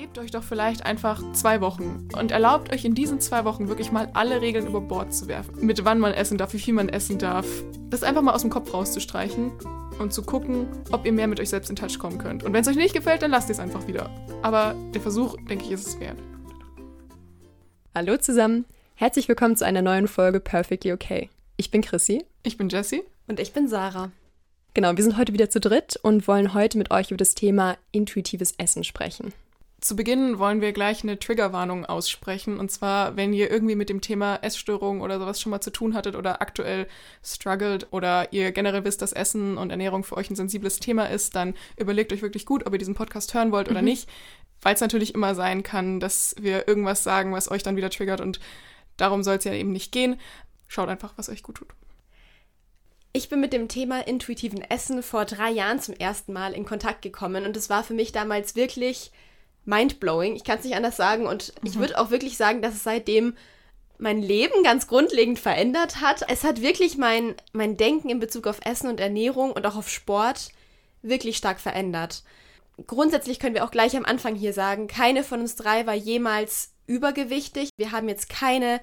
Gebt 0.00 0.16
euch 0.16 0.30
doch 0.30 0.42
vielleicht 0.42 0.86
einfach 0.86 1.22
zwei 1.34 1.60
Wochen 1.60 2.08
und 2.16 2.30
erlaubt 2.30 2.72
euch 2.72 2.86
in 2.86 2.94
diesen 2.94 3.20
zwei 3.20 3.44
Wochen 3.44 3.68
wirklich 3.68 3.92
mal 3.92 4.08
alle 4.14 4.40
Regeln 4.40 4.66
über 4.66 4.80
Bord 4.80 5.12
zu 5.12 5.28
werfen. 5.28 5.66
Mit 5.66 5.84
wann 5.84 5.98
man 5.98 6.14
essen 6.14 6.38
darf, 6.38 6.54
wie 6.54 6.58
viel 6.58 6.72
man 6.72 6.88
essen 6.88 7.18
darf. 7.18 7.46
Das 7.90 8.02
einfach 8.02 8.22
mal 8.22 8.32
aus 8.32 8.40
dem 8.40 8.48
Kopf 8.48 8.72
rauszustreichen 8.72 9.52
und 9.98 10.14
zu 10.14 10.22
gucken, 10.22 10.68
ob 10.90 11.04
ihr 11.04 11.12
mehr 11.12 11.26
mit 11.26 11.38
euch 11.38 11.50
selbst 11.50 11.68
in 11.68 11.76
Touch 11.76 11.98
kommen 11.98 12.16
könnt. 12.16 12.44
Und 12.44 12.54
wenn 12.54 12.62
es 12.62 12.68
euch 12.68 12.76
nicht 12.76 12.94
gefällt, 12.94 13.20
dann 13.20 13.30
lasst 13.30 13.50
ihr 13.50 13.52
es 13.52 13.60
einfach 13.60 13.86
wieder. 13.88 14.08
Aber 14.40 14.74
der 14.94 15.02
Versuch, 15.02 15.36
denke 15.50 15.66
ich, 15.66 15.72
ist 15.72 15.86
es 15.86 16.00
wert. 16.00 16.16
Hallo 17.94 18.16
zusammen, 18.16 18.64
herzlich 18.94 19.28
willkommen 19.28 19.56
zu 19.58 19.66
einer 19.66 19.82
neuen 19.82 20.08
Folge 20.08 20.40
Perfectly 20.40 20.94
Okay. 20.94 21.28
Ich 21.58 21.70
bin 21.70 21.82
Chrissy. 21.82 22.24
Ich 22.42 22.56
bin 22.56 22.70
Jessie. 22.70 23.02
Und 23.28 23.38
ich 23.38 23.52
bin 23.52 23.68
Sarah. 23.68 24.10
Genau, 24.72 24.96
wir 24.96 25.04
sind 25.04 25.18
heute 25.18 25.34
wieder 25.34 25.50
zu 25.50 25.60
dritt 25.60 26.00
und 26.02 26.26
wollen 26.26 26.54
heute 26.54 26.78
mit 26.78 26.90
euch 26.90 27.10
über 27.10 27.18
das 27.18 27.34
Thema 27.34 27.76
intuitives 27.92 28.54
Essen 28.56 28.82
sprechen. 28.82 29.34
Zu 29.80 29.96
Beginn 29.96 30.38
wollen 30.38 30.60
wir 30.60 30.72
gleich 30.72 31.02
eine 31.02 31.18
Triggerwarnung 31.18 31.86
aussprechen. 31.86 32.58
Und 32.58 32.70
zwar, 32.70 33.16
wenn 33.16 33.32
ihr 33.32 33.50
irgendwie 33.50 33.76
mit 33.76 33.88
dem 33.88 34.02
Thema 34.02 34.36
Essstörung 34.42 35.00
oder 35.00 35.18
sowas 35.18 35.40
schon 35.40 35.50
mal 35.50 35.62
zu 35.62 35.70
tun 35.70 35.94
hattet 35.94 36.16
oder 36.16 36.42
aktuell 36.42 36.86
struggelt 37.24 37.86
oder 37.90 38.30
ihr 38.30 38.52
generell 38.52 38.84
wisst, 38.84 39.00
dass 39.00 39.12
Essen 39.12 39.56
und 39.56 39.70
Ernährung 39.70 40.04
für 40.04 40.18
euch 40.18 40.28
ein 40.28 40.36
sensibles 40.36 40.80
Thema 40.80 41.06
ist, 41.06 41.34
dann 41.34 41.54
überlegt 41.78 42.12
euch 42.12 42.20
wirklich 42.20 42.44
gut, 42.44 42.66
ob 42.66 42.74
ihr 42.74 42.78
diesen 42.78 42.94
Podcast 42.94 43.32
hören 43.32 43.52
wollt 43.52 43.70
oder 43.70 43.80
mhm. 43.80 43.86
nicht. 43.86 44.08
Weil 44.60 44.74
es 44.74 44.82
natürlich 44.82 45.14
immer 45.14 45.34
sein 45.34 45.62
kann, 45.62 45.98
dass 45.98 46.34
wir 46.38 46.68
irgendwas 46.68 47.02
sagen, 47.02 47.32
was 47.32 47.50
euch 47.50 47.62
dann 47.62 47.76
wieder 47.76 47.88
triggert. 47.88 48.20
Und 48.20 48.38
darum 48.98 49.22
soll 49.22 49.36
es 49.36 49.44
ja 49.44 49.54
eben 49.54 49.72
nicht 49.72 49.92
gehen. 49.92 50.20
Schaut 50.68 50.90
einfach, 50.90 51.14
was 51.16 51.30
euch 51.30 51.42
gut 51.42 51.56
tut. 51.56 51.68
Ich 53.14 53.30
bin 53.30 53.40
mit 53.40 53.54
dem 53.54 53.68
Thema 53.68 54.06
intuitiven 54.06 54.60
Essen 54.60 55.02
vor 55.02 55.24
drei 55.24 55.50
Jahren 55.50 55.80
zum 55.80 55.94
ersten 55.94 56.34
Mal 56.34 56.52
in 56.52 56.66
Kontakt 56.66 57.00
gekommen 57.00 57.46
und 57.46 57.56
es 57.56 57.70
war 57.70 57.82
für 57.82 57.94
mich 57.94 58.12
damals 58.12 58.54
wirklich 58.54 59.10
mindblowing. 59.64 60.36
Ich 60.36 60.44
kann 60.44 60.58
es 60.58 60.64
nicht 60.64 60.76
anders 60.76 60.96
sagen. 60.96 61.26
Und 61.26 61.52
mhm. 61.60 61.68
ich 61.68 61.78
würde 61.78 61.98
auch 61.98 62.10
wirklich 62.10 62.36
sagen, 62.36 62.62
dass 62.62 62.74
es 62.74 62.84
seitdem 62.84 63.34
mein 63.98 64.22
Leben 64.22 64.62
ganz 64.62 64.86
grundlegend 64.86 65.38
verändert 65.38 66.00
hat. 66.00 66.22
Es 66.28 66.44
hat 66.44 66.62
wirklich 66.62 66.96
mein, 66.96 67.34
mein 67.52 67.76
Denken 67.76 68.08
in 68.08 68.18
Bezug 68.18 68.46
auf 68.46 68.60
Essen 68.64 68.88
und 68.88 68.98
Ernährung 68.98 69.52
und 69.52 69.66
auch 69.66 69.76
auf 69.76 69.90
Sport 69.90 70.50
wirklich 71.02 71.36
stark 71.36 71.60
verändert. 71.60 72.22
Grundsätzlich 72.86 73.38
können 73.38 73.54
wir 73.54 73.64
auch 73.64 73.70
gleich 73.70 73.94
am 73.96 74.06
Anfang 74.06 74.34
hier 74.34 74.54
sagen, 74.54 74.86
keine 74.86 75.22
von 75.22 75.40
uns 75.40 75.54
drei 75.54 75.86
war 75.86 75.94
jemals 75.94 76.72
übergewichtig. 76.86 77.68
Wir 77.76 77.92
haben 77.92 78.08
jetzt 78.08 78.30
keine 78.30 78.80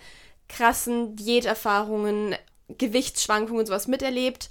krassen 0.48 1.16
Diäterfahrungen, 1.16 2.36
Gewichtsschwankungen 2.78 3.62
und 3.62 3.66
sowas 3.66 3.88
miterlebt 3.88 4.50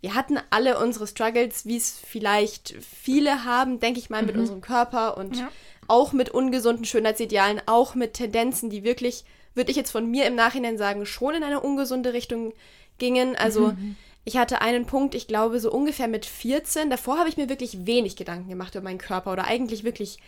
wir 0.00 0.14
hatten 0.14 0.38
alle 0.50 0.78
unsere 0.78 1.06
Struggles, 1.06 1.66
wie 1.66 1.76
es 1.76 1.98
vielleicht 1.98 2.74
viele 2.80 3.44
haben, 3.44 3.80
denke 3.80 3.98
ich 3.98 4.10
mal, 4.10 4.22
mit 4.22 4.34
mhm. 4.34 4.42
unserem 4.42 4.60
Körper 4.60 5.16
und 5.16 5.36
ja. 5.36 5.48
Auch 5.88 6.12
mit 6.12 6.30
ungesunden 6.30 6.84
Schönheitsidealen, 6.84 7.60
auch 7.66 7.94
mit 7.94 8.14
Tendenzen, 8.14 8.70
die 8.70 8.84
wirklich, 8.84 9.24
würde 9.54 9.70
ich 9.70 9.76
jetzt 9.76 9.90
von 9.90 10.10
mir 10.10 10.26
im 10.26 10.34
Nachhinein 10.34 10.78
sagen, 10.78 11.06
schon 11.06 11.34
in 11.34 11.42
eine 11.42 11.60
ungesunde 11.60 12.12
Richtung 12.12 12.52
gingen. 12.98 13.36
Also 13.36 13.68
mhm. 13.68 13.96
ich 14.24 14.36
hatte 14.36 14.60
einen 14.60 14.86
Punkt, 14.86 15.14
ich 15.14 15.26
glaube 15.26 15.60
so 15.60 15.70
ungefähr 15.70 16.08
mit 16.08 16.26
14. 16.26 16.90
Davor 16.90 17.18
habe 17.18 17.28
ich 17.28 17.36
mir 17.36 17.48
wirklich 17.48 17.86
wenig 17.86 18.16
Gedanken 18.16 18.48
gemacht 18.48 18.74
über 18.74 18.84
meinen 18.84 18.98
Körper 18.98 19.32
oder 19.32 19.44
eigentlich 19.44 19.84
wirklich 19.84 20.18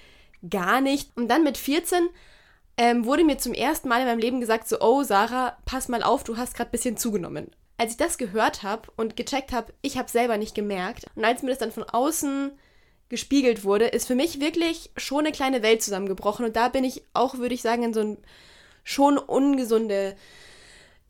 gar 0.48 0.80
nicht. 0.80 1.10
Und 1.16 1.28
dann 1.28 1.44
mit 1.44 1.58
14 1.58 2.08
ähm, 2.76 3.04
wurde 3.04 3.24
mir 3.24 3.38
zum 3.38 3.54
ersten 3.54 3.88
Mal 3.88 4.00
in 4.00 4.06
meinem 4.06 4.20
Leben 4.20 4.40
gesagt, 4.40 4.68
so, 4.68 4.80
oh 4.80 5.02
Sarah, 5.02 5.56
pass 5.64 5.88
mal 5.88 6.02
auf, 6.02 6.24
du 6.24 6.36
hast 6.36 6.54
gerade 6.54 6.70
ein 6.70 6.72
bisschen 6.72 6.96
zugenommen 6.96 7.50
als 7.78 7.92
ich 7.92 7.96
das 7.96 8.18
gehört 8.18 8.64
habe 8.64 8.90
und 8.96 9.16
gecheckt 9.16 9.52
habe, 9.52 9.72
ich 9.82 9.96
habe 9.96 10.10
selber 10.10 10.36
nicht 10.36 10.54
gemerkt. 10.54 11.06
Und 11.14 11.24
als 11.24 11.42
mir 11.42 11.50
das 11.50 11.58
dann 11.58 11.72
von 11.72 11.84
außen 11.84 12.50
gespiegelt 13.08 13.64
wurde, 13.64 13.86
ist 13.86 14.06
für 14.06 14.14
mich 14.14 14.40
wirklich 14.40 14.90
schon 14.96 15.20
eine 15.20 15.32
kleine 15.32 15.62
Welt 15.62 15.82
zusammengebrochen. 15.82 16.44
Und 16.44 16.56
da 16.56 16.68
bin 16.68 16.84
ich 16.84 17.02
auch, 17.14 17.38
würde 17.38 17.54
ich 17.54 17.62
sagen, 17.62 17.82
in 17.82 17.94
so 17.94 18.00
ein 18.00 18.18
schon 18.84 19.18
ungesunde 19.18 20.16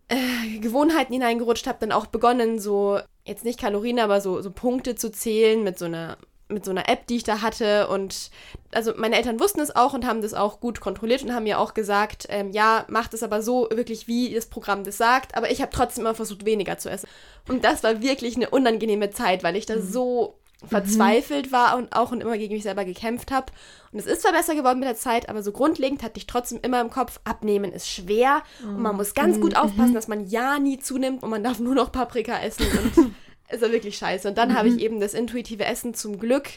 äh, 0.08 0.58
Gewohnheiten 0.58 1.12
hineingerutscht, 1.12 1.66
habe 1.66 1.78
dann 1.80 1.92
auch 1.92 2.06
begonnen, 2.06 2.58
so, 2.58 2.98
jetzt 3.24 3.44
nicht 3.44 3.60
Kalorien, 3.60 3.98
aber 3.98 4.20
so, 4.20 4.42
so 4.42 4.50
Punkte 4.50 4.94
zu 4.94 5.10
zählen 5.10 5.62
mit 5.62 5.78
so 5.78 5.84
einer 5.84 6.18
mit 6.50 6.64
so 6.64 6.70
einer 6.70 6.88
App, 6.88 7.06
die 7.06 7.16
ich 7.16 7.24
da 7.24 7.42
hatte. 7.42 7.88
Und 7.88 8.30
also 8.72 8.92
meine 8.96 9.16
Eltern 9.16 9.40
wussten 9.40 9.60
es 9.60 9.74
auch 9.74 9.92
und 9.92 10.06
haben 10.06 10.22
das 10.22 10.34
auch 10.34 10.60
gut 10.60 10.80
kontrolliert 10.80 11.22
und 11.22 11.34
haben 11.34 11.44
mir 11.44 11.58
auch 11.58 11.74
gesagt, 11.74 12.26
ähm, 12.30 12.52
ja, 12.52 12.84
macht 12.88 13.14
es 13.14 13.22
aber 13.22 13.42
so 13.42 13.68
wirklich, 13.70 14.08
wie 14.08 14.32
das 14.32 14.46
Programm 14.46 14.84
das 14.84 14.96
sagt. 14.96 15.36
Aber 15.36 15.50
ich 15.50 15.60
habe 15.60 15.72
trotzdem 15.74 16.04
immer 16.04 16.14
versucht, 16.14 16.44
weniger 16.46 16.78
zu 16.78 16.90
essen. 16.90 17.08
Und 17.48 17.64
das 17.64 17.82
war 17.82 18.00
wirklich 18.00 18.36
eine 18.36 18.50
unangenehme 18.50 19.10
Zeit, 19.10 19.42
weil 19.42 19.56
ich 19.56 19.66
da 19.66 19.76
mhm. 19.76 19.82
so 19.82 20.38
verzweifelt 20.66 21.52
war 21.52 21.76
und 21.76 21.94
auch 21.94 22.10
und 22.10 22.20
immer 22.20 22.36
gegen 22.36 22.54
mich 22.54 22.64
selber 22.64 22.84
gekämpft 22.84 23.30
habe. 23.30 23.52
Und 23.92 24.00
es 24.00 24.06
ist 24.06 24.22
zwar 24.22 24.32
besser 24.32 24.54
geworden 24.54 24.80
mit 24.80 24.88
der 24.88 24.96
Zeit, 24.96 25.28
aber 25.28 25.42
so 25.42 25.52
grundlegend 25.52 26.02
hatte 26.02 26.18
ich 26.18 26.26
trotzdem 26.26 26.58
immer 26.62 26.80
im 26.80 26.90
Kopf, 26.90 27.20
abnehmen 27.24 27.72
ist 27.72 27.88
schwer 27.88 28.42
und 28.62 28.82
man 28.82 28.96
muss 28.96 29.14
ganz 29.14 29.40
gut 29.40 29.52
mhm. 29.52 29.58
aufpassen, 29.58 29.94
dass 29.94 30.08
man 30.08 30.26
ja 30.26 30.58
nie 30.58 30.78
zunimmt 30.78 31.22
und 31.22 31.30
man 31.30 31.44
darf 31.44 31.60
nur 31.60 31.74
noch 31.74 31.92
Paprika 31.92 32.38
essen 32.40 32.66
und 32.66 33.14
ist 33.50 33.62
ja 33.62 33.72
wirklich 33.72 33.96
scheiße. 33.96 34.28
Und 34.28 34.36
dann 34.36 34.50
mhm. 34.50 34.54
habe 34.54 34.68
ich 34.68 34.74
mhm. 34.74 34.80
eben 34.80 35.00
das 35.00 35.14
intuitive 35.14 35.64
Essen 35.64 35.94
zum 35.94 36.18
Glück 36.18 36.48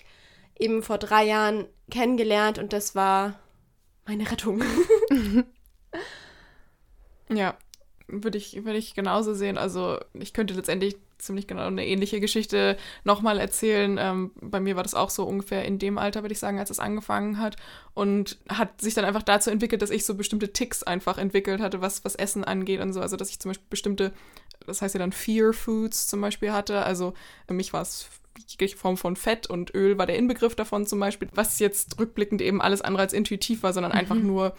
eben 0.58 0.82
vor 0.82 0.98
drei 0.98 1.26
Jahren 1.26 1.66
kennengelernt 1.90 2.58
und 2.58 2.74
das 2.74 2.96
war 2.96 3.40
meine 4.06 4.30
Rettung. 4.30 4.64
ja, 7.30 7.56
würde 8.12 8.38
ich, 8.38 8.64
würde 8.66 8.78
ich 8.78 8.94
genauso 8.94 9.34
sehen. 9.34 9.58
Also 9.58 10.00
ich 10.14 10.34
könnte 10.34 10.54
letztendlich 10.54 10.98
ziemlich 11.18 11.48
genau 11.48 11.68
eine 11.68 11.86
ähnliche 11.86 12.20
Geschichte 12.20 12.78
nochmal 13.04 13.40
erzählen. 13.40 13.98
Ähm, 14.00 14.32
bei 14.36 14.60
mir 14.60 14.76
war 14.76 14.84
das 14.84 14.96
auch 14.96 15.10
so 15.10 15.24
ungefähr 15.24 15.66
in 15.66 15.80
dem 15.80 15.98
Alter, 15.98 16.24
würde 16.24 16.34
ich 16.34 16.40
sagen, 16.40 16.60
als 16.60 16.70
es 16.70 16.80
angefangen 16.80 17.38
hat. 17.38 17.56
Und 17.94 18.38
hat 18.50 18.82
sich 18.82 18.94
dann 18.94 19.06
einfach 19.06 19.24
dazu 19.24 19.50
entwickelt, 19.50 19.82
dass 19.82 19.90
ich 19.90 20.06
so 20.06 20.16
bestimmte 20.16 20.52
Ticks 20.52 20.84
einfach 20.84 21.18
entwickelt 21.18 21.62
hatte, 21.62 21.82
was, 21.82 22.04
was 22.04 22.16
Essen 22.16 22.44
angeht 22.44 22.82
und 22.82 22.94
so. 22.94 23.02
Also 23.02 23.18
dass 23.18 23.30
ich 23.30 23.40
zum 23.40 23.50
Beispiel 23.50 23.68
bestimmte, 23.70 24.14
das 24.66 24.82
heißt 24.82 24.96
ja 24.96 25.00
dann 25.00 25.12
Fear 25.12 25.54
Foods 25.54 26.08
zum 26.08 26.22
Beispiel 26.22 26.52
hatte. 26.52 26.84
Also 26.84 27.14
für 27.48 27.54
mich 27.54 27.74
war 27.74 27.82
es 27.82 28.10
jegliche 28.48 28.78
Form 28.78 28.98
von 28.98 29.16
Fett 29.16 29.48
und 29.48 29.74
Öl 29.74 29.98
war 29.98 30.08
der 30.08 30.18
Inbegriff 30.18 30.56
davon 30.56 30.86
zum 30.86 31.00
Beispiel, 31.00 31.28
was 31.34 31.60
jetzt 31.60 32.00
rückblickend 32.00 32.42
eben 32.42 32.62
alles 32.62 32.82
andere 32.82 33.04
als 33.04 33.14
intuitiv 33.14 33.64
war, 33.64 33.74
sondern 33.74 33.92
mhm. 33.92 33.98
einfach 33.98 34.16
nur 34.16 34.56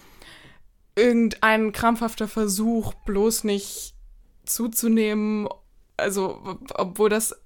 irgendein 0.97 1.73
krampfhafter 1.73 2.29
Versuch, 2.29 2.95
bloß 3.05 3.45
nicht 3.45 3.95
zuzunehmen 4.45 5.49
also, 5.97 6.59
obwohl 6.75 7.09
das 7.09 7.41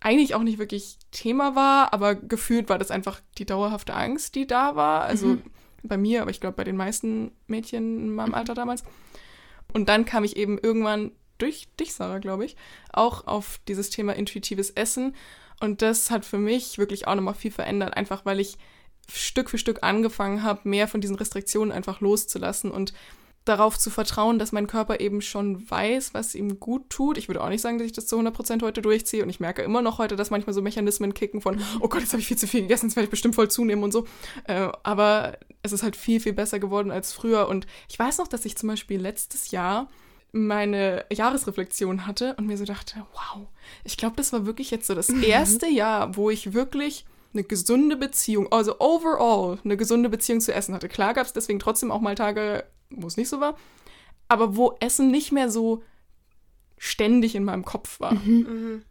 eigentlich 0.00 0.34
auch 0.34 0.42
nicht 0.42 0.58
wirklich 0.58 0.98
Thema 1.12 1.54
war, 1.54 1.92
aber 1.92 2.14
gefühlt 2.14 2.68
war 2.68 2.78
das 2.78 2.90
einfach 2.90 3.20
die 3.38 3.44
dauerhafte 3.44 3.94
Angst, 3.94 4.34
die 4.34 4.46
da 4.46 4.74
war. 4.74 5.02
Also 5.02 5.28
mhm. 5.28 5.42
bei 5.82 5.98
mir, 5.98 6.22
aber 6.22 6.30
ich 6.30 6.40
glaube 6.40 6.56
bei 6.56 6.64
den 6.64 6.76
meisten 6.76 7.32
Mädchen 7.46 7.98
in 7.98 8.14
meinem 8.14 8.34
Alter 8.34 8.54
damals. 8.54 8.82
Und 9.72 9.88
dann 9.88 10.04
kam 10.04 10.24
ich 10.24 10.36
eben 10.36 10.58
irgendwann 10.58 11.12
durch 11.38 11.68
dich, 11.78 11.94
Sarah, 11.94 12.18
glaube 12.18 12.44
ich, 12.44 12.56
auch 12.92 13.26
auf 13.26 13.60
dieses 13.68 13.90
Thema 13.90 14.14
intuitives 14.16 14.70
Essen. 14.70 15.14
Und 15.60 15.82
das 15.82 16.10
hat 16.10 16.24
für 16.24 16.38
mich 16.38 16.78
wirklich 16.78 17.06
auch 17.06 17.14
nochmal 17.14 17.34
viel 17.34 17.50
verändert, 17.50 17.96
einfach 17.96 18.24
weil 18.24 18.40
ich 18.40 18.56
Stück 19.12 19.50
für 19.50 19.58
Stück 19.58 19.82
angefangen 19.82 20.42
habe, 20.42 20.68
mehr 20.68 20.88
von 20.88 21.00
diesen 21.00 21.16
Restriktionen 21.16 21.72
einfach 21.72 22.00
loszulassen 22.00 22.70
und 22.70 22.92
darauf 23.44 23.78
zu 23.78 23.90
vertrauen, 23.90 24.38
dass 24.38 24.52
mein 24.52 24.66
Körper 24.66 25.00
eben 25.00 25.22
schon 25.22 25.68
weiß, 25.68 26.12
was 26.12 26.34
ihm 26.34 26.60
gut 26.60 26.90
tut. 26.90 27.16
Ich 27.16 27.28
würde 27.28 27.42
auch 27.42 27.48
nicht 27.48 27.62
sagen, 27.62 27.78
dass 27.78 27.86
ich 27.86 27.92
das 27.92 28.06
zu 28.06 28.18
100% 28.18 28.62
heute 28.62 28.82
durchziehe 28.82 29.22
und 29.22 29.30
ich 29.30 29.40
merke 29.40 29.62
immer 29.62 29.82
noch 29.82 29.98
heute, 29.98 30.14
dass 30.14 30.30
manchmal 30.30 30.52
so 30.52 30.62
Mechanismen 30.62 31.14
kicken 31.14 31.40
von, 31.40 31.60
oh 31.80 31.88
Gott, 31.88 32.02
jetzt 32.02 32.12
habe 32.12 32.20
ich 32.20 32.28
viel 32.28 32.38
zu 32.38 32.46
viel 32.46 32.62
gegessen, 32.62 32.86
jetzt 32.86 32.96
werde 32.96 33.04
ich 33.04 33.10
bestimmt 33.10 33.34
voll 33.34 33.50
zunehmen 33.50 33.82
und 33.82 33.92
so. 33.92 34.06
Äh, 34.44 34.68
aber 34.82 35.38
es 35.62 35.72
ist 35.72 35.82
halt 35.82 35.96
viel, 35.96 36.20
viel 36.20 36.34
besser 36.34 36.58
geworden 36.58 36.90
als 36.90 37.12
früher 37.12 37.48
und 37.48 37.66
ich 37.88 37.98
weiß 37.98 38.18
noch, 38.18 38.28
dass 38.28 38.44
ich 38.44 38.56
zum 38.56 38.68
Beispiel 38.68 39.00
letztes 39.00 39.50
Jahr 39.50 39.88
meine 40.32 41.06
Jahresreflexion 41.12 42.06
hatte 42.06 42.36
und 42.36 42.46
mir 42.46 42.56
so 42.56 42.64
dachte, 42.64 43.04
wow, 43.14 43.48
ich 43.84 43.96
glaube, 43.96 44.16
das 44.16 44.32
war 44.32 44.46
wirklich 44.46 44.70
jetzt 44.70 44.86
so 44.86 44.94
das 44.94 45.08
erste 45.08 45.66
Jahr, 45.66 46.16
wo 46.16 46.30
ich 46.30 46.52
wirklich 46.52 47.04
eine 47.32 47.44
gesunde 47.44 47.96
Beziehung, 47.96 48.50
also 48.52 48.80
overall 48.80 49.58
eine 49.64 49.76
gesunde 49.76 50.08
Beziehung 50.08 50.40
zu 50.40 50.52
Essen 50.52 50.74
hatte. 50.74 50.88
Klar 50.88 51.14
gab 51.14 51.26
es 51.26 51.32
deswegen 51.32 51.58
trotzdem 51.58 51.90
auch 51.90 52.00
mal 52.00 52.14
Tage, 52.14 52.64
wo 52.90 53.06
es 53.06 53.16
nicht 53.16 53.28
so 53.28 53.40
war, 53.40 53.56
aber 54.28 54.56
wo 54.56 54.76
Essen 54.80 55.10
nicht 55.10 55.32
mehr 55.32 55.50
so 55.50 55.82
ständig 56.76 57.34
in 57.34 57.44
meinem 57.44 57.64
Kopf 57.64 58.00
war. 58.00 58.14
Mhm. 58.14 58.46
Mhm. 58.48 58.82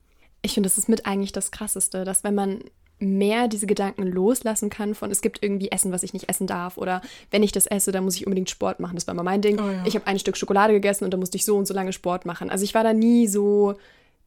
Ich 0.41 0.53
finde, 0.53 0.69
das 0.69 0.77
ist 0.77 0.87
mit 0.87 1.05
eigentlich 1.05 1.33
das 1.33 1.51
Krasseste, 1.51 2.05
dass 2.05 2.23
wenn 2.23 2.35
man 2.35 2.63
mehr 2.99 3.47
diese 3.47 3.65
Gedanken 3.65 4.03
loslassen 4.03 4.69
kann 4.69 4.93
von, 4.93 5.09
es 5.09 5.21
gibt 5.21 5.41
irgendwie 5.41 5.71
Essen, 5.71 5.91
was 5.91 6.03
ich 6.03 6.13
nicht 6.13 6.29
essen 6.29 6.47
darf 6.47 6.77
oder 6.77 7.01
wenn 7.31 7.43
ich 7.43 7.51
das 7.51 7.65
esse, 7.65 7.91
dann 7.91 8.03
muss 8.03 8.15
ich 8.15 8.25
unbedingt 8.25 8.49
Sport 8.49 8.79
machen. 8.79 8.95
Das 8.95 9.07
war 9.07 9.13
immer 9.13 9.23
mein 9.23 9.41
Ding. 9.41 9.59
Oh 9.59 9.69
ja. 9.69 9.83
Ich 9.85 9.95
habe 9.95 10.05
ein 10.07 10.19
Stück 10.19 10.37
Schokolade 10.37 10.73
gegessen 10.73 11.05
und 11.05 11.11
dann 11.11 11.19
musste 11.19 11.37
ich 11.37 11.45
so 11.45 11.57
und 11.57 11.65
so 11.65 11.73
lange 11.73 11.93
Sport 11.93 12.25
machen. 12.25 12.49
Also 12.49 12.63
ich 12.63 12.73
war 12.73 12.83
da 12.83 12.93
nie 12.93 13.27
so 13.27 13.75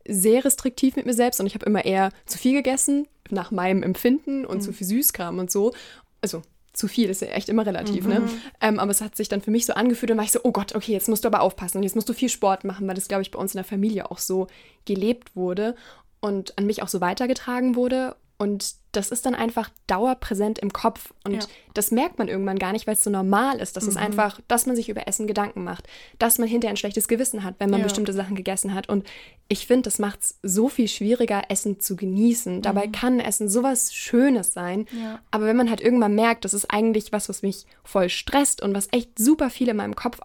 sehr 0.07 0.45
restriktiv 0.45 0.97
mit 0.97 1.07
mir 1.07 1.15
selbst 1.15 1.41
und 1.41 1.47
ich 1.47 1.55
habe 1.55 1.67
immer 1.67 1.85
eher 1.85 2.11
zu 2.27 2.39
viel 2.39 2.53
gegessen 2.53 3.07
nach 3.31 3.51
meinem 3.51 3.83
Empfinden 3.83 4.45
und 4.45 4.59
mhm. 4.59 4.63
zu 4.63 4.73
viel 4.73 4.87
Süßkram 4.87 5.39
und 5.39 5.51
so. 5.51 5.73
Also 6.21 6.43
zu 6.73 6.89
viel 6.89 7.11
ist 7.11 7.21
ja 7.21 7.29
echt 7.29 7.49
immer 7.49 7.67
relativ, 7.67 8.07
ne? 8.07 8.21
mhm. 8.21 8.27
ne? 8.27 8.31
Ähm, 8.61 8.79
aber 8.79 8.91
es 8.91 9.01
hat 9.01 9.17
sich 9.17 9.29
dann 9.29 9.43
für 9.43 9.51
mich 9.51 9.67
so 9.67 9.75
angefühlt 9.75 10.11
und 10.11 10.17
war 10.17 10.25
ich 10.25 10.33
so, 10.33 10.41
oh 10.43 10.53
Gott, 10.53 10.75
okay, 10.75 10.93
jetzt 10.93 11.09
musst 11.09 11.25
du 11.25 11.29
aber 11.29 11.43
aufpassen 11.43 11.79
und 11.79 11.83
jetzt 11.83 11.95
musst 11.95 12.09
du 12.09 12.15
viel 12.15 12.29
Sport 12.29 12.65
machen, 12.65 12.87
weil 12.89 12.95
das, 12.95 13.09
glaube 13.09 13.23
ich, 13.23 13.31
bei 13.31 13.39
uns 13.39 13.55
in 13.55 13.59
der 13.59 13.65
Familie 13.65 14.11
auch 14.11 14.19
so 14.19 14.47
gelebt 14.87 15.37
wurde 15.37 15.75
und 16.21 16.57
an 16.57 16.67
mich 16.67 16.83
auch 16.83 16.89
so 16.89 17.01
weitergetragen 17.01 17.77
wurde. 17.77 18.17
Und 18.39 18.75
das 18.93 19.11
ist 19.11 19.25
dann 19.25 19.35
einfach 19.35 19.71
dauerpräsent 19.87 20.59
im 20.59 20.73
Kopf. 20.73 21.15
Und 21.25 21.35
ja. 21.35 21.41
das 21.75 21.91
merkt 21.93 22.19
man 22.19 22.29
irgendwann 22.29 22.59
gar 22.59 22.73
nicht, 22.73 22.87
weil 22.87 22.95
es 22.95 23.05
so 23.05 23.11
normal 23.11 23.59
ist. 23.59 23.77
Das 23.77 23.85
mhm. 23.85 23.91
ist 23.91 23.97
einfach, 23.97 24.41
dass 24.49 24.67
man 24.67 24.77
sich 24.77 24.89
über 24.89 25.07
Essen 25.07 25.27
Gedanken 25.27 25.65
macht. 25.65 25.89
Dass 26.19 26.39
man 26.39 26.49
hinterher 26.49 26.75
ein 26.75 26.77
schlechtes 26.77 27.09
Gewissen 27.09 27.45
hat, 27.45 27.55
wenn 27.59 27.71
man 27.71 27.81
ja. 27.81 27.85
bestimmte 27.85 28.13
Sachen 28.13 28.37
gegessen 28.37 28.75
hat. 28.75 28.89
Und 28.89 29.07
ich 29.49 29.67
finde, 29.67 29.83
das 29.83 29.99
macht 29.99 30.23
es 30.23 30.39
so 30.43 30.69
viel 30.69 30.89
schwieriger, 30.89 31.43
Essen 31.49 31.81
zu 31.81 31.97
genießen. 31.97 32.57
Mhm. 32.57 32.63
Dabei 32.63 32.89
kann 32.89 33.21
Essen 33.21 33.49
sowas 33.49 33.95
Schönes 33.95 34.53
sein. 34.53 34.87
Ja. 34.93 35.21
Aber 35.31 35.47
wenn 35.47 35.57
man 35.57 35.71
halt 35.71 35.81
irgendwann 35.81 36.15
merkt, 36.15 36.45
das 36.45 36.53
ist 36.53 36.71
eigentlich 36.71 37.13
was, 37.13 37.29
was 37.29 37.43
mich 37.43 37.67
voll 37.85 38.09
stresst 38.09 38.61
und 38.61 38.75
was 38.75 38.89
echt 38.93 39.19
super 39.19 39.51
viel 39.51 39.69
in 39.69 39.77
meinem 39.77 39.97
Kopf 39.97 40.21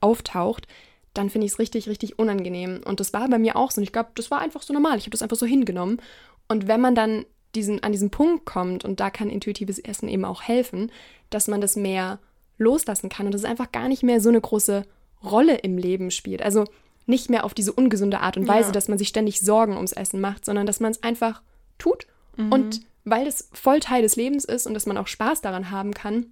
auftaucht, 0.00 0.66
dann 1.14 1.30
finde 1.30 1.46
ich 1.46 1.52
es 1.52 1.58
richtig, 1.58 1.88
richtig 1.88 2.18
unangenehm. 2.18 2.80
Und 2.84 3.00
das 3.00 3.12
war 3.12 3.28
bei 3.28 3.38
mir 3.38 3.56
auch 3.56 3.70
so. 3.70 3.80
Und 3.80 3.84
ich 3.84 3.92
glaube, 3.92 4.10
das 4.14 4.30
war 4.30 4.40
einfach 4.40 4.62
so 4.62 4.72
normal. 4.72 4.98
Ich 4.98 5.04
habe 5.04 5.10
das 5.10 5.22
einfach 5.22 5.36
so 5.36 5.46
hingenommen. 5.46 6.00
Und 6.48 6.68
wenn 6.68 6.80
man 6.80 6.94
dann 6.94 7.24
diesen, 7.56 7.82
an 7.82 7.92
diesen 7.92 8.10
Punkt 8.10 8.44
kommt, 8.44 8.84
und 8.84 9.00
da 9.00 9.10
kann 9.10 9.30
intuitives 9.30 9.78
Essen 9.78 10.08
eben 10.08 10.24
auch 10.24 10.42
helfen, 10.42 10.92
dass 11.30 11.48
man 11.48 11.60
das 11.60 11.76
mehr 11.76 12.18
loslassen 12.58 13.08
kann 13.08 13.26
und 13.26 13.32
dass 13.32 13.42
es 13.42 13.48
einfach 13.48 13.72
gar 13.72 13.88
nicht 13.88 14.02
mehr 14.02 14.20
so 14.20 14.28
eine 14.28 14.40
große 14.40 14.84
Rolle 15.24 15.56
im 15.56 15.78
Leben 15.78 16.10
spielt. 16.10 16.42
Also 16.42 16.64
nicht 17.06 17.30
mehr 17.30 17.44
auf 17.44 17.54
diese 17.54 17.72
ungesunde 17.72 18.20
Art 18.20 18.36
und 18.36 18.48
Weise, 18.48 18.68
ja. 18.68 18.72
dass 18.72 18.88
man 18.88 18.98
sich 18.98 19.08
ständig 19.08 19.40
Sorgen 19.40 19.76
ums 19.76 19.92
Essen 19.92 20.20
macht, 20.20 20.44
sondern 20.44 20.66
dass 20.66 20.80
man 20.80 20.90
es 20.90 21.02
einfach 21.02 21.42
tut. 21.78 22.06
Mhm. 22.36 22.52
Und 22.52 22.80
weil 23.04 23.24
das 23.24 23.48
voll 23.52 23.80
Teil 23.80 24.02
des 24.02 24.16
Lebens 24.16 24.44
ist 24.44 24.66
und 24.66 24.74
dass 24.74 24.86
man 24.86 24.98
auch 24.98 25.06
Spaß 25.06 25.40
daran 25.40 25.70
haben 25.70 25.94
kann, 25.94 26.26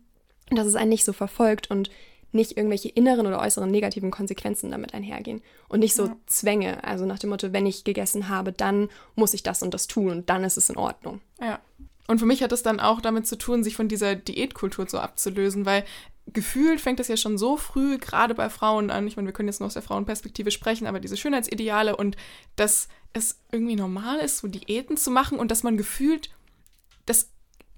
dass 0.51 0.67
es 0.67 0.75
einen 0.75 0.91
nicht 0.91 1.05
so 1.05 1.13
verfolgt 1.13 1.71
und 1.71 1.91
nicht 2.35 2.57
irgendwelche 2.57 2.89
inneren 2.89 3.27
oder 3.27 3.41
äußeren 3.41 3.71
negativen 3.71 4.11
Konsequenzen 4.11 4.71
damit 4.71 4.95
einhergehen. 4.95 5.43
Und 5.69 5.81
nicht 5.81 5.95
so 5.95 6.07
ja. 6.07 6.17
Zwänge, 6.27 6.85
also 6.85 7.07
nach 7.07 7.19
dem 7.19 7.31
Motto, 7.31 7.53
wenn 7.53 7.67
ich 7.67 7.85
gegessen 7.85 8.29
habe, 8.29 8.53
dann 8.53 8.89
muss 9.15 9.35
ich 9.35 9.43
das 9.43 9.63
und 9.63 9.73
das 9.73 9.87
tun 9.87 10.11
und 10.11 10.31
dann 10.31 10.45
ist 10.45 10.57
es 10.57 10.69
in 10.69 10.77
Ordnung. 10.77 11.21
Ja. 11.41 11.61
Und 12.07 12.19
für 12.19 12.27
mich 12.27 12.43
hat 12.43 12.53
es 12.53 12.63
dann 12.63 12.81
auch 12.81 13.01
damit 13.01 13.27
zu 13.27 13.37
tun, 13.37 13.65
sich 13.65 13.77
von 13.77 13.89
dieser 13.89 14.15
Diätkultur 14.15 14.87
so 14.89 14.99
abzulösen, 14.99 15.65
weil 15.65 15.85
gefühlt 16.33 16.81
fängt 16.81 17.01
das 17.01 17.09
ja 17.09 17.17
schon 17.17 17.39
so 17.39 17.57
früh, 17.57 17.99
gerade 17.99 18.35
bei 18.35 18.51
Frauen 18.51 18.91
an. 18.91 19.07
Ich 19.07 19.17
meine, 19.17 19.29
wir 19.29 19.33
können 19.33 19.49
jetzt 19.49 19.61
nur 19.61 19.67
aus 19.67 19.75
der 19.75 19.83
Frauenperspektive 19.83 20.51
sprechen, 20.51 20.87
aber 20.87 21.01
diese 21.01 21.17
Schönheitsideale 21.17 21.97
und 21.97 22.17
dass 22.57 22.89
es 23.13 23.39
irgendwie 23.53 23.77
normal 23.77 24.19
ist, 24.19 24.39
so 24.39 24.49
Diäten 24.49 24.97
zu 24.97 25.11
machen 25.11 25.39
und 25.39 25.51
dass 25.51 25.63
man 25.63 25.77
gefühlt 25.77 26.31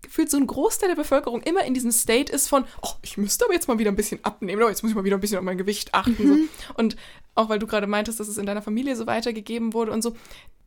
gefühlt 0.06 0.30
so 0.30 0.36
ein 0.36 0.46
Großteil 0.46 0.88
der 0.88 0.96
Bevölkerung 0.96 1.42
immer 1.42 1.64
in 1.64 1.74
diesem 1.74 1.90
State 1.90 2.32
ist 2.32 2.48
von, 2.48 2.64
oh, 2.82 2.92
ich 3.02 3.16
müsste 3.16 3.44
aber 3.44 3.54
jetzt 3.54 3.68
mal 3.68 3.78
wieder 3.78 3.90
ein 3.90 3.96
bisschen 3.96 4.24
abnehmen, 4.24 4.62
oh, 4.62 4.68
jetzt 4.68 4.82
muss 4.82 4.90
ich 4.90 4.96
mal 4.96 5.04
wieder 5.04 5.16
ein 5.16 5.20
bisschen 5.20 5.38
auf 5.38 5.44
mein 5.44 5.58
Gewicht 5.58 5.94
achten. 5.94 6.16
Mhm. 6.18 6.48
So. 6.68 6.74
Und 6.74 6.96
auch 7.34 7.48
weil 7.48 7.58
du 7.58 7.66
gerade 7.66 7.86
meintest, 7.86 8.20
dass 8.20 8.28
es 8.28 8.38
in 8.38 8.46
deiner 8.46 8.62
Familie 8.62 8.96
so 8.96 9.06
weitergegeben 9.06 9.74
wurde 9.74 9.92
und 9.92 10.02
so. 10.02 10.14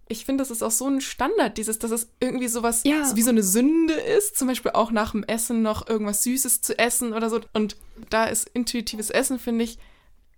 Ich 0.08 0.26
finde, 0.26 0.42
das 0.42 0.52
ist 0.52 0.64
auch 0.64 0.72
so 0.72 0.88
ein 0.88 1.02
Standard, 1.02 1.58
dieses, 1.58 1.80
dass 1.80 1.92
es 1.92 2.10
irgendwie 2.20 2.48
sowas 2.48 2.82
ja. 2.84 3.06
so 3.06 3.16
wie 3.16 3.22
so 3.22 3.30
eine 3.30 3.44
Sünde 3.44 3.94
ist, 3.94 4.38
zum 4.38 4.48
Beispiel 4.48 4.72
auch 4.72 4.92
nach 4.92 5.12
dem 5.12 5.24
Essen 5.24 5.62
noch 5.62 5.88
irgendwas 5.88 6.24
Süßes 6.24 6.62
zu 6.62 6.78
essen 6.78 7.14
oder 7.14 7.30
so. 7.30 7.42
Und 7.54 7.78
da 8.10 8.26
ist 8.26 8.50
intuitives 8.50 9.10
Essen, 9.10 9.40
finde 9.40 9.64
ich, 9.64 9.78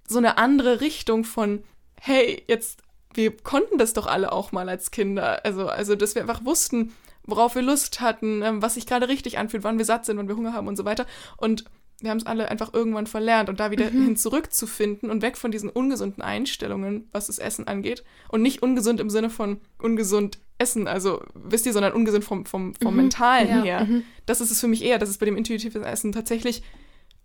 so 0.07 0.17
eine 0.17 0.37
andere 0.37 0.81
Richtung 0.81 1.23
von, 1.23 1.63
hey, 1.99 2.43
jetzt, 2.47 2.81
wir 3.13 3.35
konnten 3.35 3.77
das 3.77 3.93
doch 3.93 4.07
alle 4.07 4.31
auch 4.31 4.51
mal 4.51 4.69
als 4.69 4.91
Kinder. 4.91 5.43
Also, 5.45 5.67
also 5.67 5.95
dass 5.95 6.15
wir 6.15 6.21
einfach 6.21 6.43
wussten, 6.45 6.93
worauf 7.25 7.55
wir 7.55 7.61
Lust 7.61 8.01
hatten, 8.01 8.41
ähm, 8.41 8.61
was 8.61 8.75
sich 8.75 8.85
gerade 8.85 9.07
richtig 9.07 9.37
anfühlt, 9.37 9.63
wann 9.63 9.77
wir 9.77 9.85
satt 9.85 10.05
sind, 10.05 10.17
wann 10.17 10.27
wir 10.27 10.35
Hunger 10.35 10.53
haben 10.53 10.67
und 10.67 10.75
so 10.75 10.85
weiter. 10.85 11.05
Und 11.37 11.65
wir 12.01 12.09
haben 12.09 12.17
es 12.17 12.25
alle 12.25 12.49
einfach 12.49 12.73
irgendwann 12.73 13.05
verlernt 13.05 13.49
und 13.49 13.59
da 13.59 13.71
wieder 13.71 13.91
mhm. 13.91 14.03
hin 14.03 14.17
zurückzufinden 14.17 15.09
und 15.09 15.21
weg 15.21 15.37
von 15.37 15.51
diesen 15.51 15.69
ungesunden 15.69 16.23
Einstellungen, 16.23 17.07
was 17.11 17.27
das 17.27 17.37
Essen 17.37 17.67
angeht. 17.67 18.03
Und 18.29 18.41
nicht 18.41 18.63
ungesund 18.63 18.99
im 18.99 19.09
Sinne 19.09 19.29
von 19.29 19.61
ungesund 19.77 20.39
essen, 20.57 20.87
also 20.87 21.23
wisst 21.33 21.65
ihr, 21.65 21.73
sondern 21.73 21.93
ungesund 21.93 22.23
vom, 22.23 22.45
vom, 22.45 22.73
vom 22.75 22.93
mhm. 22.93 23.01
Mentalen 23.01 23.49
ja. 23.49 23.63
her. 23.63 23.85
Mhm. 23.85 24.03
Das 24.25 24.41
ist 24.41 24.51
es 24.51 24.59
für 24.59 24.67
mich 24.67 24.83
eher, 24.83 24.97
dass 24.97 25.09
es 25.09 25.17
bei 25.17 25.25
dem 25.25 25.37
intuitiven 25.37 25.83
Essen 25.83 26.11
tatsächlich 26.11 26.63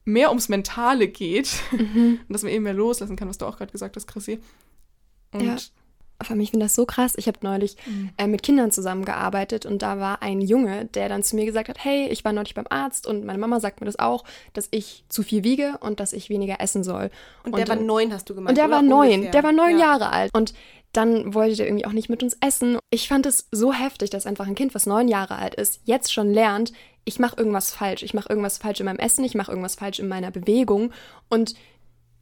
mehr 0.05 0.29
ums 0.29 0.49
Mentale 0.49 1.09
geht 1.09 1.55
mhm. 1.73 2.21
und 2.29 2.33
dass 2.33 2.43
man 2.43 2.53
eben 2.53 2.65
mehr 2.65 2.75
loslassen 2.75 3.17
kann, 3.17 3.29
was 3.29 3.39
du 3.39 3.47
auch 3.47 3.57
gerade 3.57 3.73
gesagt 3.73 3.97
hast, 3.97 4.07
Chrissy. 4.07 4.41
Und 5.33 5.45
ja 5.45 5.57
für 6.23 6.35
mich 6.35 6.51
finde 6.51 6.67
das 6.67 6.75
so 6.75 6.87
krass. 6.87 7.15
Ich 7.17 7.29
habe 7.29 7.39
neulich 7.43 7.77
mhm. 7.87 8.11
äh, 8.17 8.27
mit 8.27 8.43
Kindern 8.43 8.71
zusammengearbeitet 8.71 9.67
und 9.67 9.83
da 9.83 9.99
war 9.99 10.23
ein 10.23 10.41
Junge, 10.41 10.87
der 10.87 11.09
dann 11.09 11.23
zu 11.23 11.37
mir 11.37 11.45
gesagt 11.45 11.69
hat, 11.69 11.83
hey, 11.83 12.09
ich 12.09 12.25
war 12.25 12.33
neulich 12.33 12.55
beim 12.55 12.67
Arzt 12.69 13.07
und 13.07 13.25
meine 13.25 13.39
Mama 13.39 13.61
sagt 13.61 13.81
mir 13.81 13.87
das 13.87 13.99
auch, 13.99 14.25
dass 14.53 14.69
ich 14.71 15.05
zu 15.09 15.23
viel 15.23 15.45
wiege 15.45 15.79
und 15.81 16.01
dass 16.01 16.13
ich 16.13 16.31
weniger 16.31 16.61
essen 16.61 16.85
soll. 16.85 17.11
Und, 17.45 17.53
und 17.53 17.59
der 17.59 17.69
war 17.69 17.77
neun, 17.77 18.13
hast 18.13 18.31
du 18.31 18.35
gemeint? 18.35 18.51
Und 18.51 18.59
der 18.59 18.71
war 18.71 18.83
neun, 18.83 19.11
ungefähr? 19.11 19.31
der 19.33 19.43
war 19.43 19.53
neun 19.53 19.79
ja. 19.79 19.87
Jahre 19.87 20.11
alt. 20.11 20.31
Und 20.35 20.55
dann 20.93 21.35
wollte 21.35 21.57
der 21.57 21.67
irgendwie 21.67 21.85
auch 21.85 21.93
nicht 21.93 22.09
mit 22.09 22.23
uns 22.23 22.37
essen. 22.41 22.79
Ich 22.91 23.09
fand 23.09 23.27
es 23.27 23.49
so 23.51 23.73
heftig, 23.73 24.11
dass 24.11 24.27
einfach 24.27 24.47
ein 24.47 24.55
Kind, 24.55 24.75
was 24.75 24.87
neun 24.87 25.09
Jahre 25.09 25.37
alt 25.37 25.55
ist, 25.55 25.81
jetzt 25.85 26.13
schon 26.13 26.33
lernt, 26.33 26.73
ich 27.05 27.21
mache 27.21 27.37
irgendwas 27.37 27.73
falsch. 27.73 28.03
Ich 28.03 28.15
mache 28.15 28.29
irgendwas 28.29 28.59
falsch 28.59 28.81
in 28.81 28.87
meinem 28.87 28.99
Essen, 28.99 29.25
ich 29.25 29.35
mache 29.35 29.53
irgendwas 29.53 29.77
falsch 29.77 30.01
in 30.01 30.09
meiner 30.09 30.31
Bewegung. 30.31 30.93
Und 31.29 31.55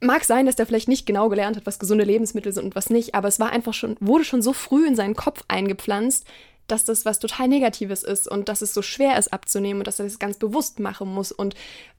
mag 0.01 0.23
sein, 0.23 0.45
dass 0.45 0.55
der 0.55 0.65
vielleicht 0.65 0.87
nicht 0.87 1.05
genau 1.05 1.29
gelernt 1.29 1.57
hat, 1.57 1.65
was 1.65 1.79
gesunde 1.79 2.03
Lebensmittel 2.03 2.51
sind 2.51 2.65
und 2.65 2.75
was 2.75 2.89
nicht, 2.89 3.15
aber 3.15 3.27
es 3.27 3.39
war 3.39 3.51
einfach 3.51 3.73
schon, 3.73 3.95
wurde 3.99 4.25
schon 4.25 4.41
so 4.41 4.53
früh 4.53 4.85
in 4.85 4.95
seinen 4.95 5.15
Kopf 5.15 5.43
eingepflanzt, 5.47 6.25
dass 6.67 6.85
das 6.85 7.05
was 7.05 7.19
total 7.19 7.47
Negatives 7.47 8.03
ist 8.03 8.27
und 8.27 8.49
dass 8.49 8.61
es 8.61 8.73
so 8.73 8.81
schwer 8.81 9.17
ist 9.17 9.31
abzunehmen 9.31 9.81
und 9.81 9.87
dass 9.87 9.99
er 9.99 10.05
das 10.05 10.19
ganz 10.19 10.37
bewusst 10.37 10.79
machen 10.79 11.13
muss 11.13 11.31
und 11.31 11.55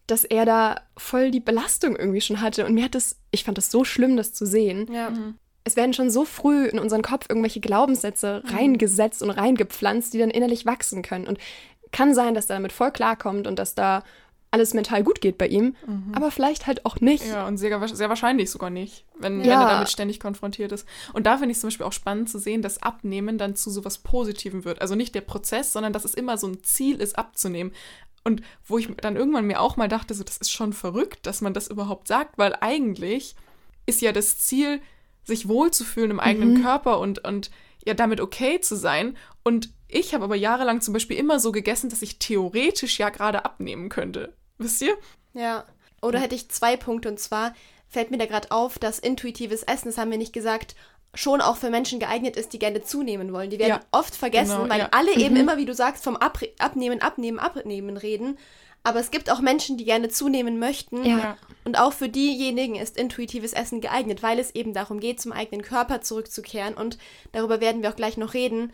dass 0.07 0.25
er 0.25 0.45
da 0.45 0.81
voll 0.97 1.31
die 1.31 1.41
Belastung 1.41 1.97
irgendwie 1.97 2.21
schon 2.21 2.41
hatte. 2.41 2.67
Und 2.67 2.75
mir 2.75 2.85
hat 2.85 2.95
das, 2.95 3.17
ich 3.31 3.45
fand 3.45 3.59
das 3.59 3.71
so 3.71 3.85
schlimm, 3.85 4.17
das 4.17 4.33
zu 4.33 4.47
sehen. 4.47 4.89
Ja. 4.93 5.11
Mhm. 5.11 5.35
Es 5.65 5.75
werden 5.75 5.95
schon 5.95 6.11
so 6.11 6.25
früh 6.25 6.67
in 6.67 6.79
unseren 6.79 7.03
Kopf 7.03 7.27
irgendwelche 7.29 7.61
Glaubenssätze 7.61 8.43
mhm. 8.45 8.55
reingesetzt 8.55 9.23
und 9.23 9.31
reingepflanzt, 9.31 10.15
die 10.15 10.19
dann 10.19 10.31
innerlich 10.31 10.65
wachsen 10.65 11.03
können. 11.03 11.27
Und 11.27 11.39
kann 11.93 12.15
sein, 12.15 12.35
dass 12.35 12.51
er 12.51 12.57
damit 12.57 12.73
voll 12.73 12.93
klarkommt 12.93 13.47
und 13.47 13.59
dass 13.59 13.75
da 13.75 14.03
alles 14.51 14.75
mental 14.75 15.03
gut 15.03 15.21
geht 15.21 15.39
bei 15.39 15.49
ihm, 15.49 15.77
mhm. 15.87 16.13
aber 16.15 16.31
vielleicht 16.31 16.67
halt 16.67 16.87
auch 16.87 17.01
nicht. 17.01 17.27
Ja, 17.27 17.47
und 17.47 17.59
sehr, 17.59 17.87
sehr 17.89 18.09
wahrscheinlich 18.09 18.51
sogar 18.51 18.71
nicht, 18.71 19.05
wenn, 19.19 19.41
ja. 19.41 19.45
wenn 19.45 19.61
er 19.61 19.69
damit 19.69 19.91
ständig 19.91 20.21
konfrontiert 20.21 20.73
ist. 20.73 20.87
Und 21.13 21.27
da 21.27 21.37
finde 21.37 21.51
ich 21.51 21.57
es 21.57 21.61
zum 21.61 21.69
Beispiel 21.69 21.87
auch 21.87 21.93
spannend 21.93 22.31
zu 22.31 22.39
sehen, 22.39 22.63
dass 22.63 22.83
Abnehmen 22.83 23.39
dann 23.39 23.57
zu 23.57 23.71
sowas 23.71 23.99
Positivem 23.99 24.65
wird. 24.65 24.81
Also 24.81 24.95
nicht 24.95 25.15
der 25.15 25.21
Prozess, 25.21 25.73
sondern 25.73 25.93
dass 25.93 26.05
es 26.05 26.15
immer 26.15 26.39
so 26.39 26.47
ein 26.47 26.63
Ziel 26.63 27.01
ist, 27.01 27.19
abzunehmen. 27.19 27.73
Und 28.25 28.43
wo 28.67 28.79
ich 28.79 28.89
dann 28.97 29.17
irgendwann 29.17 29.47
mir 29.47 29.61
auch 29.61 29.77
mal 29.77 29.89
dachte, 29.89 30.15
so, 30.15 30.25
das 30.25 30.39
ist 30.39 30.51
schon 30.51 30.73
verrückt, 30.73 31.27
dass 31.27 31.43
man 31.43 31.55
das 31.55 31.69
überhaupt 31.69 32.09
sagt, 32.09 32.39
weil 32.39 32.57
eigentlich 32.61 33.37
ist 33.85 34.01
ja 34.01 34.13
das 34.13 34.39
Ziel, 34.39 34.81
sich 35.23 35.49
wohlzufühlen 35.49 36.13
im 36.13 36.21
eigenen 36.21 36.55
mhm. 36.55 36.63
Körper 36.63 36.99
und, 36.99 37.25
und 37.25 37.51
ja 37.85 37.95
damit 37.95 38.21
okay 38.21 38.61
zu 38.61 38.77
sein. 38.77 39.17
Und 39.43 39.71
ich 39.89 40.15
habe 40.15 40.25
aber 40.25 40.37
jahrelang 40.37 40.81
zum 40.81 40.95
Beispiel 40.95 41.17
immer 41.17 41.41
so 41.41 41.53
gegessen, 41.53 41.91
dass 41.91 42.03
ich 42.03 42.19
theoretisch 42.19 42.99
ja 42.99 43.11
gerade 43.11 43.45
abnehmen 43.45 43.89
könnte. 43.89 44.33
Wisst 44.59 44.83
ihr? 44.83 44.97
Ja. 45.35 45.65
Oder 46.03 46.19
hätte 46.21 46.35
ich 46.35 46.49
zwei 46.49 46.77
Punkte 46.77 47.09
und 47.09 47.21
zwar 47.21 47.55
fällt 47.89 48.11
mir 48.11 48.19
da 48.19 48.27
gerade 48.27 48.51
auf, 48.51 48.79
dass 48.79 48.99
intuitives 48.99 49.63
Essen, 49.63 49.89
das 49.89 49.99
haben 49.99 50.11
wir 50.11 50.19
nicht 50.19 50.33
gesagt, 50.33 50.75
schon 51.15 51.41
auch 51.41 51.57
für 51.57 51.71
Menschen 51.71 51.99
geeignet 51.99 52.37
ist, 52.37 52.53
die 52.53 52.59
gerne 52.59 52.83
zunehmen 52.83 53.33
wollen. 53.33 53.51
Die 53.51 53.59
werden 53.59 53.71
ja, 53.71 53.81
oft 53.91 54.15
vergessen, 54.15 54.57
genau, 54.57 54.69
weil 54.69 54.81
ja. 54.81 54.89
alle 54.91 55.15
eben 55.15 55.35
mhm. 55.35 55.41
immer, 55.41 55.57
wie 55.57 55.65
du 55.65 55.75
sagst, 55.75 56.05
vom 56.05 56.17
Ab 56.17 56.41
Abnehmen, 56.59 57.01
Abnehmen, 57.01 57.39
Abnehmen 57.39 57.97
reden. 57.97 58.39
Aber 58.83 59.01
es 59.01 59.11
gibt 59.11 59.31
auch 59.31 59.41
Menschen, 59.41 59.77
die 59.77 59.85
gerne 59.85 60.11
zunehmen 60.11 60.59
möchten. 60.61 61.05
Ja. 61.05 61.37
Und 61.65 61.79
auch 61.79 61.93
für 61.93 62.09
diejenigen 62.09 62.77
ist 62.77 62.97
intuitives 62.97 63.53
Essen 63.53 63.81
geeignet, 63.81 64.23
weil 64.23 64.39
es 64.39 64.55
eben 64.55 64.75
darum 64.75 65.01
geht, 65.01 65.21
zum 65.21 65.33
eigenen 65.33 65.63
Körper 65.63 66.03
zurückzukehren. 66.03 66.75
Und 66.75 66.97
darüber 67.33 67.61
werden 67.61 67.83
wir 67.83 67.91
auch 67.91 67.97
gleich 67.97 68.17
noch 68.17 68.33
reden. 68.33 68.73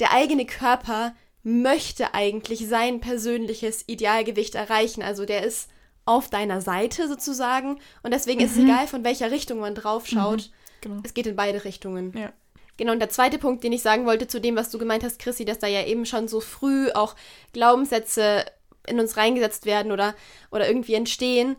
Der 0.00 0.12
eigene 0.12 0.46
Körper 0.46 1.14
möchte 1.42 2.14
eigentlich 2.14 2.66
sein 2.68 3.00
persönliches 3.00 3.84
Idealgewicht 3.86 4.54
erreichen. 4.54 5.02
Also 5.02 5.24
der 5.24 5.44
ist 5.44 5.70
auf 6.04 6.28
deiner 6.28 6.60
Seite 6.60 7.08
sozusagen. 7.08 7.78
Und 8.02 8.12
deswegen 8.12 8.40
mhm. 8.40 8.46
ist 8.46 8.52
es 8.52 8.58
mhm. 8.58 8.66
egal, 8.66 8.86
von 8.86 9.04
welcher 9.04 9.30
Richtung 9.30 9.60
man 9.60 9.74
drauf 9.74 10.06
schaut. 10.06 10.38
Mhm, 10.38 10.80
genau. 10.80 11.00
Es 11.04 11.14
geht 11.14 11.26
in 11.26 11.36
beide 11.36 11.64
Richtungen. 11.64 12.12
Ja. 12.16 12.32
Genau, 12.76 12.92
und 12.92 12.98
der 12.98 13.10
zweite 13.10 13.38
Punkt, 13.38 13.62
den 13.62 13.72
ich 13.72 13.82
sagen 13.82 14.06
wollte 14.06 14.26
zu 14.26 14.40
dem, 14.40 14.56
was 14.56 14.70
du 14.70 14.78
gemeint 14.78 15.04
hast, 15.04 15.18
Chrissy, 15.18 15.44
dass 15.44 15.58
da 15.58 15.66
ja 15.66 15.84
eben 15.84 16.06
schon 16.06 16.28
so 16.28 16.40
früh 16.40 16.90
auch 16.90 17.14
Glaubenssätze 17.52 18.46
in 18.86 18.98
uns 18.98 19.18
reingesetzt 19.18 19.66
werden 19.66 19.92
oder, 19.92 20.14
oder 20.50 20.66
irgendwie 20.66 20.94
entstehen. 20.94 21.56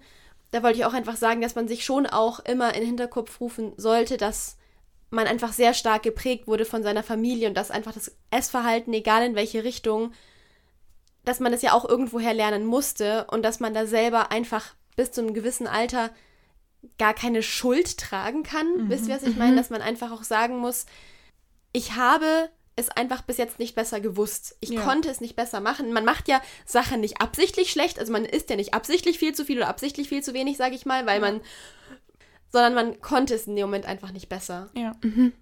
Da 0.50 0.63
wollte 0.63 0.79
ich 0.79 0.86
auch 0.86 0.93
einfach 0.93 1.15
sagen, 1.15 1.41
dass 1.41 1.53
man 1.53 1.67
sich 1.67 1.86
schon 1.86 2.07
auch 2.07 2.39
immer 2.39 2.74
in 2.74 2.81
den 2.81 2.88
Hinterkopf 2.88 3.39
rufen 3.39 3.74
sollte, 3.77 4.17
dass 4.17 4.57
man 5.12 5.27
einfach 5.27 5.53
sehr 5.53 5.74
stark 5.74 6.03
geprägt 6.03 6.48
wurde 6.48 6.65
von 6.65 6.84
seiner 6.84 7.03
Familie 7.03 7.48
und 7.48 7.53
dass 7.56 7.70
einfach 7.70 7.94
das 7.94 8.15
Essverhalten, 8.32 8.94
egal 8.94 9.25
in 9.25 9.36
welche 9.36 9.63
Richtung, 9.63 10.13
dass 11.24 11.39
man 11.39 11.53
es 11.53 11.62
ja 11.62 11.74
auch 11.74 11.88
irgendwoher 11.88 12.34
lernen 12.34 12.65
musste 12.65 13.27
und 13.30 13.44
dass 13.44 13.60
man 13.60 13.74
da 13.74 13.86
selber 13.86 14.32
einfach 14.32 14.74
bis 14.96 15.12
zu 15.12 15.22
einem 15.22 15.34
gewissen 15.34 15.68
Alter 15.68 16.10
gar 16.98 17.13
keine 17.13 17.44
Schuld 17.44 17.98
tragen 17.98 18.44
kann. 18.44 18.86
Mhm. 18.86 18.89
Wisst 18.89 19.08
ihr, 19.08 19.15
was 19.15 19.24
ich 19.24 19.36
meine? 19.36 19.51
Mhm. 19.51 19.58
Dass 19.58 19.70
man 19.70 19.82
einfach 19.82 20.12
auch 20.12 20.24
sagen 20.24 20.58
muss, 20.58 20.86
ich 21.74 21.96
habe 21.96 22.50
es 22.75 22.89
einfach 22.89 23.22
bis 23.22 23.38
jetzt 23.38 23.60
nicht 23.60 23.75
besser 23.75 24.00
gewusst. 24.00 24.56
Ich 24.62 24.70
ja. 24.70 24.82
konnte 24.82 25.10
es 25.10 25.22
nicht 25.22 25.36
besser 25.36 25.60
machen. 25.60 25.94
Man 25.94 26.06
macht 26.06 26.27
ja 26.27 26.41
Sachen 26.65 27.01
nicht 27.01 27.22
absichtlich 27.22 27.72
schlecht, 27.72 28.00
also 28.00 28.12
man 28.12 28.25
isst 28.25 28.50
ja 28.50 28.56
nicht 28.56 28.74
absichtlich 28.74 29.20
viel 29.20 29.36
zu 29.36 29.46
viel 29.46 29.58
oder 29.58 29.68
absichtlich 29.68 30.10
viel 30.10 30.24
zu 30.24 30.34
wenig, 30.34 30.58
sage 30.58 30.75
ich 30.75 30.86
mal, 30.86 31.06
weil 31.06 31.20
man 31.20 31.41
sondern 32.51 32.74
man 32.74 33.01
konnte 33.01 33.34
es 33.34 33.48
in 33.48 33.55
dem 33.55 33.65
Moment 33.65 33.86
einfach 33.86 34.12
nicht 34.12 34.29
besser. 34.29 34.70
Ja. 34.75 34.93
Mhm. 35.01 35.34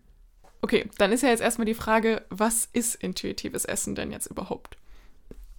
Okay, 0.61 0.89
dann 0.97 1.11
ist 1.11 1.23
ja 1.23 1.29
jetzt 1.29 1.41
erstmal 1.41 1.65
die 1.65 1.73
Frage, 1.73 2.25
was 2.29 2.67
ist 2.73 2.95
intuitives 2.95 3.65
Essen 3.65 3.95
denn 3.95 4.11
jetzt 4.11 4.27
überhaupt? 4.27 4.77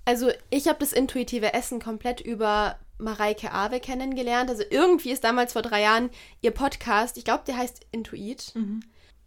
Also 0.04 0.30
ich 0.50 0.68
habe 0.68 0.78
das 0.78 0.92
intuitive 0.92 1.54
Essen 1.54 1.80
komplett 1.80 2.20
über 2.20 2.78
Mareike 2.98 3.52
Awe 3.52 3.80
kennengelernt. 3.80 4.50
Also 4.50 4.62
irgendwie 4.68 5.10
ist 5.10 5.24
damals 5.24 5.52
vor 5.52 5.62
drei 5.62 5.82
Jahren 5.82 6.10
ihr 6.42 6.50
Podcast, 6.50 7.16
ich 7.16 7.24
glaube, 7.24 7.44
der 7.46 7.56
heißt 7.56 7.86
Intuit. 7.92 8.52
Mhm. 8.54 8.80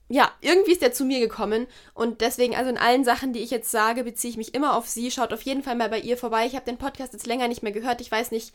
Ja, 0.09 0.31
irgendwie 0.41 0.73
ist 0.73 0.81
der 0.81 0.93
zu 0.93 1.05
mir 1.05 1.19
gekommen 1.19 1.65
und 1.93 2.21
deswegen, 2.21 2.55
also 2.55 2.69
in 2.69 2.77
allen 2.77 3.03
Sachen, 3.03 3.33
die 3.33 3.39
ich 3.39 3.49
jetzt 3.49 3.71
sage, 3.71 4.03
beziehe 4.03 4.29
ich 4.29 4.37
mich 4.37 4.53
immer 4.53 4.75
auf 4.75 4.87
sie. 4.87 5.09
Schaut 5.09 5.33
auf 5.33 5.41
jeden 5.41 5.63
Fall 5.63 5.75
mal 5.75 5.89
bei 5.89 5.99
ihr 5.99 6.17
vorbei. 6.17 6.45
Ich 6.45 6.55
habe 6.55 6.65
den 6.65 6.77
Podcast 6.77 7.13
jetzt 7.13 7.25
länger 7.25 7.47
nicht 7.47 7.63
mehr 7.63 7.71
gehört. 7.71 8.01
Ich 8.01 8.11
weiß 8.11 8.29
nicht, 8.31 8.53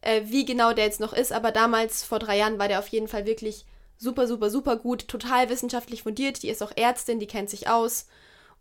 äh, 0.00 0.22
wie 0.24 0.44
genau 0.44 0.72
der 0.72 0.84
jetzt 0.84 1.00
noch 1.00 1.12
ist, 1.12 1.32
aber 1.32 1.52
damals 1.52 2.04
vor 2.04 2.18
drei 2.18 2.38
Jahren 2.38 2.58
war 2.58 2.68
der 2.68 2.78
auf 2.78 2.88
jeden 2.88 3.08
Fall 3.08 3.26
wirklich 3.26 3.64
super, 3.96 4.26
super, 4.26 4.50
super 4.50 4.76
gut, 4.76 5.08
total 5.08 5.48
wissenschaftlich 5.48 6.02
fundiert. 6.02 6.42
Die 6.42 6.48
ist 6.48 6.62
auch 6.62 6.72
Ärztin, 6.76 7.18
die 7.18 7.26
kennt 7.26 7.50
sich 7.50 7.68
aus. 7.68 8.06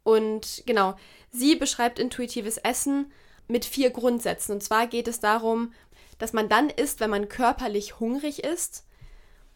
Und 0.04 0.64
genau, 0.66 0.96
sie 1.32 1.56
beschreibt 1.56 2.00
intuitives 2.00 2.58
Essen 2.58 3.12
mit 3.48 3.66
vier 3.66 3.92
Grundsätzen. 3.92 4.54
Und 4.54 4.64
zwar 4.64 4.88
geht 4.88 5.08
es 5.08 5.20
darum, 5.20 5.74
dass 6.18 6.34
man 6.34 6.50
dann 6.50 6.70
isst, 6.70 7.00
wenn 7.00 7.10
man 7.10 7.30
körperlich 7.30 8.00
hungrig 8.00 8.44
ist, 8.44 8.86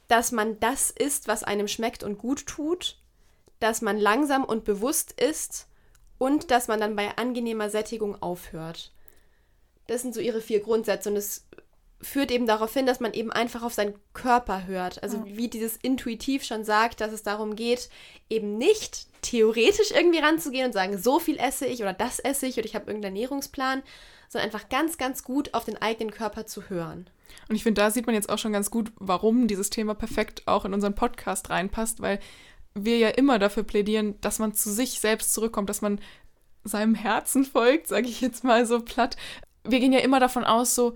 dass 0.07 0.31
man 0.31 0.59
das 0.59 0.91
isst, 0.91 1.27
was 1.27 1.43
einem 1.43 1.67
schmeckt 1.67 2.03
und 2.03 2.17
gut 2.17 2.45
tut, 2.45 2.97
dass 3.59 3.81
man 3.81 3.97
langsam 3.97 4.43
und 4.43 4.65
bewusst 4.65 5.19
isst 5.19 5.67
und 6.17 6.51
dass 6.51 6.67
man 6.67 6.79
dann 6.79 6.95
bei 6.95 7.17
angenehmer 7.17 7.69
Sättigung 7.69 8.21
aufhört. 8.21 8.91
Das 9.88 10.01
sind 10.01 10.13
so 10.13 10.19
ihre 10.19 10.41
vier 10.41 10.59
Grundsätze 10.59 11.09
und 11.09 11.15
es 11.15 11.47
führt 12.01 12.31
eben 12.31 12.48
darauf 12.48 12.74
hin, 12.74 12.86
dass 12.86 13.00
man 13.00 13.13
eben 13.13 13.31
einfach 13.31 13.63
auf 13.63 13.74
seinen 13.74 13.93
Körper 14.13 14.65
hört. 14.65 15.03
Also 15.03 15.24
wie 15.25 15.48
dieses 15.48 15.77
intuitiv 15.77 16.43
schon 16.43 16.63
sagt, 16.63 17.01
dass 17.01 17.12
es 17.12 17.24
darum 17.24 17.55
geht, 17.55 17.89
eben 18.29 18.58
nicht 18.58 19.08
theoretisch 19.22 19.91
irgendwie 19.91 20.20
ranzugehen 20.20 20.65
und 20.65 20.74
sagen, 20.74 20.98
so 20.98 21.20
viel 21.20 21.38
esse 21.38 21.65
ich 21.65 21.81
oder 21.81 21.93
das 21.93 22.20
esse 22.20 22.48
ich 22.48 22.58
oder 22.58 22.65
ich 22.65 22.75
habe 22.75 22.88
irgendeinen 22.88 23.15
Ernährungsplan, 23.15 23.84
sondern 24.29 24.48
einfach 24.48 24.70
ganz, 24.70 24.98
ganz 24.98 25.24
gut 25.24 25.53
auf 25.53 25.65
den 25.65 25.81
eigenen 25.81 26.12
Körper 26.12 26.46
zu 26.46 26.70
hören. 26.70 27.08
Und 27.50 27.55
ich 27.55 27.63
finde, 27.63 27.81
da 27.81 27.91
sieht 27.91 28.08
man 28.08 28.15
jetzt 28.15 28.29
auch 28.29 28.38
schon 28.38 28.53
ganz 28.53 28.72
gut, 28.72 28.91
warum 28.96 29.48
dieses 29.48 29.70
Thema 29.70 29.93
perfekt 29.93 30.43
auch 30.48 30.65
in 30.65 30.74
unseren 30.74 30.96
Podcast 30.96 31.50
reinpasst, 31.50 32.01
weil 32.01 32.20
wir 32.74 32.98
ja 32.98 33.10
immer 33.10 33.39
dafür 33.39 33.63
plädieren, 33.63 34.20
dass 34.22 34.39
man 34.39 34.53
zu 34.53 34.72
sich 34.72 35.00
selbst 35.00 35.34
zurückkommt, 35.34 35.70
dass 35.70 35.81
man 35.81 36.00
seinem 36.63 36.96
Herzen 36.96 37.43
folgt, 37.43 37.88
sage 37.88 38.08
ich 38.08 38.22
jetzt 38.22 38.43
mal 38.43 38.65
so 38.65 38.81
platt. 38.81 39.17
Wir 39.63 39.79
gehen 39.79 39.93
ja 39.93 40.00
immer 40.00 40.20
davon 40.20 40.43
aus, 40.43 40.75
so, 40.75 40.96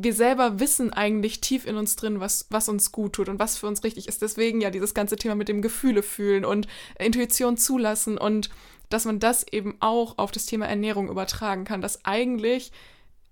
wir 0.00 0.14
selber 0.14 0.60
wissen 0.60 0.92
eigentlich 0.92 1.40
tief 1.40 1.66
in 1.66 1.76
uns 1.76 1.96
drin, 1.96 2.20
was, 2.20 2.46
was 2.50 2.68
uns 2.68 2.92
gut 2.92 3.14
tut 3.14 3.28
und 3.28 3.38
was 3.38 3.58
für 3.58 3.66
uns 3.66 3.82
richtig 3.82 4.06
ist. 4.08 4.22
Deswegen 4.22 4.60
ja 4.60 4.70
dieses 4.70 4.94
ganze 4.94 5.16
Thema 5.16 5.34
mit 5.34 5.48
dem 5.48 5.62
Gefühle 5.62 6.02
fühlen 6.02 6.44
und 6.44 6.68
Intuition 6.98 7.56
zulassen 7.56 8.16
und 8.16 8.50
dass 8.88 9.04
man 9.04 9.18
das 9.18 9.46
eben 9.50 9.76
auch 9.80 10.16
auf 10.18 10.30
das 10.30 10.46
Thema 10.46 10.66
Ernährung 10.66 11.08
übertragen 11.08 11.64
kann, 11.64 11.80
dass 11.80 12.04
eigentlich 12.04 12.72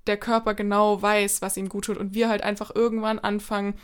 der 0.06 0.16
Körper 0.16 0.54
genau 0.54 1.00
weiß, 1.00 1.40
was 1.40 1.56
ihm 1.56 1.68
gut 1.68 1.86
tut 1.86 1.98
und 1.98 2.14
wir 2.14 2.28
halt 2.28 2.42
einfach 2.42 2.74
irgendwann 2.74 3.18
anfangen 3.18 3.74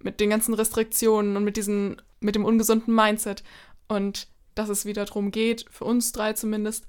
mit 0.00 0.20
den 0.20 0.30
ganzen 0.30 0.54
Restriktionen 0.54 1.36
und 1.36 1.44
mit 1.44 1.56
diesen, 1.56 2.00
mit 2.20 2.34
dem 2.34 2.44
ungesunden 2.44 2.94
Mindset 2.94 3.42
und 3.88 4.28
dass 4.54 4.68
es 4.68 4.86
wieder 4.86 5.04
darum 5.04 5.30
geht, 5.30 5.66
für 5.70 5.84
uns 5.84 6.12
drei 6.12 6.32
zumindest, 6.32 6.86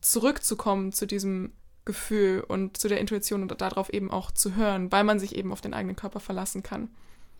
zurückzukommen 0.00 0.92
zu 0.92 1.06
diesem 1.06 1.52
Gefühl 1.90 2.44
und 2.46 2.76
zu 2.76 2.86
der 2.86 3.00
Intuition 3.00 3.42
und 3.42 3.60
darauf 3.60 3.92
eben 3.92 4.12
auch 4.12 4.30
zu 4.30 4.54
hören, 4.54 4.92
weil 4.92 5.02
man 5.02 5.18
sich 5.18 5.34
eben 5.34 5.52
auf 5.52 5.60
den 5.60 5.74
eigenen 5.74 5.96
Körper 5.96 6.20
verlassen 6.20 6.62
kann. 6.62 6.88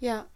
Ja. 0.00 0.26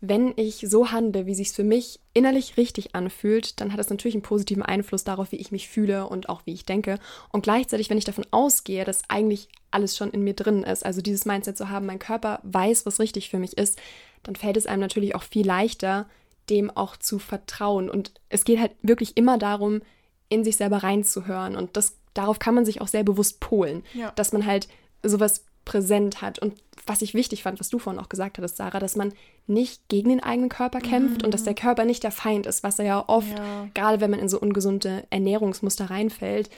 Wenn 0.00 0.32
ich 0.36 0.64
so 0.66 0.92
handle, 0.92 1.26
wie 1.26 1.34
sich 1.34 1.50
für 1.50 1.64
mich 1.64 1.98
innerlich 2.14 2.56
richtig 2.56 2.94
anfühlt, 2.94 3.60
dann 3.60 3.72
hat 3.72 3.78
das 3.80 3.90
natürlich 3.90 4.14
einen 4.14 4.22
positiven 4.22 4.62
Einfluss 4.62 5.04
darauf, 5.04 5.32
wie 5.32 5.36
ich 5.36 5.52
mich 5.52 5.68
fühle 5.68 6.06
und 6.06 6.28
auch 6.28 6.42
wie 6.46 6.54
ich 6.54 6.64
denke. 6.64 6.98
Und 7.32 7.42
gleichzeitig, 7.42 7.90
wenn 7.90 7.98
ich 7.98 8.06
davon 8.06 8.26
ausgehe, 8.30 8.84
dass 8.84 9.02
eigentlich 9.08 9.48
alles 9.70 9.96
schon 9.96 10.10
in 10.10 10.22
mir 10.22 10.34
drin 10.34 10.62
ist, 10.62 10.86
also 10.86 11.02
dieses 11.02 11.26
Mindset 11.26 11.58
zu 11.58 11.68
haben, 11.68 11.84
mein 11.84 11.98
Körper 11.98 12.40
weiß, 12.44 12.86
was 12.86 13.00
richtig 13.00 13.28
für 13.28 13.38
mich 13.38 13.58
ist, 13.58 13.78
dann 14.22 14.36
fällt 14.36 14.56
es 14.56 14.66
einem 14.66 14.80
natürlich 14.80 15.14
auch 15.14 15.22
viel 15.24 15.46
leichter, 15.46 16.08
dem 16.48 16.70
auch 16.70 16.96
zu 16.96 17.18
vertrauen. 17.18 17.90
Und 17.90 18.12
es 18.30 18.44
geht 18.44 18.58
halt 18.58 18.72
wirklich 18.80 19.16
immer 19.18 19.36
darum, 19.36 19.82
in 20.30 20.44
sich 20.44 20.56
selber 20.56 20.78
reinzuhören. 20.78 21.56
Und 21.56 21.76
das 21.76 21.99
darauf 22.14 22.38
kann 22.38 22.54
man 22.54 22.64
sich 22.64 22.80
auch 22.80 22.88
sehr 22.88 23.04
bewusst 23.04 23.40
polen, 23.40 23.84
ja. 23.94 24.12
dass 24.12 24.32
man 24.32 24.46
halt 24.46 24.68
sowas 25.02 25.44
präsent 25.64 26.22
hat. 26.22 26.38
Und 26.38 26.54
was 26.86 27.02
ich 27.02 27.14
wichtig 27.14 27.42
fand, 27.42 27.60
was 27.60 27.68
du 27.68 27.78
vorhin 27.78 28.00
auch 28.00 28.08
gesagt 28.08 28.38
hattest, 28.38 28.56
Sarah, 28.56 28.80
dass 28.80 28.96
man 28.96 29.12
nicht 29.46 29.88
gegen 29.88 30.08
den 30.08 30.22
eigenen 30.22 30.48
Körper 30.48 30.80
kämpft 30.80 31.20
mhm. 31.20 31.26
und 31.26 31.34
dass 31.34 31.44
der 31.44 31.54
Körper 31.54 31.84
nicht 31.84 32.02
der 32.02 32.10
Feind 32.10 32.46
ist, 32.46 32.62
was 32.62 32.78
er 32.78 32.84
ja 32.84 33.04
oft, 33.08 33.38
ja. 33.38 33.68
gerade 33.74 34.00
wenn 34.00 34.10
man 34.10 34.20
in 34.20 34.28
so 34.28 34.40
ungesunde 34.40 35.06
Ernährungsmuster 35.10 35.90
reinfällt, 35.90 36.50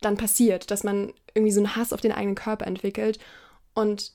dann 0.00 0.16
passiert, 0.16 0.70
dass 0.70 0.84
man 0.84 1.12
irgendwie 1.34 1.52
so 1.52 1.60
einen 1.60 1.76
Hass 1.76 1.92
auf 1.92 2.00
den 2.00 2.12
eigenen 2.12 2.34
Körper 2.34 2.66
entwickelt. 2.66 3.18
Und 3.74 4.12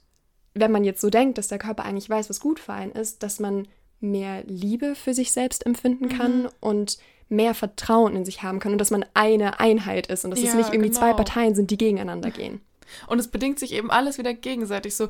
wenn 0.54 0.72
man 0.72 0.84
jetzt 0.84 1.02
so 1.02 1.10
denkt, 1.10 1.38
dass 1.38 1.48
der 1.48 1.60
Körper 1.60 1.84
eigentlich 1.84 2.10
weiß, 2.10 2.30
was 2.30 2.40
gut 2.40 2.60
für 2.60 2.74
einen 2.74 2.92
ist, 2.92 3.24
dass 3.24 3.40
man 3.40 3.68
mehr 4.00 4.44
Liebe 4.46 4.96
für 4.96 5.14
sich 5.14 5.32
selbst 5.32 5.66
empfinden 5.66 6.10
kann 6.10 6.44
mhm. 6.44 6.50
und 6.60 6.98
mehr 7.30 7.54
Vertrauen 7.54 8.16
in 8.16 8.26
sich 8.26 8.44
haben 8.44 8.60
kann 8.60 8.72
und 8.72 8.78
dass 8.78 8.92
man 8.92 9.06
eine 9.14 9.60
Einheit 9.60 10.08
ist 10.08 10.26
und 10.26 10.32
dass 10.32 10.42
ja, 10.42 10.50
es 10.50 10.56
nicht 10.56 10.70
irgendwie 10.70 10.90
genau. 10.90 11.00
zwei 11.00 11.14
Parteien 11.14 11.56
sind, 11.56 11.72
die 11.72 11.78
gegeneinander 11.78 12.32
gehen. 12.32 12.62
Und 13.08 13.20
es 13.20 13.30
bedingt 13.30 13.60
sich 13.60 13.74
eben 13.74 13.90
alles 13.90 14.18
wieder 14.18 14.34
gegenseitig 14.34 14.96
so. 14.96 15.10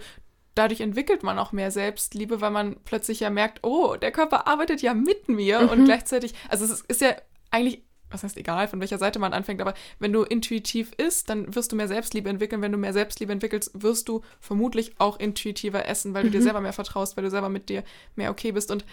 Dadurch 0.56 0.80
entwickelt 0.80 1.24
man 1.24 1.38
auch 1.38 1.52
mehr 1.52 1.72
Selbstliebe, 1.72 2.40
weil 2.40 2.52
man 2.52 2.78
plötzlich 2.86 3.20
ja 3.20 3.30
merkt, 3.30 3.60
oh, 3.64 3.98
der 3.98 4.14
Körper 4.14 4.48
arbeitet 4.48 4.82
ja 4.82 4.94
mit 4.94 5.28
mir 5.28 5.62
mhm. 5.62 5.70
und 5.70 5.86
gleichzeitig, 5.86 6.34
also 6.50 6.64
es 6.64 6.82
ist 6.82 7.02
ja 7.02 7.16
eigentlich 7.52 7.84
was 8.10 8.24
heißt 8.24 8.38
egal, 8.38 8.68
von 8.68 8.80
welcher 8.80 8.98
Seite 8.98 9.20
man 9.20 9.34
anfängt, 9.34 9.62
aber 9.62 9.74
wenn 10.00 10.14
du 10.14 10.24
intuitiv 10.24 10.92
isst, 10.94 11.30
dann 11.30 11.54
wirst 11.56 11.72
du 11.72 11.76
mehr 11.76 11.88
Selbstliebe 11.88 12.30
entwickeln. 12.30 12.62
Wenn 12.62 12.72
du 12.72 12.78
mehr 12.78 12.94
Selbstliebe 12.94 13.32
entwickelst, 13.32 13.72
wirst 13.74 14.08
du 14.08 14.22
vermutlich 14.40 14.94
auch 15.00 15.20
intuitiver 15.20 15.86
essen, 15.88 16.14
weil 16.14 16.24
du 16.24 16.30
mhm. 16.30 16.34
dir 16.34 16.42
selber 16.42 16.62
mehr 16.62 16.72
vertraust, 16.72 17.18
weil 17.18 17.24
du 17.24 17.30
selber 17.30 17.50
mit 17.50 17.68
dir 17.68 17.84
mehr 18.16 18.32
okay 18.32 18.52
bist. 18.52 18.72
Und 18.72 18.86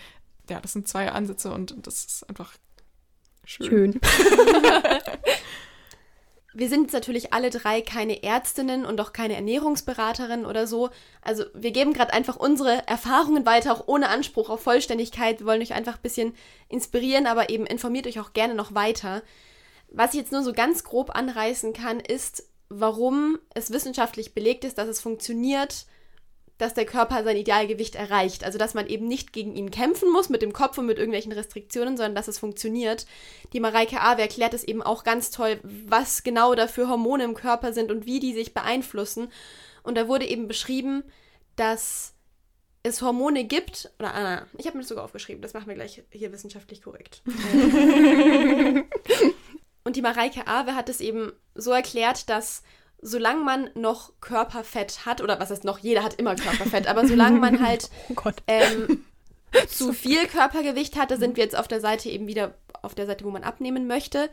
ja, 0.50 0.60
das 0.60 0.72
sind 0.72 0.88
zwei 0.88 1.10
Ansätze 1.12 1.52
und 1.52 1.74
das 1.86 2.04
ist 2.04 2.28
einfach 2.28 2.54
Schön. 3.44 3.66
Schön. 3.66 4.00
wir 6.54 6.68
sind 6.68 6.82
jetzt 6.82 6.92
natürlich 6.92 7.32
alle 7.32 7.50
drei 7.50 7.80
keine 7.80 8.22
Ärztinnen 8.22 8.84
und 8.84 9.00
auch 9.00 9.12
keine 9.12 9.34
Ernährungsberaterinnen 9.34 10.46
oder 10.46 10.66
so. 10.66 10.90
Also 11.22 11.44
wir 11.54 11.70
geben 11.70 11.92
gerade 11.92 12.12
einfach 12.12 12.36
unsere 12.36 12.86
Erfahrungen 12.86 13.46
weiter, 13.46 13.72
auch 13.72 13.88
ohne 13.88 14.08
Anspruch 14.08 14.50
auf 14.50 14.62
Vollständigkeit. 14.62 15.40
Wir 15.40 15.46
wollen 15.46 15.62
euch 15.62 15.72
einfach 15.72 15.96
ein 15.96 16.02
bisschen 16.02 16.34
inspirieren, 16.68 17.26
aber 17.26 17.50
eben 17.50 17.66
informiert 17.66 18.06
euch 18.06 18.20
auch 18.20 18.32
gerne 18.32 18.54
noch 18.54 18.74
weiter. 18.74 19.22
Was 19.90 20.14
ich 20.14 20.20
jetzt 20.20 20.32
nur 20.32 20.42
so 20.42 20.52
ganz 20.52 20.84
grob 20.84 21.14
anreißen 21.14 21.72
kann, 21.72 22.00
ist, 22.00 22.48
warum 22.68 23.38
es 23.54 23.72
wissenschaftlich 23.72 24.34
belegt 24.34 24.64
ist, 24.64 24.78
dass 24.78 24.88
es 24.88 25.00
funktioniert, 25.00 25.86
dass 26.62 26.74
der 26.74 26.86
Körper 26.86 27.24
sein 27.24 27.36
Idealgewicht 27.36 27.96
erreicht. 27.96 28.44
Also 28.44 28.56
dass 28.56 28.74
man 28.74 28.86
eben 28.86 29.08
nicht 29.08 29.32
gegen 29.32 29.56
ihn 29.56 29.72
kämpfen 29.72 30.12
muss 30.12 30.28
mit 30.28 30.42
dem 30.42 30.52
Kopf 30.52 30.78
und 30.78 30.86
mit 30.86 30.96
irgendwelchen 30.96 31.32
Restriktionen, 31.32 31.96
sondern 31.96 32.14
dass 32.14 32.28
es 32.28 32.38
funktioniert. 32.38 33.04
Die 33.52 33.58
Mareike 33.58 34.00
Awe 34.00 34.22
erklärt 34.22 34.54
es 34.54 34.62
eben 34.62 34.80
auch 34.80 35.02
ganz 35.02 35.30
toll, 35.30 35.58
was 35.62 36.22
genau 36.22 36.54
dafür 36.54 36.88
Hormone 36.88 37.24
im 37.24 37.34
Körper 37.34 37.72
sind 37.72 37.90
und 37.90 38.06
wie 38.06 38.20
die 38.20 38.32
sich 38.32 38.54
beeinflussen. 38.54 39.32
Und 39.82 39.96
da 39.96 40.06
wurde 40.06 40.24
eben 40.24 40.46
beschrieben, 40.46 41.02
dass 41.56 42.14
es 42.84 43.02
Hormone 43.02 43.44
gibt, 43.44 43.90
oder 43.98 44.14
Anna, 44.14 44.46
ich 44.56 44.66
habe 44.66 44.76
mir 44.76 44.82
das 44.82 44.88
sogar 44.88 45.04
aufgeschrieben, 45.04 45.42
das 45.42 45.54
machen 45.54 45.66
wir 45.66 45.74
gleich 45.74 46.02
hier 46.10 46.32
wissenschaftlich 46.32 46.80
korrekt. 46.82 47.22
und 49.84 49.96
die 49.96 50.02
Mareike 50.02 50.46
Awe 50.46 50.76
hat 50.76 50.88
es 50.88 51.00
eben 51.00 51.32
so 51.54 51.72
erklärt, 51.72 52.28
dass 52.28 52.62
solange 53.02 53.42
man 53.44 53.70
noch 53.74 54.12
Körperfett 54.20 55.04
hat, 55.04 55.20
oder 55.20 55.40
was 55.40 55.50
heißt 55.50 55.64
noch, 55.64 55.80
jeder 55.80 56.04
hat 56.04 56.14
immer 56.14 56.36
Körperfett, 56.36 56.86
aber 56.86 57.06
solange 57.06 57.40
man 57.40 57.60
halt 57.66 57.90
oh 58.14 58.30
ähm, 58.46 59.04
zu 59.68 59.92
viel 59.92 60.26
Körpergewicht 60.28 60.96
hat, 60.96 61.10
da 61.10 61.16
sind 61.16 61.36
wir 61.36 61.44
jetzt 61.44 61.56
auf 61.58 61.68
der 61.68 61.80
Seite 61.80 62.08
eben 62.08 62.28
wieder 62.28 62.54
auf 62.80 62.94
der 62.94 63.06
Seite, 63.06 63.24
wo 63.24 63.30
man 63.30 63.44
abnehmen 63.44 63.86
möchte, 63.86 64.30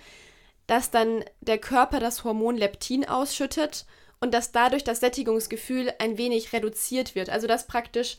dass 0.68 0.92
dann 0.92 1.26
der 1.42 1.58
Körper 1.58 2.00
das 2.00 2.24
Hormon 2.24 2.58
Leptin 2.58 3.08
ausschüttet 3.08 3.86
und 4.22 4.34
dass 4.34 4.52
dadurch 4.52 4.84
das 4.84 5.00
Sättigungsgefühl 5.00 5.92
ein 5.98 6.18
wenig 6.18 6.54
reduziert 6.54 7.16
wird. 7.16 7.30
Also 7.30 7.48
dass 7.48 7.68
praktisch, 7.68 8.18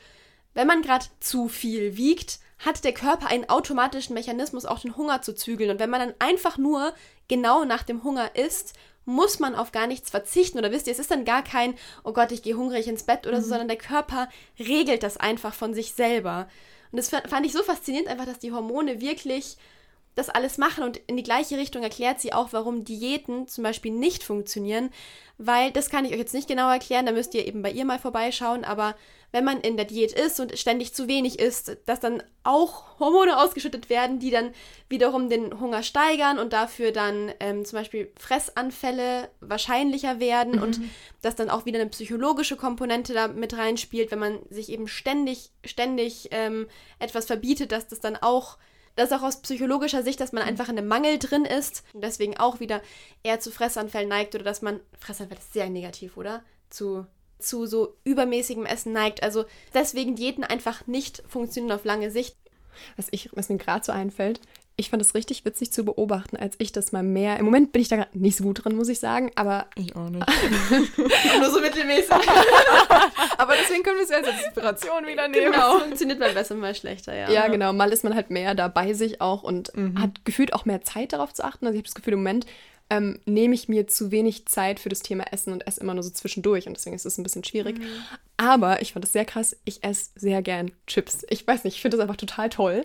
wenn 0.55 0.67
man 0.67 0.83
gerade 0.83 1.07
zu 1.21 1.49
viel 1.49 1.97
wiegt, 1.97 2.41
hat 2.59 2.85
der 2.85 2.93
Körper 2.93 3.29
einen 3.29 3.49
automatischen 3.49 4.15
Mechanismus, 4.15 4.67
auch 4.67 4.81
den 4.81 4.97
Hunger 4.97 5.23
zu 5.23 5.35
zügeln. 5.35 5.71
Und 5.71 5.79
wenn 5.79 5.91
man 5.91 6.01
dann 6.01 6.15
einfach 6.19 6.59
nur 6.59 6.93
genau 7.29 7.65
nach 7.65 7.85
dem 7.85 8.03
Hunger 8.03 8.35
isst 8.35 8.75
muss 9.05 9.39
man 9.39 9.55
auf 9.55 9.73
gar 9.73 9.87
nichts 9.87 10.11
verzichten. 10.11 10.59
Oder 10.59 10.71
wisst 10.71 10.87
ihr, 10.87 10.93
es 10.93 10.99
ist 10.99 11.11
dann 11.11 11.25
gar 11.25 11.43
kein, 11.43 11.75
oh 12.05 12.13
Gott, 12.13 12.33
ich 12.33 12.43
gehe 12.43 12.57
hungrig 12.57 12.87
ins 12.89 13.05
Bett 13.05 13.27
oder 13.27 13.41
so, 13.41 13.47
mhm. 13.47 13.51
sondern 13.51 13.69
der 13.69 13.79
Körper 13.79 14.29
regelt 14.59 15.03
das 15.03 15.17
einfach 15.17 15.55
von 15.55 15.75
sich 15.75 15.93
selber. 15.93 16.49
Und 16.93 16.97
das 16.97 17.09
fand 17.09 17.47
ich 17.47 17.53
so 17.53 17.63
faszinierend, 17.63 18.09
einfach, 18.09 18.27
dass 18.27 18.39
die 18.39 18.53
Hormone 18.53 19.01
wirklich 19.01 19.57
das 20.21 20.29
alles 20.29 20.59
machen 20.59 20.85
und 20.85 20.99
in 21.07 21.17
die 21.17 21.23
gleiche 21.23 21.57
Richtung 21.57 21.83
erklärt 21.83 22.21
sie 22.21 22.33
auch, 22.33 22.49
warum 22.53 22.85
Diäten 22.85 23.49
zum 23.49 23.65
Beispiel 23.65 23.93
nicht 23.93 24.23
funktionieren, 24.23 24.91
weil 25.39 25.73
das 25.73 25.91
kann 25.91 26.05
ich 26.05 26.13
euch 26.13 26.19
jetzt 26.19 26.35
nicht 26.35 26.49
genau 26.49 26.71
erklären, 26.71 27.07
da 27.07 27.13
müsst 27.13 27.35
ihr 27.35 27.47
eben 27.47 27.63
bei 27.63 27.71
ihr 27.71 27.85
mal 27.85 27.99
vorbeischauen, 27.99 28.65
aber 28.65 28.95
wenn 29.33 29.45
man 29.45 29.61
in 29.61 29.77
der 29.77 29.87
Diät 29.87 30.13
ist 30.13 30.41
und 30.41 30.59
ständig 30.59 30.93
zu 30.93 31.07
wenig 31.07 31.39
isst, 31.39 31.77
dass 31.87 32.01
dann 32.01 32.23
auch 32.43 32.99
Hormone 32.99 33.39
ausgeschüttet 33.39 33.89
werden, 33.89 34.19
die 34.19 34.31
dann 34.31 34.53
wiederum 34.89 35.29
den 35.29 35.61
Hunger 35.61 35.83
steigern 35.83 36.39
und 36.39 36.53
dafür 36.53 36.91
dann 36.91 37.33
ähm, 37.39 37.65
zum 37.65 37.79
Beispiel 37.79 38.11
Fressanfälle 38.19 39.31
wahrscheinlicher 39.41 40.19
werden 40.21 40.57
mhm. 40.57 40.63
und 40.63 40.81
dass 41.23 41.37
dann 41.37 41.51
auch 41.51 41.65
wieder 41.65 41.81
eine 41.81 41.91
psychologische 41.91 42.57
Komponente 42.57 43.15
da 43.15 43.29
mit 43.29 43.57
reinspielt, 43.57 44.11
wenn 44.11 44.19
man 44.19 44.39
sich 44.51 44.69
eben 44.71 44.89
ständig, 44.89 45.51
ständig 45.65 46.29
ähm, 46.33 46.67
etwas 46.99 47.27
verbietet, 47.27 47.73
dass 47.73 47.87
das 47.87 48.01
dann 48.01 48.17
auch 48.17 48.59
das 49.01 49.13
auch 49.13 49.23
aus 49.23 49.43
psychologischer 49.43 50.03
Sicht, 50.03 50.21
dass 50.21 50.33
man 50.33 50.43
einfach 50.43 50.69
in 50.69 50.79
einem 50.79 50.89
Mangel 50.89 51.19
drin 51.19 51.45
ist 51.45 51.83
und 51.93 52.03
deswegen 52.03 52.37
auch 52.39 52.61
wieder 52.61 52.83
eher 53.23 53.41
zu 53.41 53.51
Fressanfällen 53.51 54.09
neigt 54.09 54.35
oder 54.35 54.45
dass 54.45 54.63
man, 54.63 54.81
Fressanfall 54.99 55.39
ist 55.39 55.53
sehr 55.53 55.71
negativ, 55.71 56.17
oder? 56.17 56.43
Zu 56.69 57.07
zu 57.41 57.67
so 57.67 57.97
übermäßigem 58.05 58.67
Essen 58.67 58.93
neigt. 58.93 59.23
Also 59.23 59.45
deswegen 59.75 60.15
Diäten 60.15 60.45
einfach 60.45 60.87
nicht 60.87 61.23
funktionieren 61.27 61.73
auf 61.73 61.85
lange 61.85 62.11
Sicht. 62.11 62.37
Was, 62.97 63.09
ich, 63.11 63.31
was 63.33 63.49
mir 63.49 63.59
gerade 63.59 63.85
so 63.85 63.93
einfällt, 63.93 64.41
ich 64.81 64.91
fand 64.91 65.03
es 65.03 65.15
richtig 65.15 65.45
witzig 65.45 65.73
zu 65.73 65.85
beobachten, 65.85 66.37
als 66.37 66.57
ich 66.59 66.73
das 66.73 66.91
mal 66.91 67.03
mehr. 67.03 67.39
Im 67.39 67.45
Moment 67.45 67.71
bin 67.71 67.83
ich 67.83 67.89
da 67.89 67.97
gerade 67.97 68.19
nicht 68.19 68.37
so 68.37 68.45
gut 68.45 68.65
drin, 68.65 68.75
muss 68.75 68.89
ich 68.89 68.99
sagen, 68.99 69.31
aber. 69.37 69.67
Ich 69.77 69.95
auch 69.95 70.09
nicht. 70.09 70.27
Nur 71.39 71.51
so 71.51 71.61
mittelmäßig. 71.61 72.11
aber 73.39 73.55
deswegen 73.61 73.83
können 73.83 73.99
wir 73.99 74.05
es 74.05 74.11
ja 74.11 74.17
als 74.17 74.29
Inspiration 74.29 75.07
wieder 75.07 75.29
nehmen. 75.29 75.53
Genau. 75.53 75.79
Funktioniert 75.81 76.19
mal 76.19 76.33
besser, 76.33 76.55
mal 76.55 76.75
schlechter, 76.75 77.15
ja. 77.15 77.31
Ja, 77.31 77.49
genau. 77.49 77.73
Mal 77.73 77.93
ist 77.93 78.05
man 78.05 78.15
halt 78.15 78.31
mehr 78.31 78.55
da 78.55 78.69
bei 78.69 78.95
sich 78.95 79.21
auch 79.21 79.43
und 79.43 79.77
mhm. 79.77 80.01
hat 80.01 80.25
gefühlt 80.25 80.55
auch 80.55 80.65
mehr 80.65 80.83
Zeit 80.83 81.13
darauf 81.13 81.35
zu 81.35 81.45
achten. 81.45 81.67
Also 81.67 81.75
ich 81.75 81.81
habe 81.81 81.89
das 81.89 81.95
Gefühl, 81.95 82.15
im 82.15 82.21
Moment 82.21 82.47
ähm, 82.91 83.21
nehme 83.25 83.55
ich 83.55 83.69
mir 83.69 83.87
zu 83.87 84.11
wenig 84.11 84.47
Zeit 84.47 84.81
für 84.81 84.89
das 84.89 85.01
Thema 85.01 85.25
Essen 85.33 85.53
und 85.53 85.67
esse 85.67 85.81
immer 85.81 85.95
nur 85.95 86.03
so 86.03 86.11
zwischendurch 86.11 86.67
und 86.67 86.77
deswegen 86.77 86.97
ist 86.97 87.07
es 87.07 87.19
ein 87.19 87.23
bisschen 87.23 87.45
schwierig. 87.45 87.79
Mhm. 87.79 87.87
Aber 88.37 88.83
ich 88.83 88.93
fand 88.93 89.05
es 89.05 89.13
sehr 89.13 89.25
krass, 89.25 89.57
ich 89.65 89.85
esse 89.85 90.11
sehr 90.17 90.43
gern 90.43 90.73
Chips. 90.87 91.25
Ich 91.31 91.47
weiß 91.47 91.65
nicht, 91.65 91.77
ich 91.77 91.83
finde 91.83 91.97
das 91.97 92.03
einfach 92.03 92.17
total 92.17 92.49
toll. 92.49 92.85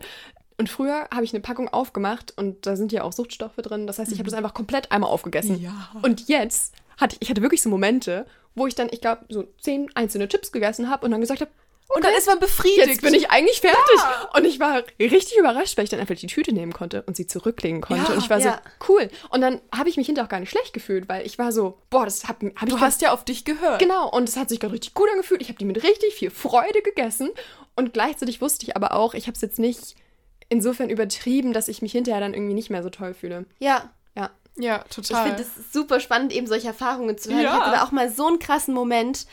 Und 0.57 0.69
früher 0.69 1.07
habe 1.13 1.23
ich 1.23 1.33
eine 1.33 1.41
Packung 1.41 1.67
aufgemacht 1.67 2.33
und 2.37 2.65
da 2.65 2.75
sind 2.75 2.91
ja 2.91 3.03
auch 3.03 3.11
Suchtstoffe 3.11 3.57
drin. 3.57 3.87
Das 3.87 3.99
heißt, 3.99 4.11
ich 4.11 4.19
habe 4.19 4.27
mhm. 4.27 4.31
das 4.31 4.37
einfach 4.37 4.53
komplett 4.53 4.91
einmal 4.91 5.09
aufgegessen. 5.09 5.61
Ja. 5.61 5.91
Und 6.01 6.27
jetzt 6.29 6.73
hatte 6.97 7.15
ich, 7.15 7.23
ich 7.23 7.29
hatte 7.29 7.41
wirklich 7.41 7.61
so 7.61 7.69
Momente, 7.69 8.25
wo 8.55 8.67
ich 8.67 8.75
dann, 8.75 8.87
ich 8.91 9.01
glaube, 9.01 9.25
so 9.29 9.45
zehn 9.59 9.89
einzelne 9.95 10.29
Chips 10.29 10.51
gegessen 10.51 10.89
habe 10.89 11.05
und 11.05 11.11
dann 11.11 11.19
gesagt 11.19 11.41
habe, 11.41 11.51
und 11.87 12.03
dann 12.03 12.13
ist 12.15 12.25
man 12.25 12.39
befriedigt. 12.39 12.87
Jetzt 12.87 13.01
bin 13.01 13.13
ich 13.13 13.29
eigentlich 13.29 13.61
fertig. 13.61 13.79
Ja. 13.95 14.29
Und 14.35 14.45
ich 14.45 14.59
war 14.59 14.83
richtig 14.99 15.37
überrascht, 15.37 15.77
weil 15.77 15.83
ich 15.83 15.91
dann 15.91 15.99
einfach 15.99 16.15
die 16.15 16.25
Tüte 16.25 16.51
nehmen 16.51 16.73
konnte 16.73 17.03
und 17.03 17.15
sie 17.15 17.27
zurücklegen 17.27 17.79
konnte. 17.81 18.05
Ja, 18.05 18.13
und 18.13 18.23
ich 18.23 18.29
war 18.29 18.39
ja. 18.39 18.59
so, 18.79 18.89
cool. 18.89 19.09
Und 19.29 19.41
dann 19.41 19.61
habe 19.71 19.87
ich 19.87 19.95
mich 19.95 20.07
hinterher 20.07 20.25
auch 20.25 20.29
gar 20.29 20.39
nicht 20.39 20.49
schlecht 20.49 20.73
gefühlt, 20.73 21.07
weil 21.07 21.25
ich 21.27 21.37
war 21.37 21.51
so, 21.51 21.77
boah, 21.91 22.05
das 22.05 22.27
habe 22.27 22.51
hab 22.55 22.63
ich. 22.63 22.73
Du 22.73 22.79
hast 22.79 23.01
ja 23.03 23.13
auf 23.13 23.23
dich 23.23 23.45
gehört. 23.45 23.79
Genau. 23.79 24.09
Und 24.09 24.27
es 24.27 24.35
hat 24.35 24.49
sich 24.49 24.59
gerade 24.59 24.73
richtig 24.73 24.95
gut 24.95 25.09
angefühlt. 25.11 25.41
Ich 25.41 25.49
habe 25.49 25.59
die 25.59 25.65
mit 25.65 25.83
richtig 25.83 26.15
viel 26.15 26.31
Freude 26.31 26.81
gegessen. 26.81 27.29
Und 27.75 27.93
gleichzeitig 27.93 28.41
wusste 28.41 28.65
ich 28.65 28.75
aber 28.75 28.93
auch, 28.93 29.13
ich 29.13 29.27
habe 29.27 29.35
es 29.35 29.41
jetzt 29.41 29.59
nicht 29.59 29.95
insofern 30.49 30.89
übertrieben, 30.89 31.53
dass 31.53 31.67
ich 31.67 31.81
mich 31.81 31.91
hinterher 31.91 32.21
dann 32.21 32.33
irgendwie 32.33 32.53
nicht 32.53 32.69
mehr 32.69 32.83
so 32.83 32.89
toll 32.89 33.13
fühle. 33.13 33.45
Ja. 33.59 33.89
Ja. 34.15 34.31
Ja, 34.57 34.79
total. 34.89 35.27
Ich 35.27 35.33
finde 35.35 35.43
es 35.43 35.73
super 35.73 35.99
spannend, 35.99 36.31
eben 36.31 36.47
solche 36.47 36.67
Erfahrungen 36.67 37.17
zu 37.17 37.29
hören. 37.29 37.41
Ja. 37.41 37.55
Ich 37.55 37.61
hatte 37.61 37.75
da 37.75 37.83
auch 37.83 37.91
mal 37.91 38.09
so 38.09 38.27
einen 38.27 38.39
krassen 38.39 38.73
Moment 38.73 39.25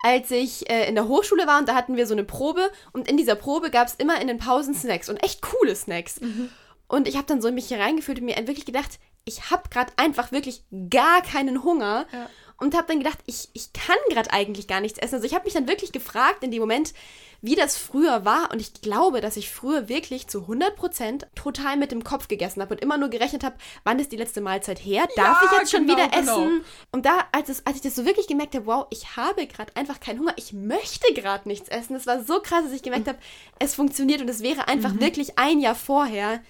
als 0.00 0.30
ich 0.30 0.68
äh, 0.70 0.88
in 0.88 0.94
der 0.94 1.08
Hochschule 1.08 1.46
war 1.46 1.58
und 1.58 1.68
da 1.68 1.74
hatten 1.74 1.96
wir 1.96 2.06
so 2.06 2.14
eine 2.14 2.24
Probe 2.24 2.70
und 2.92 3.08
in 3.08 3.16
dieser 3.16 3.34
Probe 3.34 3.70
gab 3.70 3.88
es 3.88 3.94
immer 3.94 4.20
in 4.20 4.28
den 4.28 4.38
Pausen 4.38 4.74
Snacks 4.74 5.08
und 5.08 5.16
echt 5.22 5.42
coole 5.42 5.74
Snacks. 5.74 6.20
Mhm. 6.20 6.50
Und 6.86 7.08
ich 7.08 7.16
habe 7.16 7.26
dann 7.26 7.42
so 7.42 7.48
in 7.48 7.54
mich 7.54 7.68
hier 7.68 7.80
reingefühlt 7.80 8.18
und 8.18 8.24
mir 8.24 8.36
wirklich 8.46 8.64
gedacht, 8.64 8.98
ich 9.24 9.50
habe 9.50 9.68
gerade 9.70 9.92
einfach 9.96 10.32
wirklich 10.32 10.64
gar 10.88 11.22
keinen 11.22 11.62
Hunger. 11.62 12.06
Ja. 12.12 12.30
Und 12.60 12.74
habe 12.74 12.88
dann 12.88 12.98
gedacht, 12.98 13.18
ich, 13.26 13.48
ich 13.52 13.72
kann 13.72 13.96
gerade 14.10 14.32
eigentlich 14.32 14.66
gar 14.66 14.80
nichts 14.80 14.98
essen. 14.98 15.14
Also 15.14 15.26
ich 15.26 15.34
habe 15.34 15.44
mich 15.44 15.54
dann 15.54 15.68
wirklich 15.68 15.92
gefragt 15.92 16.42
in 16.42 16.50
dem 16.50 16.60
Moment, 16.60 16.92
wie 17.40 17.54
das 17.54 17.76
früher 17.76 18.24
war. 18.24 18.50
Und 18.52 18.60
ich 18.60 18.80
glaube, 18.82 19.20
dass 19.20 19.36
ich 19.36 19.50
früher 19.50 19.88
wirklich 19.88 20.26
zu 20.26 20.40
100% 20.40 21.24
total 21.36 21.76
mit 21.76 21.92
dem 21.92 22.02
Kopf 22.02 22.26
gegessen 22.26 22.60
habe 22.60 22.74
und 22.74 22.80
immer 22.80 22.98
nur 22.98 23.10
gerechnet 23.10 23.44
habe, 23.44 23.56
wann 23.84 24.00
ist 24.00 24.10
die 24.10 24.16
letzte 24.16 24.40
Mahlzeit 24.40 24.78
her? 24.78 25.06
Darf 25.14 25.40
ja, 25.40 25.50
ich 25.52 25.58
jetzt 25.58 25.70
schon 25.70 25.86
genau, 25.86 25.98
wieder 25.98 26.08
genau. 26.08 26.42
essen? 26.42 26.64
Und 26.90 27.06
da, 27.06 27.28
als, 27.30 27.48
es, 27.48 27.64
als 27.64 27.76
ich 27.76 27.82
das 27.82 27.94
so 27.94 28.04
wirklich 28.04 28.26
gemerkt 28.26 28.56
habe, 28.56 28.66
wow, 28.66 28.86
ich 28.90 29.16
habe 29.16 29.46
gerade 29.46 29.74
einfach 29.76 30.00
keinen 30.00 30.18
Hunger, 30.18 30.34
ich 30.36 30.52
möchte 30.52 31.14
gerade 31.14 31.48
nichts 31.48 31.68
essen. 31.68 31.94
Das 31.94 32.06
war 32.06 32.24
so 32.24 32.40
krass, 32.40 32.64
dass 32.64 32.72
ich 32.72 32.82
gemerkt 32.82 33.06
habe, 33.06 33.18
es 33.60 33.76
funktioniert 33.76 34.20
und 34.20 34.28
es 34.28 34.42
wäre 34.42 34.66
einfach 34.66 34.94
mhm. 34.94 35.00
wirklich 35.00 35.38
ein 35.38 35.60
Jahr 35.60 35.76
vorher 35.76 36.40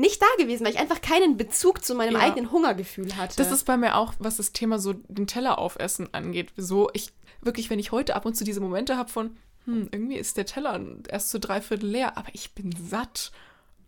nicht 0.00 0.20
da 0.20 0.26
gewesen, 0.38 0.64
weil 0.64 0.72
ich 0.72 0.78
einfach 0.78 1.00
keinen 1.00 1.36
Bezug 1.36 1.84
zu 1.84 1.94
meinem 1.94 2.14
ja. 2.14 2.20
eigenen 2.20 2.50
Hungergefühl 2.50 3.16
hatte. 3.16 3.36
Das 3.36 3.52
ist 3.52 3.64
bei 3.64 3.76
mir 3.76 3.96
auch, 3.96 4.14
was 4.18 4.38
das 4.38 4.52
Thema 4.52 4.78
so 4.78 4.94
den 4.94 5.26
Teller 5.26 5.58
aufessen 5.58 6.12
angeht. 6.12 6.52
So, 6.56 6.90
ich 6.92 7.12
wirklich, 7.42 7.70
wenn 7.70 7.78
ich 7.78 7.92
heute 7.92 8.16
ab 8.16 8.26
und 8.26 8.34
zu 8.34 8.44
diese 8.44 8.60
Momente 8.60 8.96
habe 8.96 9.10
von, 9.10 9.36
hm, 9.64 9.88
irgendwie 9.92 10.16
ist 10.16 10.36
der 10.36 10.46
Teller 10.46 10.80
erst 11.08 11.30
zu 11.30 11.38
drei 11.38 11.60
Viertel 11.60 11.88
leer, 11.88 12.16
aber 12.16 12.28
ich 12.32 12.54
bin 12.54 12.72
satt. 12.72 13.32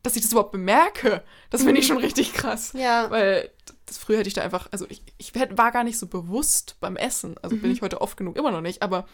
Dass 0.03 0.17
ich 0.17 0.23
das 0.23 0.33
überhaupt 0.33 0.51
bemerke, 0.51 1.23
das 1.51 1.63
finde 1.63 1.81
ich 1.81 1.87
schon 1.87 1.99
richtig 1.99 2.33
krass. 2.33 2.73
Ja. 2.73 3.09
Weil 3.11 3.51
das 3.87 3.99
früher 3.99 4.19
hätte 4.19 4.27
ich 4.27 4.35
da 4.35 4.43
einfach, 4.43 4.67
also 4.73 4.85
ich, 4.89 5.01
ich 5.17 5.33
war 5.35 5.71
gar 5.71 5.85
nicht 5.85 5.97
so 5.97 6.09
bewusst 6.09 6.77
beim 6.81 6.97
Essen. 6.97 7.37
Also 7.41 7.55
mhm. 7.55 7.61
bin 7.61 7.71
ich 7.71 7.83
heute 7.83 8.01
oft 8.01 8.17
genug 8.17 8.37
immer 8.37 8.51
noch 8.51 8.63
nicht, 8.63 8.83
aber 8.83 9.07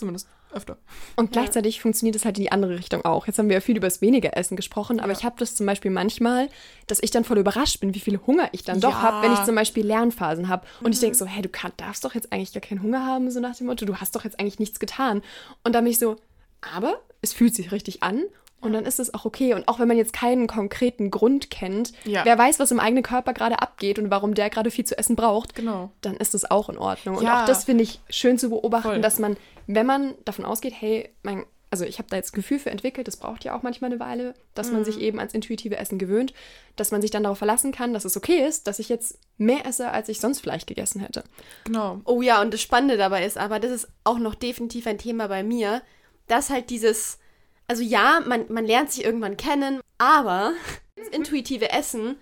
zumindest 0.00 0.28
öfter. 0.52 0.76
Und 1.16 1.32
gleichzeitig 1.32 1.76
ja. 1.76 1.82
funktioniert 1.82 2.16
es 2.16 2.24
halt 2.24 2.36
in 2.38 2.44
die 2.44 2.52
andere 2.52 2.76
Richtung 2.76 3.04
auch. 3.04 3.26
Jetzt 3.26 3.38
haben 3.38 3.48
wir 3.48 3.54
ja 3.54 3.60
viel 3.60 3.76
über 3.76 3.86
das 3.86 4.00
weniger 4.00 4.36
Essen 4.36 4.56
gesprochen, 4.56 5.00
aber 5.00 5.12
ja. 5.12 5.18
ich 5.18 5.24
habe 5.24 5.36
das 5.38 5.54
zum 5.54 5.66
Beispiel 5.66 5.90
manchmal, 5.90 6.48
dass 6.86 7.02
ich 7.02 7.10
dann 7.10 7.24
voll 7.24 7.38
überrascht 7.38 7.80
bin, 7.80 7.94
wie 7.94 8.00
viel 8.00 8.18
Hunger 8.26 8.48
ich 8.52 8.64
dann 8.64 8.80
doch 8.80 9.02
habe, 9.02 9.26
wenn 9.26 9.32
ich 9.32 9.44
zum 9.44 9.54
Beispiel 9.54 9.86
Lernphasen 9.86 10.48
habe. 10.48 10.66
Und 10.80 10.86
mhm. 10.86 10.92
ich 10.92 11.00
denke 11.00 11.16
so, 11.16 11.26
hey, 11.26 11.42
du 11.42 11.48
kann, 11.48 11.72
darfst 11.76 12.04
doch 12.04 12.14
jetzt 12.14 12.32
eigentlich 12.32 12.52
gar 12.52 12.60
keinen 12.60 12.82
Hunger 12.82 13.06
haben, 13.06 13.30
so 13.30 13.40
nach 13.40 13.56
dem 13.56 13.68
Motto, 13.68 13.84
du 13.86 13.96
hast 13.96 14.16
doch 14.16 14.24
jetzt 14.24 14.40
eigentlich 14.40 14.58
nichts 14.58 14.80
getan. 14.80 15.22
Und 15.62 15.74
dann 15.74 15.84
bin 15.84 15.92
ich 15.92 15.98
so, 15.98 16.16
aber 16.60 17.00
es 17.22 17.32
fühlt 17.32 17.54
sich 17.54 17.72
richtig 17.72 18.02
an 18.02 18.24
und 18.60 18.72
dann 18.72 18.84
ist 18.84 19.00
es 19.00 19.14
auch 19.14 19.24
okay. 19.24 19.54
Und 19.54 19.68
auch 19.68 19.78
wenn 19.78 19.88
man 19.88 19.96
jetzt 19.96 20.12
keinen 20.12 20.46
konkreten 20.46 21.10
Grund 21.10 21.50
kennt, 21.50 21.92
ja. 22.04 22.24
wer 22.24 22.36
weiß, 22.36 22.58
was 22.58 22.70
im 22.70 22.80
eigenen 22.80 23.02
Körper 23.02 23.32
gerade 23.32 23.60
abgeht 23.60 23.98
und 23.98 24.10
warum 24.10 24.34
der 24.34 24.50
gerade 24.50 24.70
viel 24.70 24.84
zu 24.84 24.98
essen 24.98 25.16
braucht, 25.16 25.54
genau. 25.54 25.90
dann 26.02 26.16
ist 26.16 26.34
es 26.34 26.50
auch 26.50 26.68
in 26.68 26.76
Ordnung. 26.76 27.16
Ja. 27.16 27.20
Und 27.20 27.28
auch 27.28 27.46
das 27.46 27.64
finde 27.64 27.84
ich 27.84 28.00
schön 28.10 28.38
zu 28.38 28.50
beobachten, 28.50 28.88
Voll. 28.88 29.00
dass 29.00 29.18
man, 29.18 29.36
wenn 29.66 29.86
man 29.86 30.14
davon 30.24 30.44
ausgeht, 30.44 30.74
hey, 30.78 31.08
mein, 31.22 31.44
also 31.70 31.84
ich 31.84 31.98
habe 31.98 32.08
da 32.10 32.16
jetzt 32.16 32.32
Gefühl 32.32 32.58
für 32.58 32.70
entwickelt, 32.70 33.08
das 33.08 33.16
braucht 33.16 33.44
ja 33.44 33.56
auch 33.56 33.62
manchmal 33.62 33.90
eine 33.90 34.00
Weile, 34.00 34.34
dass 34.54 34.68
mhm. 34.68 34.74
man 34.74 34.84
sich 34.84 35.00
eben 35.00 35.18
ans 35.18 35.32
intuitive 35.32 35.78
Essen 35.78 35.98
gewöhnt, 35.98 36.34
dass 36.76 36.90
man 36.90 37.00
sich 37.00 37.10
dann 37.10 37.22
darauf 37.22 37.38
verlassen 37.38 37.72
kann, 37.72 37.94
dass 37.94 38.04
es 38.04 38.16
okay 38.16 38.44
ist, 38.46 38.66
dass 38.66 38.78
ich 38.78 38.90
jetzt 38.90 39.18
mehr 39.38 39.64
esse, 39.64 39.90
als 39.90 40.10
ich 40.10 40.20
sonst 40.20 40.40
vielleicht 40.40 40.66
gegessen 40.66 41.00
hätte. 41.00 41.24
Genau. 41.64 42.00
Oh 42.04 42.20
ja, 42.20 42.42
und 42.42 42.52
das 42.52 42.60
Spannende 42.60 42.98
dabei 42.98 43.24
ist 43.24 43.38
aber, 43.38 43.58
das 43.58 43.70
ist 43.70 43.88
auch 44.04 44.18
noch 44.18 44.34
definitiv 44.34 44.86
ein 44.86 44.98
Thema 44.98 45.28
bei 45.28 45.42
mir, 45.42 45.80
dass 46.26 46.50
halt 46.50 46.68
dieses 46.70 47.19
also 47.70 47.84
ja, 47.84 48.20
man, 48.26 48.46
man 48.48 48.66
lernt 48.66 48.90
sich 48.90 49.04
irgendwann 49.04 49.36
kennen, 49.36 49.80
aber 49.96 50.54
das 50.96 51.06
intuitive 51.06 51.70
Essen 51.70 52.16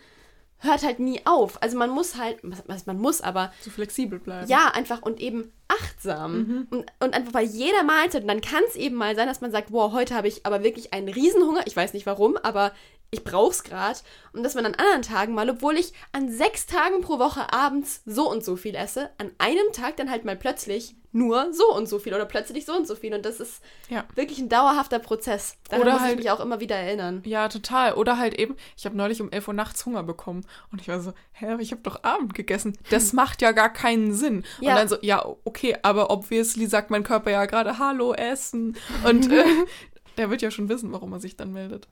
hört 0.58 0.82
halt 0.82 0.98
nie 0.98 1.22
auf. 1.24 1.62
Also 1.62 1.78
man 1.78 1.88
muss 1.88 2.16
halt, 2.16 2.38
was 2.42 2.84
man 2.84 2.98
muss, 2.98 3.22
aber. 3.22 3.50
So 3.62 3.70
flexibel 3.70 4.18
bleiben. 4.18 4.46
Ja, 4.46 4.72
einfach 4.74 5.00
und 5.00 5.20
eben 5.20 5.50
achtsam. 5.68 6.38
Mhm. 6.38 6.66
Und, 6.68 6.92
und 7.00 7.14
einfach 7.14 7.32
bei 7.32 7.42
jeder 7.42 7.82
Mahlzeit. 7.82 8.22
Und 8.22 8.28
dann 8.28 8.42
kann 8.42 8.62
es 8.68 8.76
eben 8.76 8.96
mal 8.96 9.16
sein, 9.16 9.26
dass 9.26 9.40
man 9.40 9.50
sagt, 9.50 9.72
wow, 9.72 9.90
heute 9.92 10.14
habe 10.14 10.28
ich 10.28 10.44
aber 10.44 10.62
wirklich 10.62 10.92
einen 10.92 11.08
Riesenhunger. 11.08 11.62
Ich 11.66 11.74
weiß 11.76 11.94
nicht 11.94 12.04
warum, 12.04 12.36
aber 12.36 12.72
ich 13.10 13.24
brauch's 13.24 13.62
gerade. 13.62 13.98
Und 14.32 14.42
dass 14.42 14.54
man 14.54 14.66
an 14.66 14.74
anderen 14.74 15.02
Tagen 15.02 15.34
mal, 15.34 15.48
obwohl 15.48 15.76
ich 15.76 15.92
an 16.12 16.30
sechs 16.30 16.66
Tagen 16.66 17.00
pro 17.00 17.18
Woche 17.18 17.52
abends 17.52 18.02
so 18.04 18.30
und 18.30 18.44
so 18.44 18.56
viel 18.56 18.74
esse, 18.74 19.10
an 19.18 19.30
einem 19.38 19.72
Tag 19.72 19.96
dann 19.96 20.10
halt 20.10 20.24
mal 20.24 20.36
plötzlich 20.36 20.94
nur 21.10 21.54
so 21.54 21.74
und 21.74 21.88
so 21.88 21.98
viel 21.98 22.12
oder 22.12 22.26
plötzlich 22.26 22.66
so 22.66 22.74
und 22.74 22.86
so 22.86 22.94
viel. 22.94 23.14
Und 23.14 23.24
das 23.24 23.40
ist 23.40 23.62
ja. 23.88 24.04
wirklich 24.14 24.38
ein 24.38 24.50
dauerhafter 24.50 24.98
Prozess. 24.98 25.56
Daran 25.68 25.82
oder 25.82 25.92
muss 25.92 26.02
halt, 26.02 26.12
ich 26.12 26.18
mich 26.18 26.30
auch 26.30 26.40
immer 26.40 26.60
wieder 26.60 26.76
erinnern. 26.76 27.22
Ja, 27.24 27.48
total. 27.48 27.94
Oder 27.94 28.18
halt 28.18 28.38
eben, 28.38 28.56
ich 28.76 28.84
habe 28.84 28.96
neulich 28.96 29.22
um 29.22 29.30
11 29.30 29.48
Uhr 29.48 29.54
nachts 29.54 29.86
Hunger 29.86 30.02
bekommen 30.02 30.44
und 30.70 30.82
ich 30.82 30.88
war 30.88 31.00
so, 31.00 31.14
hä, 31.32 31.56
ich 31.60 31.72
habe 31.72 31.80
doch 31.82 32.04
Abend 32.04 32.34
gegessen. 32.34 32.76
Das 32.90 33.12
macht 33.14 33.40
ja 33.40 33.52
gar 33.52 33.72
keinen 33.72 34.12
Sinn. 34.12 34.44
Ja. 34.60 34.72
Und 34.72 34.76
dann 34.76 34.88
so, 34.88 34.96
ja, 35.00 35.24
okay, 35.44 35.76
aber 35.82 36.10
obviously 36.10 36.66
sagt 36.66 36.90
mein 36.90 37.04
Körper 37.04 37.30
ja 37.30 37.46
gerade 37.46 37.78
Hallo, 37.78 38.12
Essen. 38.12 38.76
Und 39.04 39.32
äh, 39.32 39.44
der 40.18 40.28
wird 40.28 40.42
ja 40.42 40.50
schon 40.50 40.68
wissen, 40.68 40.92
warum 40.92 41.12
er 41.14 41.20
sich 41.20 41.36
dann 41.36 41.52
meldet. 41.52 41.88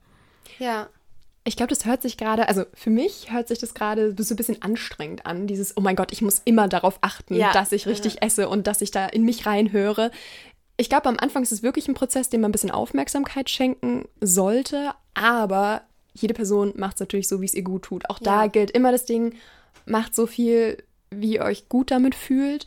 Ja. 0.59 0.89
Ich 1.47 1.55
glaube, 1.55 1.69
das 1.69 1.85
hört 1.85 2.01
sich 2.01 2.17
gerade, 2.17 2.49
also 2.49 2.65
für 2.73 2.89
mich 2.89 3.31
hört 3.31 3.47
sich 3.47 3.57
das 3.57 3.73
gerade 3.73 4.13
so 4.21 4.33
ein 4.33 4.35
bisschen 4.35 4.61
anstrengend 4.61 5.25
an, 5.25 5.47
dieses, 5.47 5.77
oh 5.77 5.81
mein 5.81 5.95
Gott, 5.95 6.11
ich 6.11 6.21
muss 6.21 6.41
immer 6.43 6.67
darauf 6.67 6.97
achten, 6.99 7.35
ja. 7.35 7.53
dass 7.53 7.71
ich 7.71 7.87
richtig 7.87 8.15
ja. 8.15 8.21
esse 8.23 8.49
und 8.49 8.67
dass 8.67 8.81
ich 8.81 8.91
da 8.91 9.05
in 9.05 9.23
mich 9.23 9.45
reinhöre. 9.45 10.11
Ich 10.75 10.89
glaube, 10.89 11.07
am 11.07 11.17
Anfang 11.17 11.43
ist 11.43 11.53
es 11.53 11.63
wirklich 11.63 11.87
ein 11.87 11.93
Prozess, 11.93 12.27
dem 12.27 12.41
man 12.41 12.49
ein 12.49 12.51
bisschen 12.51 12.69
Aufmerksamkeit 12.69 13.49
schenken 13.49 14.09
sollte, 14.19 14.91
aber 15.13 15.83
jede 16.13 16.33
Person 16.33 16.73
macht 16.75 16.95
es 16.95 16.99
natürlich 16.99 17.29
so, 17.29 17.39
wie 17.39 17.45
es 17.45 17.53
ihr 17.53 17.63
gut 17.63 17.83
tut. 17.83 18.09
Auch 18.09 18.19
ja. 18.19 18.41
da 18.41 18.47
gilt 18.47 18.71
immer 18.71 18.91
das 18.91 19.05
Ding, 19.05 19.33
macht 19.85 20.15
so 20.15 20.27
viel, 20.27 20.83
wie 21.11 21.35
ihr 21.35 21.43
euch 21.43 21.69
gut 21.69 21.91
damit 21.91 22.13
fühlt. 22.13 22.65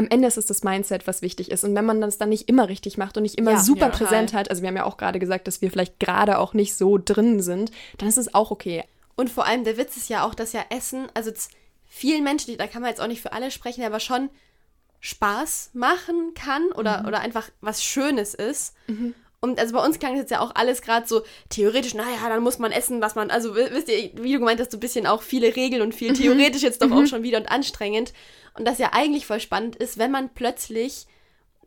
Am 0.00 0.08
Ende 0.08 0.26
ist 0.26 0.38
es 0.38 0.46
das 0.46 0.62
Mindset, 0.62 1.06
was 1.06 1.20
wichtig 1.20 1.50
ist. 1.50 1.62
Und 1.62 1.74
wenn 1.74 1.84
man 1.84 2.00
das 2.00 2.16
dann 2.16 2.30
nicht 2.30 2.48
immer 2.48 2.68
richtig 2.68 2.96
macht 2.96 3.18
und 3.18 3.22
nicht 3.22 3.36
immer 3.36 3.52
ja, 3.52 3.60
super 3.60 3.86
ja, 3.86 3.88
präsent 3.90 4.32
hat, 4.32 4.48
also 4.48 4.62
wir 4.62 4.68
haben 4.68 4.76
ja 4.76 4.84
auch 4.84 4.96
gerade 4.96 5.18
gesagt, 5.18 5.46
dass 5.46 5.60
wir 5.60 5.70
vielleicht 5.70 6.00
gerade 6.00 6.38
auch 6.38 6.54
nicht 6.54 6.74
so 6.74 6.96
drin 6.96 7.42
sind, 7.42 7.70
dann 7.98 8.08
ist 8.08 8.16
es 8.16 8.34
auch 8.34 8.50
okay. 8.50 8.82
Und 9.14 9.28
vor 9.28 9.44
allem 9.44 9.62
der 9.62 9.76
Witz 9.76 9.98
ist 9.98 10.08
ja 10.08 10.24
auch, 10.24 10.34
dass 10.34 10.54
ja 10.54 10.62
Essen, 10.70 11.08
also 11.12 11.30
vielen 11.86 12.24
Menschen, 12.24 12.56
da 12.56 12.66
kann 12.66 12.80
man 12.80 12.88
jetzt 12.88 13.02
auch 13.02 13.08
nicht 13.08 13.20
für 13.20 13.34
alle 13.34 13.50
sprechen, 13.50 13.84
aber 13.84 14.00
schon 14.00 14.30
Spaß 15.00 15.70
machen 15.74 16.32
kann 16.34 16.72
oder, 16.72 17.02
mhm. 17.02 17.08
oder 17.08 17.20
einfach 17.20 17.50
was 17.60 17.84
Schönes 17.84 18.32
ist. 18.32 18.74
Mhm. 18.86 19.14
Und 19.42 19.58
also 19.58 19.72
bei 19.72 19.84
uns 19.84 19.98
klang 19.98 20.12
es 20.12 20.20
jetzt 20.20 20.30
ja 20.30 20.40
auch 20.40 20.54
alles 20.54 20.82
gerade 20.82 21.08
so 21.08 21.22
theoretisch, 21.48 21.94
naja, 21.94 22.28
dann 22.28 22.42
muss 22.42 22.58
man 22.58 22.72
essen, 22.72 23.00
was 23.00 23.14
man, 23.14 23.30
also 23.30 23.54
wisst 23.54 23.88
ihr, 23.88 24.10
wie 24.22 24.34
du 24.34 24.38
gemeint 24.38 24.60
hast, 24.60 24.70
so 24.70 24.76
ein 24.76 24.80
bisschen 24.80 25.06
auch 25.06 25.22
viele 25.22 25.56
Regeln 25.56 25.80
und 25.80 25.94
viel 25.94 26.10
mhm. 26.10 26.16
theoretisch 26.16 26.62
jetzt 26.62 26.82
doch 26.82 26.90
auch 26.90 27.00
mhm. 27.00 27.06
schon 27.06 27.22
wieder 27.22 27.38
und 27.38 27.50
anstrengend. 27.50 28.12
Und 28.54 28.66
das 28.66 28.78
ja 28.78 28.90
eigentlich 28.92 29.26
voll 29.26 29.40
spannend 29.40 29.76
ist, 29.76 29.96
wenn 29.96 30.10
man 30.10 30.34
plötzlich, 30.34 31.06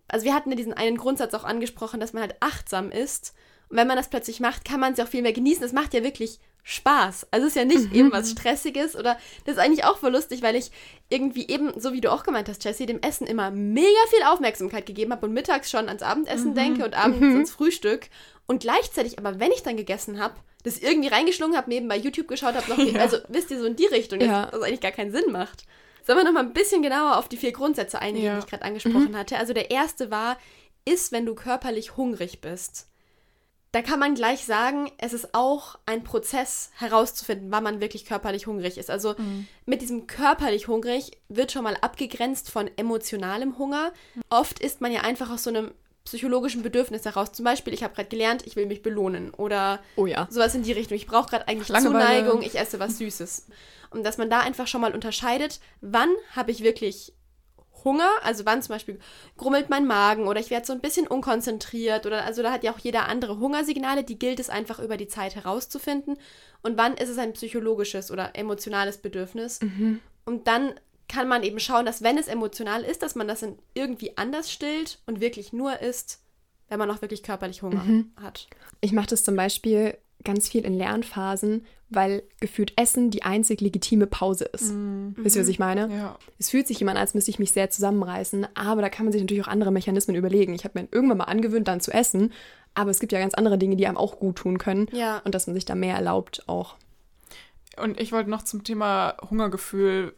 also 0.08 0.24
wir 0.24 0.36
hatten 0.36 0.52
ja 0.52 0.56
diesen 0.56 0.74
einen 0.74 0.98
Grundsatz 0.98 1.34
auch 1.34 1.46
angesprochen, 1.46 2.00
dass 2.00 2.14
man 2.14 2.22
halt 2.22 2.36
achtsam 2.42 2.92
ist. 2.92 3.34
Und 3.70 3.78
wenn 3.78 3.88
man 3.88 3.98
das 3.98 4.10
plötzlich 4.10 4.40
macht, 4.40 4.66
kann 4.66 4.80
man 4.80 4.92
es 4.92 5.00
ja 5.00 5.06
auch 5.06 5.10
viel 5.10 5.24
mehr 5.24 5.34
genießen. 5.34 5.64
Das 5.64 5.74
macht 5.74 5.96
ja 5.96 6.04
wirklich 6.04 6.40
Spaß. 6.64 7.28
Also 7.32 7.46
es 7.46 7.56
ist 7.56 7.60
ja 7.60 7.66
nicht 7.66 7.92
mhm. 7.92 7.96
eben 7.96 8.12
was 8.12 8.32
Stressiges 8.32 8.96
oder 8.96 9.18
das 9.46 9.56
ist 9.56 9.60
eigentlich 9.60 9.84
auch 9.84 9.98
voll 9.98 10.14
lustig, 10.14 10.42
weil 10.42 10.56
ich 10.56 10.72
irgendwie 11.10 11.48
eben, 11.48 11.78
so 11.80 11.92
wie 11.92 12.00
du 12.00 12.12
auch 12.12 12.24
gemeint 12.24 12.48
hast, 12.48 12.64
Jessie, 12.64 12.86
dem 12.86 13.02
Essen 13.02 13.28
immer 13.28 13.52
mega 13.52 13.88
viel 14.10 14.24
Aufmerksamkeit 14.24 14.86
gegeben 14.86 15.12
habe 15.12 15.26
und 15.26 15.34
mittags 15.34 15.70
schon 15.70 15.90
ans 15.90 16.02
Abendessen 16.02 16.52
mhm. 16.52 16.56
denke 16.56 16.86
und 16.86 16.98
abends 16.98 17.20
mhm. 17.20 17.34
ans 17.34 17.52
Frühstück 17.52 18.08
und 18.48 18.62
gleichzeitig 18.62 19.20
aber, 19.20 19.40
wenn 19.40 19.52
ich 19.52 19.64
dann 19.64 19.76
gegessen 19.76 20.20
habe, 20.20 20.36
das 20.64 20.78
irgendwie 20.78 21.10
reingeschlungen 21.10 21.58
habe, 21.58 21.70
nebenbei 21.70 21.98
YouTube 21.98 22.30
geschaut 22.30 22.56
habe, 22.56 22.84
ja. 22.92 23.02
also 23.02 23.18
wisst 23.28 23.52
ihr, 23.52 23.60
so 23.60 23.66
in 23.66 23.76
die 23.76 23.86
Richtung, 23.86 24.22
ja. 24.22 24.46
das 24.46 24.62
eigentlich 24.62 24.82
gar 24.82 24.92
keinen 24.92 25.12
Sinn 25.12 25.32
macht. 25.32 25.66
Sollen 26.06 26.18
wir 26.18 26.26
nochmal 26.26 26.44
ein 26.44 26.54
bisschen 26.54 26.82
genauer 26.82 27.18
auf 27.18 27.28
die 27.28 27.38
vier 27.38 27.52
Grundsätze 27.52 28.00
eingehen, 28.00 28.26
ja. 28.26 28.34
die 28.34 28.40
ich 28.40 28.48
gerade 28.48 28.64
angesprochen 28.64 29.12
mhm. 29.12 29.18
hatte? 29.18 29.38
Also 29.38 29.54
der 29.54 29.72
erste 29.72 30.12
war, 30.12 30.38
ist, 30.86 31.12
wenn 31.12 31.26
du 31.26 31.36
körperlich 31.36 31.98
hungrig 31.98 32.42
bist 32.42 32.88
da 33.74 33.82
kann 33.82 34.00
man 34.00 34.14
gleich 34.14 34.46
sagen, 34.46 34.92
es 35.00 35.14
ist 35.14 35.34
auch 35.34 35.80
ein 35.88 36.04
Prozess 36.04 36.70
herauszufinden, 36.76 37.52
wann 37.52 37.64
man 37.64 37.82
wirklich 37.82 38.06
körperlich 38.06 38.46
hungrig 38.46 38.78
ist. 38.78 38.92
Also 38.92 39.16
mhm. 39.18 39.48
mit 39.66 39.82
diesem 39.82 40.06
körperlich 40.06 40.68
hungrig 40.68 41.18
wird 41.28 41.52
schon 41.52 41.64
mal 41.64 41.76
abgegrenzt 41.82 42.52
von 42.52 42.70
emotionalem 42.78 43.58
Hunger. 43.58 43.92
Mhm. 44.14 44.22
Oft 44.30 44.60
ist 44.60 44.80
man 44.80 44.92
ja 44.92 45.02
einfach 45.02 45.32
aus 45.32 45.44
so 45.44 45.50
einem 45.50 45.72
psychologischen 46.06 46.62
Bedürfnis 46.62 47.04
heraus. 47.06 47.32
Zum 47.32 47.46
Beispiel, 47.46 47.74
ich 47.74 47.84
habe 47.84 47.96
gerade 47.96 48.10
gelernt, 48.10 48.46
ich 48.46 48.56
will 48.56 48.68
mich 48.68 48.84
belohnen 48.84 49.32
oder 49.32 49.80
oh 49.96 50.06
ja. 50.06 50.28
sowas 50.30 50.54
in 50.54 50.62
die 50.62 50.74
Richtung. 50.74 50.96
Ich 50.96 51.08
brauche 51.08 51.30
gerade 51.30 51.48
eigentlich 51.48 51.70
Langeweile. 51.70 52.20
Zuneigung, 52.20 52.44
ich 52.44 52.60
esse 52.60 52.80
was 52.80 53.00
Süßes. 53.00 53.48
Und 53.90 54.04
dass 54.04 54.20
man 54.20 54.30
da 54.30 54.42
einfach 54.42 54.68
schon 54.68 54.82
mal 54.82 54.94
unterscheidet, 54.94 55.60
wann 55.82 56.10
habe 56.36 56.52
ich 56.52 56.62
wirklich 56.62 57.14
Hunger, 57.84 58.10
also 58.24 58.46
wann 58.46 58.62
zum 58.62 58.76
Beispiel 58.76 59.00
grummelt 59.38 59.70
mein 59.70 59.86
Magen 59.86 60.28
oder 60.28 60.40
ich 60.40 60.50
werde 60.50 60.66
so 60.66 60.74
ein 60.74 60.82
bisschen 60.82 61.08
unkonzentriert 61.08 62.06
oder 62.06 62.24
also 62.24 62.42
da 62.42 62.52
hat 62.52 62.64
ja 62.64 62.74
auch 62.74 62.80
jeder 62.80 63.08
andere 63.08 63.40
Hungersignale, 63.40 64.04
die 64.04 64.20
gilt 64.20 64.40
es 64.40 64.50
einfach 64.50 64.80
über 64.80 64.98
die 64.98 65.08
Zeit 65.08 65.36
herauszufinden 65.36 66.18
und 66.62 66.78
wann 66.78 66.96
ist 66.96 67.10
es 67.10 67.18
ein 67.18 67.34
psychologisches 67.34 68.12
oder 68.12 68.32
emotionales 68.36 68.98
Bedürfnis 68.98 69.62
mhm. 69.62 70.00
und 70.26 70.48
dann 70.48 70.74
kann 71.08 71.28
man 71.28 71.44
eben 71.44 71.60
schauen, 71.60 71.86
dass 71.86 72.02
wenn 72.02 72.18
es 72.18 72.28
emotional 72.28 72.84
ist, 72.84 73.04
dass 73.04 73.16
man 73.16 73.28
das 73.28 73.46
irgendwie 73.74 74.18
anders 74.18 74.52
stillt 74.52 75.00
und 75.06 75.20
wirklich 75.20 75.54
nur 75.54 75.80
isst, 75.82 76.22
wenn 76.70 76.80
man 76.80 76.90
auch 76.90 77.02
wirklich 77.02 77.24
körperlich 77.24 77.62
Hunger 77.62 77.84
mhm. 77.84 78.12
hat. 78.16 78.48
Ich 78.82 78.94
mache 78.94 79.08
das 79.08 79.24
zum 79.24 79.36
Beispiel 79.36 79.98
ganz 80.24 80.50
viel 80.50 80.66
in 80.66 80.74
Lernphasen, 80.74 81.66
weil 81.90 82.24
gefühlt 82.40 82.74
Essen 82.78 83.12
die 83.12 83.24
einzig 83.24 83.62
legitime 83.62 84.08
Pause 84.08 84.46
ist. 84.46 84.72
Mhm. 84.72 85.16
Wisst 85.18 85.36
ihr, 85.36 85.42
was 85.42 85.50
ich 85.50 85.60
meine? 85.60 85.90
Ja. 85.94 86.18
Es 86.40 86.50
fühlt 86.50 86.68
sich 86.68 86.80
jemand, 86.80 86.98
als 86.98 87.14
müsste 87.14 87.32
ich 87.32 87.40
mich 87.40 87.52
sehr 87.52 87.70
zusammenreißen, 87.70 88.48
aber 88.56 88.82
da 88.82 88.90
kann 88.90 89.06
man 89.06 89.14
sich 89.14 89.22
natürlich 89.22 89.44
auch 89.44 89.50
andere 89.50 89.72
Mechanismen 89.72 90.16
überlegen. 90.16 90.54
Ich 90.54 90.64
habe 90.64 90.80
mir 90.80 90.88
irgendwann 90.92 91.20
mal 91.20 91.26
angewöhnt, 91.26 91.68
dann 91.68 91.82
zu 91.82 91.92
essen, 91.92 92.32
aber 92.74 92.92
es 92.92 93.00
gibt 93.00 93.12
ja 93.12 93.20
ganz 93.20 93.34
andere 93.36 93.58
Dinge, 93.58 93.76
die 93.76 93.88
einem 93.88 93.98
auch 93.98 94.20
gut 94.20 94.38
tun 94.38 94.58
können 94.58 94.88
ja. 94.92 95.22
und 95.24 95.36
dass 95.36 95.48
man 95.48 95.54
sich 95.54 95.66
da 95.66 95.76
mehr 95.76 95.96
erlaubt 95.96 96.44
auch. 96.48 96.76
Und 97.78 98.00
ich 98.00 98.12
wollte 98.12 98.30
noch 98.30 98.44
zum 98.44 98.64
Thema 98.64 99.18
Hungergefühl 99.30 100.14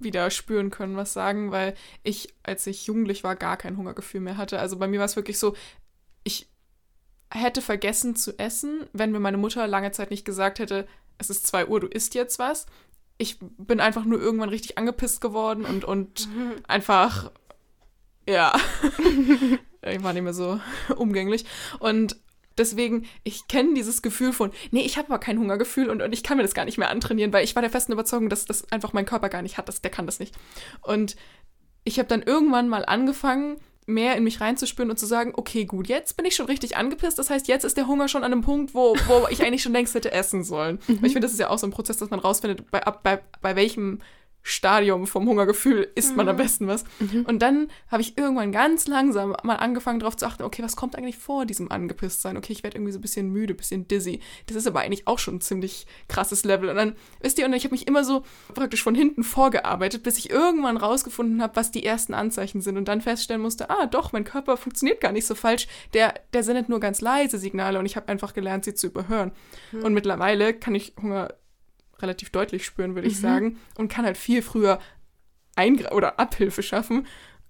wieder 0.00 0.30
spüren 0.30 0.70
können, 0.70 0.96
was 0.96 1.12
sagen, 1.12 1.50
weil 1.50 1.74
ich, 2.02 2.34
als 2.42 2.66
ich 2.66 2.86
jugendlich 2.86 3.22
war, 3.22 3.36
gar 3.36 3.56
kein 3.56 3.76
Hungergefühl 3.76 4.20
mehr 4.20 4.38
hatte. 4.38 4.58
Also 4.58 4.78
bei 4.78 4.88
mir 4.88 4.98
war 4.98 5.06
es 5.06 5.16
wirklich 5.16 5.38
so, 5.38 5.54
hätte 7.32 7.62
vergessen 7.62 8.16
zu 8.16 8.38
essen, 8.38 8.86
wenn 8.92 9.12
mir 9.12 9.20
meine 9.20 9.36
Mutter 9.36 9.66
lange 9.66 9.92
Zeit 9.92 10.10
nicht 10.10 10.24
gesagt 10.24 10.58
hätte, 10.58 10.86
es 11.18 11.30
ist 11.30 11.46
2 11.46 11.66
Uhr, 11.66 11.80
du 11.80 11.86
isst 11.86 12.14
jetzt 12.14 12.38
was. 12.38 12.66
Ich 13.18 13.38
bin 13.40 13.80
einfach 13.80 14.04
nur 14.04 14.20
irgendwann 14.20 14.48
richtig 14.48 14.78
angepisst 14.78 15.20
geworden 15.20 15.64
und, 15.64 15.84
und 15.84 16.28
einfach, 16.68 17.30
ja, 18.28 18.58
ich 19.82 20.02
war 20.02 20.12
nicht 20.12 20.22
mehr 20.22 20.34
so 20.34 20.60
umgänglich. 20.96 21.44
Und 21.78 22.16
deswegen, 22.56 23.06
ich 23.22 23.46
kenne 23.48 23.74
dieses 23.74 24.02
Gefühl 24.02 24.32
von, 24.32 24.50
nee, 24.70 24.82
ich 24.82 24.96
habe 24.98 25.08
aber 25.08 25.18
kein 25.18 25.38
Hungergefühl 25.38 25.90
und, 25.90 26.02
und 26.02 26.12
ich 26.12 26.22
kann 26.22 26.36
mir 26.36 26.42
das 26.42 26.54
gar 26.54 26.64
nicht 26.64 26.78
mehr 26.78 26.90
antrainieren, 26.90 27.32
weil 27.32 27.44
ich 27.44 27.54
war 27.54 27.62
der 27.62 27.70
festen 27.70 27.92
Überzeugung, 27.92 28.28
dass 28.28 28.44
das 28.44 28.70
einfach 28.72 28.92
mein 28.92 29.06
Körper 29.06 29.28
gar 29.28 29.42
nicht 29.42 29.58
hat, 29.58 29.68
das, 29.68 29.82
der 29.82 29.90
kann 29.90 30.06
das 30.06 30.18
nicht. 30.18 30.34
Und 30.82 31.16
ich 31.84 31.98
habe 31.98 32.08
dann 32.08 32.22
irgendwann 32.22 32.68
mal 32.68 32.84
angefangen, 32.84 33.58
mehr 33.90 34.16
in 34.16 34.24
mich 34.24 34.40
reinzuspüren 34.40 34.90
und 34.90 34.98
zu 34.98 35.06
sagen, 35.06 35.32
okay, 35.36 35.64
gut, 35.64 35.88
jetzt 35.88 36.16
bin 36.16 36.26
ich 36.26 36.34
schon 36.34 36.46
richtig 36.46 36.76
angepisst. 36.76 37.18
Das 37.18 37.30
heißt, 37.30 37.48
jetzt 37.48 37.64
ist 37.64 37.76
der 37.76 37.86
Hunger 37.86 38.08
schon 38.08 38.24
an 38.24 38.32
einem 38.32 38.42
Punkt, 38.42 38.74
wo, 38.74 38.94
wo 39.06 39.26
ich 39.30 39.42
eigentlich 39.42 39.62
schon 39.62 39.72
längst 39.72 39.94
hätte 39.94 40.12
essen 40.12 40.44
sollen. 40.44 40.78
Mhm. 40.86 40.94
Ich 40.96 41.12
finde, 41.12 41.20
das 41.20 41.32
ist 41.32 41.40
ja 41.40 41.50
auch 41.50 41.58
so 41.58 41.66
ein 41.66 41.70
Prozess, 41.72 41.98
dass 41.98 42.10
man 42.10 42.20
rausfindet, 42.20 42.70
bei, 42.70 42.80
bei, 42.80 43.20
bei 43.40 43.56
welchem 43.56 44.00
Stadium 44.42 45.06
vom 45.06 45.28
Hungergefühl 45.28 45.88
isst 45.94 46.16
man 46.16 46.28
am 46.28 46.36
mhm. 46.36 46.40
besten 46.40 46.66
was. 46.66 46.84
Mhm. 46.98 47.24
Und 47.26 47.40
dann 47.40 47.68
habe 47.88 48.02
ich 48.02 48.16
irgendwann 48.16 48.52
ganz 48.52 48.86
langsam 48.86 49.36
mal 49.42 49.56
angefangen 49.56 50.00
darauf 50.00 50.16
zu 50.16 50.26
achten, 50.26 50.42
okay, 50.42 50.62
was 50.62 50.76
kommt 50.76 50.96
eigentlich 50.96 51.18
vor 51.18 51.44
diesem 51.44 51.70
Angepisstsein? 51.70 52.36
Okay, 52.36 52.52
ich 52.52 52.62
werde 52.62 52.76
irgendwie 52.76 52.92
so 52.92 52.98
ein 52.98 53.02
bisschen 53.02 53.30
müde, 53.30 53.54
ein 53.54 53.56
bisschen 53.56 53.86
dizzy. 53.86 54.20
Das 54.46 54.56
ist 54.56 54.66
aber 54.66 54.80
eigentlich 54.80 55.06
auch 55.06 55.18
schon 55.18 55.36
ein 55.36 55.40
ziemlich 55.40 55.86
krasses 56.08 56.44
Level. 56.44 56.70
Und 56.70 56.76
dann, 56.76 56.96
wisst 57.20 57.38
ihr, 57.38 57.44
und 57.44 57.52
ich 57.52 57.64
habe 57.64 57.74
mich 57.74 57.86
immer 57.86 58.02
so 58.02 58.24
praktisch 58.54 58.82
von 58.82 58.94
hinten 58.94 59.24
vorgearbeitet, 59.24 60.02
bis 60.02 60.18
ich 60.18 60.30
irgendwann 60.30 60.76
rausgefunden 60.76 61.42
habe, 61.42 61.56
was 61.56 61.70
die 61.70 61.84
ersten 61.84 62.14
Anzeichen 62.14 62.60
sind 62.60 62.76
und 62.76 62.88
dann 62.88 63.00
feststellen 63.00 63.42
musste, 63.42 63.68
ah, 63.70 63.86
doch, 63.86 64.12
mein 64.12 64.24
Körper 64.24 64.56
funktioniert 64.56 65.00
gar 65.00 65.12
nicht 65.12 65.26
so 65.26 65.34
falsch. 65.34 65.68
Der, 65.92 66.14
der 66.32 66.42
sendet 66.42 66.68
nur 66.68 66.80
ganz 66.80 67.00
leise 67.00 67.38
Signale 67.38 67.78
und 67.78 67.86
ich 67.86 67.96
habe 67.96 68.08
einfach 68.08 68.32
gelernt, 68.32 68.64
sie 68.64 68.74
zu 68.74 68.86
überhören. 68.86 69.32
Mhm. 69.72 69.84
Und 69.84 69.94
mittlerweile 69.94 70.54
kann 70.54 70.74
ich 70.74 70.94
Hunger 71.00 71.34
relativ 72.02 72.30
deutlich 72.30 72.64
spüren, 72.64 72.94
würde 72.94 73.08
ich 73.08 73.16
mhm. 73.16 73.22
sagen. 73.22 73.58
Und 73.76 73.88
kann 73.88 74.04
halt 74.04 74.16
viel 74.16 74.42
früher 74.42 74.80
Eingr 75.56 75.92
oder 75.92 76.18
Abhilfe 76.18 76.62
schaffen. 76.62 77.06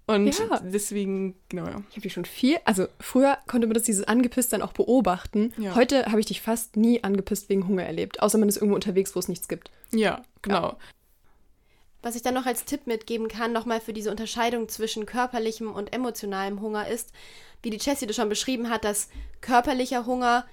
Und 0.07 0.37
ja. 0.39 0.61
deswegen, 0.65 1.37
genau, 1.49 1.67
ja. 1.67 1.83
Ich 1.91 1.97
habe 1.97 2.01
dich 2.01 2.13
schon 2.13 2.25
viel, 2.25 2.59
also 2.65 2.89
früher 2.99 3.39
konnte 3.47 3.69
man 3.69 3.75
das 3.75 3.85
dieses 3.85 4.03
angepisst 4.05 4.53
dann 4.53 4.61
auch 4.61 4.73
beobachten. 4.73 5.53
Ja. 5.57 5.77
Heute 5.77 6.07
habe 6.07 6.19
ich 6.19 6.27
dich 6.27 6.41
fast 6.41 6.77
nie 6.77 7.05
angepisst 7.05 7.49
wegen 7.49 7.69
Hunger 7.69 7.85
erlebt, 7.85 8.21
außer 8.21 8.37
man 8.37 8.49
ist 8.49 8.57
irgendwo 8.57 8.75
unterwegs, 8.75 9.15
wo 9.15 9.21
es 9.21 9.29
nichts 9.29 9.47
gibt. 9.47 9.71
Ja, 9.93 10.23
genau. 10.43 10.71
Ja. 10.71 10.77
Was 12.03 12.17
ich 12.17 12.23
dann 12.23 12.35
noch 12.35 12.47
als 12.47 12.65
Tipp 12.65 12.87
mitgeben 12.87 13.29
kann, 13.29 13.53
nochmal 13.53 13.81
für 13.81 13.93
diese 13.93 14.11
Unterscheidung 14.11 14.69
zwischen 14.69 15.07
körperlichem 15.07 15.71
und 15.71 15.93
emotionalem 15.93 16.61
Hunger 16.61 16.89
ist, 16.89 17.13
wie 17.63 17.71
die 17.71 17.79
Jessie 17.79 18.07
das 18.07 18.17
schon 18.17 18.31
beschrieben 18.31 18.69
hat, 18.69 18.85
dass 18.85 19.11
körperlicher 19.41 20.07
Hunger 20.07 20.45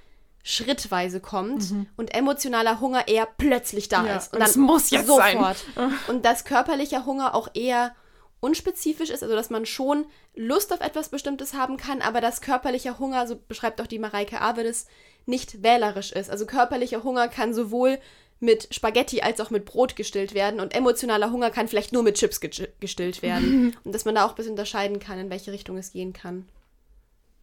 schrittweise 0.47 1.19
kommt 1.19 1.71
mhm. 1.71 1.88
und 1.97 2.15
emotionaler 2.15 2.79
Hunger 2.79 3.10
eher 3.10 3.27
plötzlich 3.38 3.89
da 3.89 4.05
ja, 4.05 4.15
ist. 4.15 4.33
Und, 4.33 4.39
dann 4.39 4.60
muss 4.62 4.89
jetzt 4.91 5.07
sofort. 5.07 5.65
Sein. 5.75 5.93
Und 6.07 6.23
dass 6.23 6.45
körperlicher 6.45 7.05
Hunger 7.05 7.36
auch 7.36 7.49
eher 7.53 7.93
unspezifisch 8.39 9.10
ist, 9.10 9.23
also 9.23 9.36
dass 9.36 9.49
man 9.49 9.65
schon 9.65 10.05
Lust 10.36 10.71
auf 10.71 10.79
etwas 10.79 11.10
Bestimmtes 11.10 11.53
haben 11.53 11.75
kann, 11.75 12.01
aber 12.01 12.21
dass 12.21 12.39
körperlicher 12.39 12.97
Hunger, 12.97 13.27
so 13.27 13.36
beschreibt 13.36 13.81
auch 13.81 13.88
die 13.88 13.99
Mareike 13.99 14.39
Avedes, 14.39 14.88
nicht 15.25 15.63
wählerisch 15.63 16.13
ist. 16.13 16.29
Also 16.29 16.45
körperlicher 16.45 17.03
Hunger 17.03 17.27
kann 17.27 17.53
sowohl 17.53 17.99
mit 18.39 18.73
Spaghetti 18.73 19.21
als 19.21 19.41
auch 19.41 19.49
mit 19.49 19.65
Brot 19.65 19.97
gestillt 19.97 20.33
werden 20.33 20.62
und 20.62 20.73
emotionaler 20.73 21.31
Hunger 21.31 21.49
kann 21.49 21.67
vielleicht 21.67 21.91
nur 21.91 22.03
mit 22.03 22.15
Chips 22.15 22.39
gestillt 22.39 23.21
werden. 23.21 23.75
und 23.83 23.93
dass 23.93 24.05
man 24.05 24.15
da 24.15 24.23
auch 24.23 24.29
ein 24.29 24.36
bisschen 24.36 24.51
unterscheiden 24.51 24.99
kann, 24.99 25.19
in 25.19 25.29
welche 25.29 25.51
Richtung 25.51 25.77
es 25.77 25.91
gehen 25.91 26.13
kann. 26.13 26.47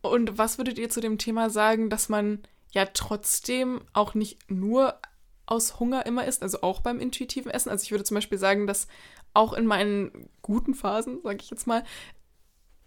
Und 0.01 0.39
was 0.39 0.57
würdet 0.57 0.79
ihr 0.79 0.89
zu 0.89 1.03
dem 1.03 1.19
Thema 1.19 1.51
sagen, 1.51 1.91
dass 1.91 2.09
man 2.09 2.43
ja 2.75 2.87
trotzdem 2.87 3.81
auch 3.93 4.15
nicht 4.15 4.51
nur 4.51 4.99
aus 5.47 5.79
Hunger 5.79 6.07
immer 6.07 6.25
isst, 6.27 6.43
also 6.43 6.63
auch 6.63 6.81
beim 6.81 7.01
intuitiven 7.01 7.51
Essen. 7.51 7.71
Also 7.71 7.85
ich 7.85 7.91
würde 7.91 8.05
zum 8.05 8.17
Beispiel 8.17 8.39
sagen, 8.39 8.67
dass 8.67 8.89
auch 9.33 9.53
in 9.53 9.67
meinen 9.67 10.29
guten 10.43 10.75
Phasen, 10.75 11.21
sage 11.23 11.39
ich 11.41 11.51
jetzt 11.51 11.67
mal, 11.67 11.85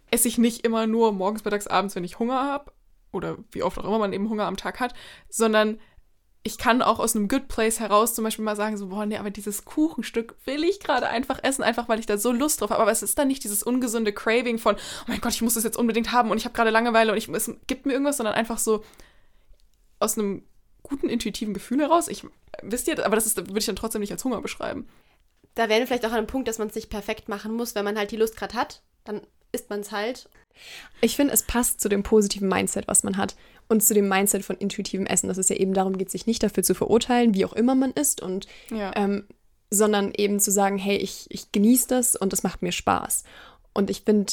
esse 0.10 0.28
ich 0.28 0.38
nicht 0.38 0.65
immer 0.65 0.88
nur 0.88 1.12
morgens, 1.12 1.43
mittags, 1.43 1.67
abends, 1.67 1.95
wenn 1.95 2.04
ich 2.04 2.19
Hunger 2.19 2.43
habe 2.43 2.71
oder 3.12 3.38
wie 3.52 3.63
oft 3.63 3.78
auch 3.78 3.86
immer 3.86 4.00
man 4.00 4.13
eben 4.13 4.30
Hunger 4.30 4.45
am 4.45 4.58
Tag 4.58 4.80
hat, 4.80 4.93
sondern 5.30 5.80
ich 6.43 6.58
kann 6.58 6.82
auch 6.82 7.00
aus 7.00 7.15
einem 7.15 7.28
Good 7.28 7.50
Place 7.50 7.82
heraus 7.82 8.15
zum 8.15 8.23
Beispiel 8.23 8.45
mal 8.45 8.56
sagen, 8.56 8.78
so, 8.78 8.88
boah, 8.88 9.06
nee, 9.06 9.17
aber 9.17 9.32
dieses 9.32 9.65
Kuchenstück 9.65 10.36
will 10.45 10.63
ich 10.63 10.80
gerade 10.80 11.10
einfach 11.10 11.43
essen, 11.43 11.62
einfach 11.62 11.89
weil 11.89 12.00
ich 12.00 12.06
da 12.06 12.17
so 12.17 12.32
Lust 12.32 12.62
drauf 12.62 12.69
habe. 12.69 12.82
Aber 12.82 12.91
es 12.91 13.04
ist 13.04 13.17
dann 13.19 13.28
nicht 13.28 13.43
dieses 13.43 13.63
ungesunde 13.63 14.13
Craving 14.13 14.58
von, 14.58 14.76
oh 14.76 15.06
mein 15.08 15.19
Gott, 15.19 15.34
ich 15.34 15.41
muss 15.41 15.56
das 15.56 15.65
jetzt 15.65 15.78
unbedingt 15.78 16.13
haben 16.13 16.32
und 16.32 16.38
ich 16.38 16.45
habe 16.45 16.56
gerade 16.56 16.69
Langeweile 16.69 17.12
und 17.12 17.17
ich, 17.17 17.28
es 17.28 17.52
gibt 17.67 17.86
mir 17.86 17.91
irgendwas, 17.91 18.17
sondern 18.17 18.36
einfach 18.36 18.60
so, 18.60 18.84
aus 19.99 20.17
einem 20.17 20.43
guten 20.83 21.10
intuitiven 21.10 21.53
Gefühl 21.53 21.79
heraus. 21.81 22.07
Ich 22.07 22.25
wisst 22.62 22.88
ihr, 22.88 23.03
aber 23.05 23.15
das 23.15 23.25
ist, 23.25 23.38
würde 23.38 23.57
ich 23.60 23.65
dann 23.65 23.75
trotzdem 23.75 24.01
nicht 24.01 24.12
als 24.12 24.23
Hunger 24.23 24.41
beschreiben. 24.41 24.88
Da 25.55 25.69
wären 25.69 25.79
wir 25.79 25.88
vielleicht 25.88 26.05
auch 26.05 26.12
an 26.12 26.17
einem 26.19 26.27
Punkt, 26.27 26.47
dass 26.47 26.60
man 26.60 26.67
es 26.67 26.75
nicht 26.75 26.89
perfekt 26.89 27.29
machen 27.29 27.53
muss, 27.53 27.75
wenn 27.75 27.83
man 27.86 27.97
halt 27.97 28.12
die 28.12 28.17
Lust 28.17 28.38
gerade 28.38 28.55
hat. 28.55 28.81
dann 29.03 29.21
isst 29.53 29.69
man 29.69 29.79
es 29.79 29.91
halt. 29.91 30.29
Ich 31.01 31.15
finde, 31.15 31.33
es 31.33 31.43
passt 31.43 31.79
zu 31.79 31.88
dem 31.88 32.03
positiven 32.03 32.49
Mindset, 32.49 32.88
was 32.88 33.03
man 33.03 33.15
hat. 33.17 33.36
Und 33.69 33.81
zu 33.83 33.93
dem 33.93 34.07
Mindset 34.10 34.43
von 34.43 34.57
intuitivem 34.57 35.05
Essen, 35.05 35.27
dass 35.29 35.38
es 35.38 35.49
ja 35.49 35.55
eben 35.55 35.73
darum 35.73 35.97
geht, 35.97 36.10
sich 36.12 36.25
nicht 36.27 36.43
dafür 36.43 36.63
zu 36.63 36.73
verurteilen, 36.75 37.33
wie 37.33 37.45
auch 37.45 37.53
immer 37.53 37.73
man 37.75 37.91
isst, 37.91 38.21
und 38.21 38.47
Ja. 38.69 38.91
ähm, 38.95 39.25
sondern 39.69 40.13
eben 40.15 40.39
zu 40.39 40.51
sagen, 40.51 40.77
hey, 40.77 40.97
ich, 40.97 41.25
ich 41.29 41.51
genieße 41.51 41.88
das 41.88 42.15
und 42.15 42.33
das 42.33 42.43
macht 42.43 42.62
mir 42.62 42.71
Spaß. 42.71 43.23
Und 43.73 43.89
ich 43.89 44.01
finde, 44.01 44.31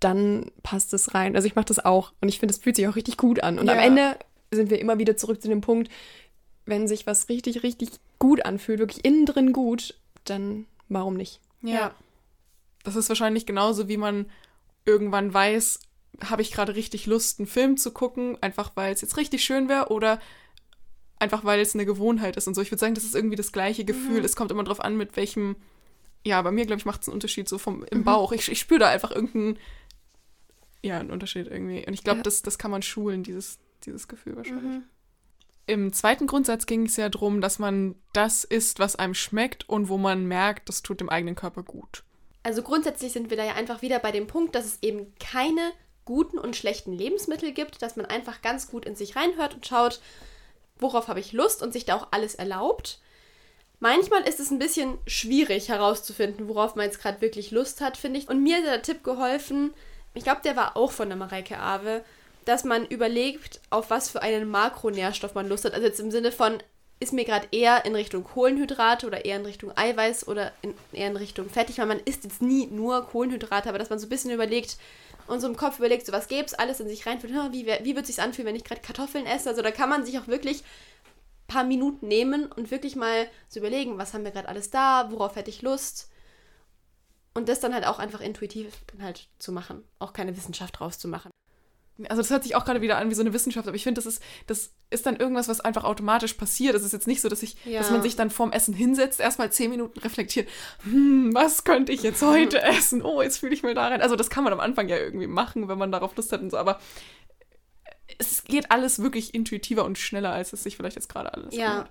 dann 0.00 0.50
passt 0.62 0.92
es 0.94 1.14
rein. 1.14 1.36
Also 1.36 1.46
ich 1.46 1.54
mache 1.54 1.66
das 1.66 1.84
auch 1.84 2.12
und 2.20 2.28
ich 2.28 2.38
finde, 2.40 2.54
es 2.54 2.60
fühlt 2.60 2.76
sich 2.76 2.88
auch 2.88 2.96
richtig 2.96 3.16
gut 3.16 3.42
an. 3.42 3.58
Und 3.58 3.68
am 3.68 3.76
Ja. 3.78 3.84
Ende 3.84 4.16
sind 4.52 4.70
wir 4.70 4.80
immer 4.80 4.98
wieder 4.98 5.16
zurück 5.16 5.40
zu 5.42 5.48
dem 5.48 5.60
Punkt, 5.60 5.90
wenn 6.66 6.86
sich 6.86 7.06
was 7.06 7.28
richtig, 7.28 7.62
richtig 7.62 7.90
gut 8.18 8.44
anfühlt, 8.44 8.78
wirklich 8.78 9.04
innen 9.04 9.26
drin 9.26 9.52
gut, 9.52 9.94
dann 10.24 10.66
warum 10.88 11.16
nicht? 11.16 11.40
Ja. 11.62 11.72
Ja. 11.74 11.94
Das 12.84 12.96
ist 12.96 13.08
wahrscheinlich 13.08 13.46
genauso, 13.46 13.88
wie 13.88 13.96
man 13.96 14.26
irgendwann 14.84 15.32
weiß, 15.32 15.80
habe 16.24 16.42
ich 16.42 16.52
gerade 16.52 16.74
richtig 16.74 17.06
Lust, 17.06 17.38
einen 17.38 17.46
Film 17.46 17.76
zu 17.76 17.92
gucken, 17.92 18.36
einfach 18.42 18.72
weil 18.74 18.92
es 18.92 19.00
jetzt 19.00 19.16
richtig 19.16 19.44
schön 19.44 19.68
wäre 19.68 19.88
oder 19.90 20.20
einfach 21.18 21.44
weil 21.44 21.60
es 21.60 21.74
eine 21.74 21.86
Gewohnheit 21.86 22.36
ist 22.36 22.48
und 22.48 22.54
so. 22.54 22.60
Ich 22.62 22.70
würde 22.72 22.80
sagen, 22.80 22.94
das 22.94 23.04
ist 23.04 23.14
irgendwie 23.14 23.36
das 23.36 23.52
gleiche 23.52 23.84
Gefühl. 23.84 24.24
Es 24.24 24.34
kommt 24.34 24.50
immer 24.50 24.64
drauf 24.64 24.80
an, 24.80 24.96
mit 24.96 25.14
welchem, 25.16 25.54
ja, 26.24 26.42
bei 26.42 26.50
mir, 26.50 26.66
glaube 26.66 26.80
ich, 26.80 26.84
macht 26.84 27.02
es 27.02 27.08
einen 27.08 27.14
Unterschied 27.14 27.48
so 27.48 27.58
vom 27.58 27.84
im 27.84 28.02
Bauch. 28.02 28.32
Ich, 28.32 28.50
ich 28.50 28.58
spüre 28.58 28.80
da 28.80 28.88
einfach 28.88 29.12
irgendeinen, 29.12 29.56
ja, 30.82 30.98
einen 30.98 31.12
Unterschied 31.12 31.46
irgendwie. 31.46 31.86
Und 31.86 31.94
ich 31.94 32.02
glaube, 32.02 32.18
Ja. 32.18 32.22
das, 32.24 32.42
das 32.42 32.58
kann 32.58 32.72
man 32.72 32.82
schulen, 32.82 33.22
dieses, 33.22 33.58
dieses 33.86 34.08
Gefühl 34.08 34.36
wahrscheinlich. 34.36 34.82
Im 35.66 35.92
zweiten 35.92 36.26
Grundsatz 36.26 36.66
ging 36.66 36.86
es 36.86 36.96
ja 36.96 37.08
darum, 37.08 37.40
dass 37.40 37.58
man 37.58 37.94
das 38.12 38.44
isst, 38.44 38.78
was 38.78 38.96
einem 38.96 39.14
schmeckt 39.14 39.68
und 39.68 39.88
wo 39.88 39.96
man 39.96 40.26
merkt, 40.26 40.68
das 40.68 40.82
tut 40.82 41.00
dem 41.00 41.08
eigenen 41.08 41.36
Körper 41.36 41.62
gut. 41.62 42.02
Also 42.42 42.62
grundsätzlich 42.62 43.12
sind 43.12 43.30
wir 43.30 43.36
da 43.36 43.44
ja 43.44 43.54
einfach 43.54 43.82
wieder 43.82 44.00
bei 44.00 44.10
dem 44.10 44.26
Punkt, 44.26 44.54
dass 44.54 44.64
es 44.64 44.78
eben 44.82 45.14
keine 45.20 45.72
guten 46.04 46.38
und 46.38 46.56
schlechten 46.56 46.92
Lebensmittel 46.92 47.52
gibt, 47.52 47.80
dass 47.80 47.94
man 47.94 48.06
einfach 48.06 48.42
ganz 48.42 48.68
gut 48.68 48.84
in 48.84 48.96
sich 48.96 49.14
reinhört 49.14 49.54
und 49.54 49.66
schaut, 49.66 50.00
worauf 50.78 51.06
habe 51.06 51.20
ich 51.20 51.32
Lust 51.32 51.62
und 51.62 51.72
sich 51.72 51.84
da 51.84 51.94
auch 51.94 52.08
alles 52.10 52.34
erlaubt. 52.34 53.00
Manchmal 53.78 54.22
ist 54.22 54.40
es 54.40 54.50
ein 54.50 54.58
bisschen 54.58 54.98
schwierig 55.06 55.68
herauszufinden, 55.68 56.48
worauf 56.48 56.74
man 56.74 56.86
jetzt 56.86 57.00
gerade 57.00 57.20
wirklich 57.20 57.52
Lust 57.52 57.80
hat, 57.80 57.96
finde 57.96 58.18
ich. 58.18 58.28
Und 58.28 58.42
mir 58.42 58.56
hat 58.56 58.64
der 58.64 58.82
Tipp 58.82 59.04
geholfen, 59.04 59.72
ich 60.14 60.24
glaube, 60.24 60.42
der 60.44 60.56
war 60.56 60.76
auch 60.76 60.92
von 60.92 61.08
der 61.08 61.16
Mareike 61.16 61.58
Awe, 61.58 62.04
dass 62.44 62.64
man 62.64 62.86
überlegt, 62.86 63.60
auf 63.70 63.90
was 63.90 64.10
für 64.10 64.22
einen 64.22 64.48
Makronährstoff 64.48 65.34
man 65.34 65.48
Lust 65.48 65.64
hat. 65.64 65.74
Also 65.74 65.86
jetzt 65.86 66.00
im 66.00 66.10
Sinne 66.10 66.32
von, 66.32 66.62
ist 67.02 67.12
mir 67.12 67.24
gerade 67.24 67.48
eher 67.50 67.84
in 67.84 67.94
Richtung 67.94 68.22
Kohlenhydrate 68.22 69.06
oder 69.06 69.24
eher 69.24 69.36
in 69.36 69.44
Richtung 69.44 69.76
Eiweiß 69.76 70.28
oder 70.28 70.52
in, 70.62 70.74
eher 70.92 71.08
in 71.08 71.16
Richtung 71.16 71.50
Fettig, 71.50 71.78
weil 71.78 71.86
man 71.86 71.98
isst 71.98 72.22
jetzt 72.24 72.40
nie 72.40 72.66
nur 72.66 73.06
Kohlenhydrate, 73.08 73.68
aber 73.68 73.78
dass 73.78 73.90
man 73.90 73.98
so 73.98 74.06
ein 74.06 74.10
bisschen 74.10 74.30
überlegt 74.30 74.76
und 75.26 75.40
so 75.40 75.48
im 75.48 75.56
Kopf 75.56 75.78
überlegt, 75.78 76.06
so 76.06 76.12
was 76.12 76.28
gäbe 76.28 76.46
es 76.46 76.54
alles 76.54 76.78
in 76.78 76.88
sich 76.88 77.04
reinfühlt, 77.04 77.34
hm, 77.34 77.52
wie, 77.52 77.66
wie 77.66 77.96
wird 77.96 78.08
es 78.08 78.14
sich 78.14 78.22
anfühlen, 78.22 78.46
wenn 78.46 78.56
ich 78.56 78.64
gerade 78.64 78.80
Kartoffeln 78.80 79.26
esse? 79.26 79.48
Also 79.48 79.62
da 79.62 79.72
kann 79.72 79.88
man 79.88 80.04
sich 80.04 80.18
auch 80.18 80.28
wirklich 80.28 80.60
ein 80.60 81.46
paar 81.48 81.64
Minuten 81.64 82.06
nehmen 82.06 82.46
und 82.46 82.70
wirklich 82.70 82.94
mal 82.94 83.26
so 83.48 83.58
überlegen, 83.58 83.98
was 83.98 84.14
haben 84.14 84.24
wir 84.24 84.30
gerade 84.30 84.48
alles 84.48 84.70
da, 84.70 85.10
worauf 85.10 85.34
hätte 85.34 85.50
ich 85.50 85.62
Lust? 85.62 86.08
Und 87.34 87.48
das 87.48 87.60
dann 87.60 87.74
halt 87.74 87.86
auch 87.86 87.98
einfach 87.98 88.20
intuitiv 88.20 88.74
dann 88.92 89.02
halt 89.02 89.28
zu 89.38 89.50
machen, 89.50 89.82
auch 89.98 90.12
keine 90.12 90.36
Wissenschaft 90.36 90.78
draus 90.78 90.98
zu 90.98 91.08
machen. 91.08 91.30
Also 92.08 92.22
das 92.22 92.30
hört 92.30 92.42
sich 92.42 92.54
auch 92.56 92.64
gerade 92.64 92.80
wieder 92.80 92.98
an 92.98 93.10
wie 93.10 93.14
so 93.14 93.20
eine 93.22 93.32
Wissenschaft, 93.32 93.66
aber 93.68 93.76
ich 93.76 93.82
finde, 93.84 93.98
das 94.00 94.06
ist, 94.06 94.22
das 94.46 94.72
ist 94.90 95.06
dann 95.06 95.16
irgendwas, 95.16 95.48
was 95.48 95.60
einfach 95.60 95.84
automatisch 95.84 96.34
passiert. 96.34 96.74
Es 96.74 96.82
ist 96.82 96.92
jetzt 96.92 97.06
nicht 97.06 97.20
so, 97.20 97.28
dass 97.28 97.42
ich, 97.42 97.56
Ja. 97.64 97.78
dass 97.80 97.90
man 97.90 98.02
sich 98.02 98.16
dann 98.16 98.30
vorm 98.30 98.52
Essen 98.52 98.74
hinsetzt, 98.74 99.20
erstmal 99.20 99.50
zehn 99.52 99.70
Minuten 99.70 99.98
reflektiert, 100.00 100.48
hm, 100.84 101.34
was 101.34 101.64
könnte 101.64 101.92
ich 101.92 102.02
jetzt 102.02 102.22
heute 102.22 102.60
essen? 102.62 103.02
Oh, 103.02 103.22
jetzt 103.22 103.38
fühle 103.38 103.54
ich 103.54 103.62
mir 103.62 103.74
da 103.74 103.88
rein. 103.88 104.02
Also 104.02 104.16
das 104.16 104.30
kann 104.30 104.44
man 104.44 104.52
am 104.52 104.60
Anfang 104.60 104.88
ja 104.88 104.96
irgendwie 104.98 105.26
machen, 105.26 105.68
wenn 105.68 105.78
man 105.78 105.92
darauf 105.92 106.14
Lust 106.16 106.32
hat 106.32 106.40
und 106.40 106.50
so, 106.50 106.56
aber 106.58 106.80
es 108.18 108.44
geht 108.44 108.70
alles 108.70 109.00
wirklich 109.02 109.34
intuitiver 109.34 109.84
und 109.84 109.98
schneller, 109.98 110.32
als 110.32 110.52
es 110.52 110.62
sich 110.62 110.76
vielleicht 110.76 110.96
jetzt 110.96 111.08
gerade 111.08 111.32
alles 111.32 111.54
Ja. 111.54 111.66
anhört. 111.70 111.88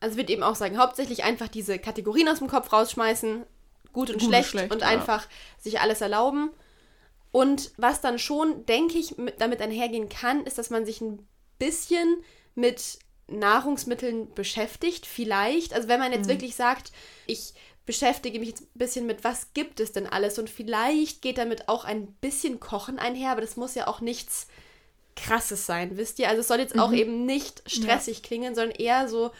Also 0.00 0.16
würde 0.16 0.32
eben 0.32 0.42
auch 0.42 0.54
sagen, 0.54 0.76
hauptsächlich 0.78 1.24
einfach 1.24 1.48
diese 1.48 1.78
Kategorien 1.78 2.28
aus 2.28 2.38
dem 2.38 2.48
Kopf 2.48 2.72
rausschmeißen, 2.72 3.44
gut 3.92 4.10
und 4.10 4.14
Gut 4.14 4.14
und 4.14 4.20
schlecht, 4.28 4.50
schlecht, 4.50 4.72
und 4.72 4.82
ja. 4.82 4.88
einfach 4.88 5.26
sich 5.58 5.80
alles 5.80 6.00
erlauben. 6.02 6.50
Und 7.34 7.72
was 7.76 8.00
dann 8.00 8.20
schon, 8.20 8.64
denke 8.64 8.96
ich, 8.96 9.18
mit, 9.18 9.40
damit 9.40 9.60
einhergehen 9.60 10.08
kann, 10.08 10.46
ist, 10.46 10.56
dass 10.56 10.70
man 10.70 10.86
sich 10.86 11.00
ein 11.00 11.26
bisschen 11.58 12.22
mit 12.54 13.00
Nahrungsmitteln 13.26 14.32
beschäftigt, 14.34 15.04
vielleicht. 15.04 15.74
Also 15.74 15.88
wenn 15.88 15.98
man 15.98 16.12
Mhm. 16.12 16.18
jetzt 16.18 16.28
wirklich 16.28 16.54
sagt, 16.54 16.92
ich 17.26 17.54
beschäftige 17.86 18.38
mich 18.38 18.50
jetzt 18.50 18.62
ein 18.62 18.78
bisschen 18.78 19.06
mit, 19.06 19.24
was 19.24 19.52
gibt 19.52 19.80
es 19.80 19.90
denn 19.90 20.06
alles? 20.06 20.38
Und 20.38 20.48
vielleicht 20.48 21.22
geht 21.22 21.38
damit 21.38 21.68
auch 21.68 21.84
ein 21.84 22.06
bisschen 22.20 22.60
Kochen 22.60 23.00
einher, 23.00 23.32
aber 23.32 23.40
das 23.40 23.56
muss 23.56 23.74
ja 23.74 23.88
auch 23.88 24.00
nichts 24.00 24.46
Krasses 25.16 25.66
sein, 25.66 25.96
wisst 25.96 26.20
ihr? 26.20 26.28
Also 26.28 26.42
es 26.42 26.46
soll 26.46 26.60
jetzt 26.60 26.78
auch 26.78 26.92
eben 26.92 27.26
nicht 27.26 27.64
stressig 27.66 28.22
klingen, 28.22 28.54
sondern 28.54 28.76
eher 28.78 29.08
so, 29.08 29.32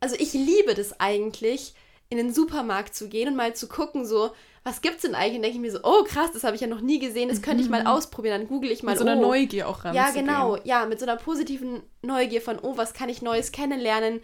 also 0.00 0.16
ich 0.18 0.32
liebe 0.32 0.74
das 0.74 0.98
eigentlich, 0.98 1.74
in 2.10 2.18
den 2.18 2.32
Supermarkt 2.32 2.94
zu 2.94 3.08
gehen 3.08 3.28
und 3.28 3.36
mal 3.36 3.54
zu 3.54 3.68
gucken, 3.68 4.04
so, 4.04 4.32
was 4.64 4.82
gibt's 4.82 5.02
denn 5.02 5.14
eigentlich? 5.14 5.36
Und 5.36 5.42
denke 5.42 5.56
ich 5.56 5.62
mir 5.62 5.70
so, 5.70 5.78
oh 5.84 6.04
krass, 6.04 6.32
das 6.32 6.44
habe 6.44 6.54
ich 6.56 6.60
ja 6.60 6.66
noch 6.66 6.80
nie 6.80 6.98
gesehen, 6.98 7.28
das 7.28 7.40
könnte 7.40 7.62
ich 7.62 7.70
mal 7.70 7.86
ausprobieren. 7.86 8.40
Dann 8.40 8.48
google 8.48 8.70
ich 8.70 8.82
mal, 8.82 8.92
Mit 8.92 8.98
so 8.98 9.06
einer 9.06 9.18
oh, 9.18 9.22
Neugier 9.22 9.68
auch 9.68 9.84
ran. 9.84 9.94
ja, 9.94 10.10
genau, 10.10 10.58
ja, 10.64 10.84
mit 10.86 10.98
so 10.98 11.06
einer 11.06 11.16
positiven 11.16 11.82
Neugier 12.02 12.42
von, 12.42 12.58
oh, 12.60 12.76
was 12.76 12.92
kann 12.92 13.08
ich 13.08 13.22
Neues 13.22 13.52
kennenlernen? 13.52 14.20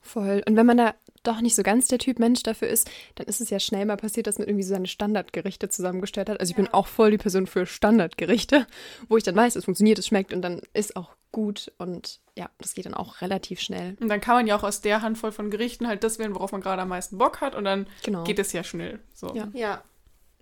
Voll. 0.00 0.42
Und 0.46 0.56
wenn 0.56 0.66
man 0.66 0.78
da 0.78 0.94
doch 1.26 1.40
nicht 1.40 1.54
so 1.54 1.62
ganz 1.62 1.88
der 1.88 1.98
Typ 1.98 2.18
Mensch 2.18 2.42
dafür 2.42 2.68
ist, 2.68 2.90
dann 3.16 3.26
ist 3.26 3.40
es 3.40 3.50
ja 3.50 3.58
schnell 3.60 3.84
mal 3.86 3.96
passiert, 3.96 4.26
dass 4.26 4.38
man 4.38 4.46
irgendwie 4.48 4.64
so 4.64 4.74
seine 4.74 4.86
Standardgerichte 4.86 5.68
zusammengestellt 5.68 6.28
hat. 6.30 6.40
Also 6.40 6.50
ich 6.50 6.56
bin 6.56 6.68
auch 6.68 6.86
voll 6.86 7.10
die 7.10 7.18
Person 7.18 7.46
für 7.46 7.66
Standardgerichte, 7.66 8.66
wo 9.08 9.16
ich 9.16 9.24
dann 9.24 9.36
weiß, 9.36 9.56
es 9.56 9.64
funktioniert, 9.64 9.98
es 9.98 10.06
schmeckt 10.06 10.32
und 10.32 10.42
dann 10.42 10.60
ist 10.72 10.96
auch 10.96 11.10
gut 11.32 11.72
und 11.78 12.20
ja, 12.36 12.48
das 12.58 12.74
geht 12.74 12.86
dann 12.86 12.94
auch 12.94 13.20
relativ 13.20 13.60
schnell. 13.60 13.96
Und 14.00 14.08
dann 14.08 14.20
kann 14.20 14.36
man 14.36 14.46
ja 14.46 14.56
auch 14.56 14.62
aus 14.62 14.80
der 14.80 15.02
Handvoll 15.02 15.32
von 15.32 15.50
Gerichten 15.50 15.86
halt 15.86 16.02
das 16.04 16.18
wählen, 16.18 16.34
worauf 16.34 16.52
man 16.52 16.60
gerade 16.60 16.82
am 16.82 16.88
meisten 16.88 17.18
Bock 17.18 17.40
hat 17.40 17.54
und 17.54 17.64
dann 17.64 17.86
Genau. 18.04 18.24
geht 18.24 18.38
es 18.38 18.52
ja 18.52 18.64
schnell. 18.64 19.00
So. 19.14 19.34
Ja. 19.34 19.48
Ja, 19.52 19.82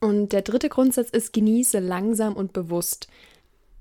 Und 0.01 0.33
der 0.33 0.43
dritte 0.43 0.69
Grundsatz 0.69 1.09
ist, 1.11 1.33
genieße 1.33 1.79
langsam 1.79 2.35
und 2.35 2.53
bewusst. 2.53 3.09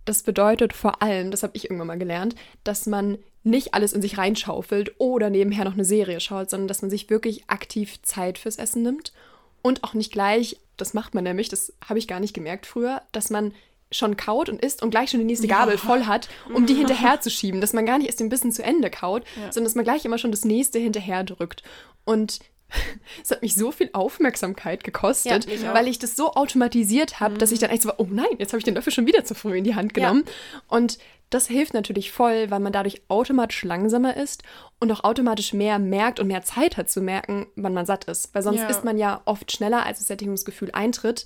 Das 0.05 0.23
bedeutet 0.23 0.73
vor 0.73 1.01
allem, 1.01 1.31
das 1.31 1.43
habe 1.43 1.55
ich 1.55 1.65
irgendwann 1.65 1.87
mal 1.87 1.97
gelernt, 1.99 2.35
dass 2.63 2.85
man 2.85 3.17
nicht 3.43 3.73
alles 3.73 3.93
in 3.93 4.01
sich 4.01 4.17
reinschaufelt 4.17 4.93
oder 4.99 5.29
nebenher 5.29 5.65
noch 5.65 5.73
eine 5.73 5.85
Serie 5.85 6.19
schaut, 6.19 6.49
sondern 6.49 6.67
dass 6.67 6.81
man 6.81 6.89
sich 6.89 7.09
wirklich 7.09 7.43
aktiv 7.47 8.01
Zeit 8.01 8.37
fürs 8.37 8.57
Essen 8.57 8.83
nimmt. 8.83 9.13
Und 9.61 9.83
auch 9.83 9.93
nicht 9.93 10.11
gleich, 10.11 10.57
das 10.77 10.93
macht 10.93 11.13
man 11.13 11.23
nämlich, 11.23 11.49
das 11.49 11.73
habe 11.87 11.99
ich 11.99 12.07
gar 12.07 12.19
nicht 12.19 12.33
gemerkt 12.33 12.65
früher, 12.65 13.01
dass 13.11 13.29
man 13.29 13.53
schon 13.91 14.17
kaut 14.17 14.49
und 14.49 14.61
isst 14.61 14.81
und 14.81 14.89
gleich 14.89 15.11
schon 15.11 15.19
die 15.19 15.25
nächste 15.25 15.47
Gabel 15.47 15.77
voll 15.77 16.05
hat, 16.05 16.27
um 16.53 16.65
die 16.65 16.73
hinterher 16.75 17.21
zu 17.21 17.29
schieben, 17.29 17.61
dass 17.61 17.73
man 17.73 17.85
gar 17.85 17.97
nicht 17.97 18.07
erst 18.07 18.19
den 18.19 18.29
Bissen 18.29 18.51
zu 18.51 18.63
Ende 18.63 18.89
kaut, 18.89 19.23
sondern 19.51 19.65
dass 19.65 19.75
man 19.75 19.83
gleich 19.83 20.03
immer 20.03 20.17
schon 20.17 20.31
das 20.31 20.45
nächste 20.45 20.79
hinterher 20.79 21.23
drückt. 21.23 21.63
Und 22.03 22.39
es 23.23 23.31
hat 23.31 23.41
mich 23.41 23.55
so 23.55 23.71
viel 23.71 23.89
Aufmerksamkeit 23.93 24.83
gekostet, 24.83 25.45
Ja, 25.61 25.73
weil 25.73 25.87
ich 25.87 25.99
das 25.99 26.15
so 26.15 26.33
automatisiert 26.33 27.19
habe, 27.19 27.37
dass 27.37 27.51
ich 27.51 27.59
dann 27.59 27.69
echt 27.69 27.83
so 27.83 27.89
war, 27.89 27.99
oh 27.99 28.07
nein, 28.09 28.25
jetzt 28.39 28.51
habe 28.51 28.57
ich 28.59 28.63
den 28.63 28.75
Löffel 28.75 28.91
schon 28.91 29.05
wieder 29.05 29.23
zu 29.25 29.35
früh 29.35 29.57
in 29.57 29.63
die 29.63 29.75
Hand 29.75 29.93
genommen. 29.93 30.23
Und 30.67 30.97
das 31.33 31.47
hilft 31.47 31.73
natürlich 31.73 32.11
voll, 32.11 32.51
weil 32.51 32.59
man 32.59 32.73
dadurch 32.73 33.01
automatisch 33.07 33.63
langsamer 33.63 34.15
ist 34.17 34.43
und 34.79 34.91
auch 34.91 35.03
automatisch 35.03 35.53
mehr 35.53 35.79
merkt 35.79 36.19
und 36.19 36.27
mehr 36.27 36.43
Zeit 36.43 36.77
hat 36.77 36.89
zu 36.89 37.01
merken, 37.01 37.47
wann 37.55 37.73
man 37.73 37.85
satt 37.85 38.05
ist. 38.05 38.33
Weil 38.35 38.43
sonst 38.43 38.59
Ja. 38.61 38.67
ist 38.67 38.83
man 38.83 38.97
ja 38.97 39.21
oft 39.25 39.51
schneller, 39.51 39.85
als 39.85 39.99
das 39.99 40.07
Sättigungsgefühl 40.07 40.69
eintritt. 40.73 41.25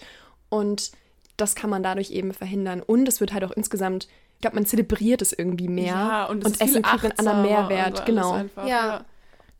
Und 0.49 0.91
das 1.35 1.55
kann 1.55 1.69
man 1.69 1.83
dadurch 1.83 2.11
eben 2.11 2.33
verhindern. 2.33 2.81
Und 2.81 3.07
es 3.07 3.19
wird 3.19 3.33
halt 3.33 3.43
auch 3.43 3.51
insgesamt, 3.51 4.07
ich 4.35 4.41
glaube, 4.41 4.55
man 4.55 4.65
zelebriert 4.65 5.21
es 5.21 5.33
irgendwie 5.33 5.67
mehr. 5.67 5.93
Ja, 5.93 6.25
und, 6.25 6.45
es 6.45 6.53
ist 6.53 6.61
Essen 6.61 6.83
viel 6.85 6.99
kriegt 6.99 7.19
einen 7.19 7.27
anderen 7.27 7.41
Mehrwert. 7.51 7.99
und 7.99 8.05
Genau. 8.05 8.31
Einfach. 8.33 8.67
Ja. 8.67 9.03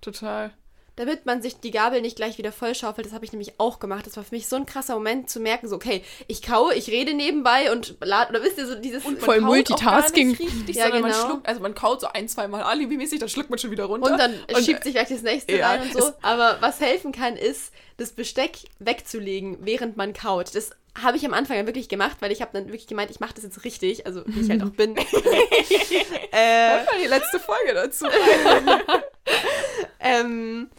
Total. 0.02 0.52
Damit 0.98 1.26
man 1.26 1.42
sich 1.42 1.60
die 1.60 1.72
Gabel 1.72 2.02
nicht 2.02 2.18
gleich 2.18 2.38
wieder 2.38 2.52
vollschaufelt, 2.52 3.06
das 3.06 3.14
habe 3.14 3.24
ich 3.24 3.32
nämlich 3.32 3.60
auch 3.60 3.80
gemacht. 3.80 4.06
Das 4.08 4.18
war 4.18 4.24
für 4.24 4.36
mich 4.36 4.48
so 4.48 4.56
ein 4.56 4.66
krasser 4.66 4.96
Moment 4.96 5.30
zu 5.30 5.40
merken, 5.40 5.68
so, 5.68 5.76
okay, 5.76 6.04
ich 6.28 6.42
kaue, 6.42 6.74
ich 6.74 6.90
rede 6.90 7.14
nebenbei 7.14 7.72
und 7.72 7.96
lad, 8.02 8.32
oder 8.32 8.44
wisst 8.44 8.58
ihr, 8.58 8.66
so 8.66 8.76
dieses... 8.76 9.06
Und 9.06 9.20
Voll 9.20 9.40
Multitasking. 9.42 10.36
Richtig, 10.36 10.76
Ja, 10.76 10.86
sondern 10.86 11.04
man 11.04 11.12
genau. 11.12 11.26
schluckt, 11.26 11.48
also 11.48 11.62
man 11.62 11.76
kaut 11.76 12.02
so 12.02 12.08
ein, 12.08 12.28
zwei 12.28 12.48
Mal 12.48 12.64
alibimäßig, 12.64 13.20
dann 13.20 13.30
schluckt 13.30 13.52
man 13.52 13.60
schon 13.60 13.70
wieder 13.72 13.86
runter. 13.86 14.12
Und 14.12 14.18
dann 14.18 14.34
Und, 14.54 14.66
schiebt 14.66 14.84
sich 14.84 14.94
gleich 14.94 15.08
das 15.08 15.22
nächste 15.22 15.56
ja, 15.56 15.70
rein 15.70 15.84
und 15.84 15.94
so. 15.94 16.12
Aber 16.24 16.58
was 16.62 16.82
helfen 16.82 17.12
kann, 17.12 17.38
ist, 17.38 17.72
das 17.98 18.12
Besteck 18.12 18.58
wegzulegen, 18.80 19.58
während 19.62 19.98
man 19.98 20.14
kaut. 20.14 20.56
Das 20.56 20.72
habe 21.04 21.18
ich 21.18 21.26
am 21.26 21.34
Anfang 21.34 21.58
ja 21.58 21.66
wirklich 21.66 21.90
gemacht, 21.90 22.18
weil 22.20 22.32
ich 22.32 22.42
habe 22.42 22.52
dann 22.54 22.68
wirklich 22.68 22.88
gemeint, 22.88 23.12
ich 23.12 23.20
mache 23.20 23.36
das 23.36 23.44
jetzt 23.44 23.64
richtig, 23.64 24.06
also 24.06 24.24
wie 24.26 24.42
ich 24.42 24.50
halt 24.50 24.64
auch 24.64 24.70
bin. 24.70 24.96
äh, 26.32 26.70
Hört 26.72 26.92
mal 26.92 27.02
die 27.02 27.08
letzte 27.08 27.40
Folge 27.40 27.74
dazu. 27.74 28.06
ähm, 30.00 30.70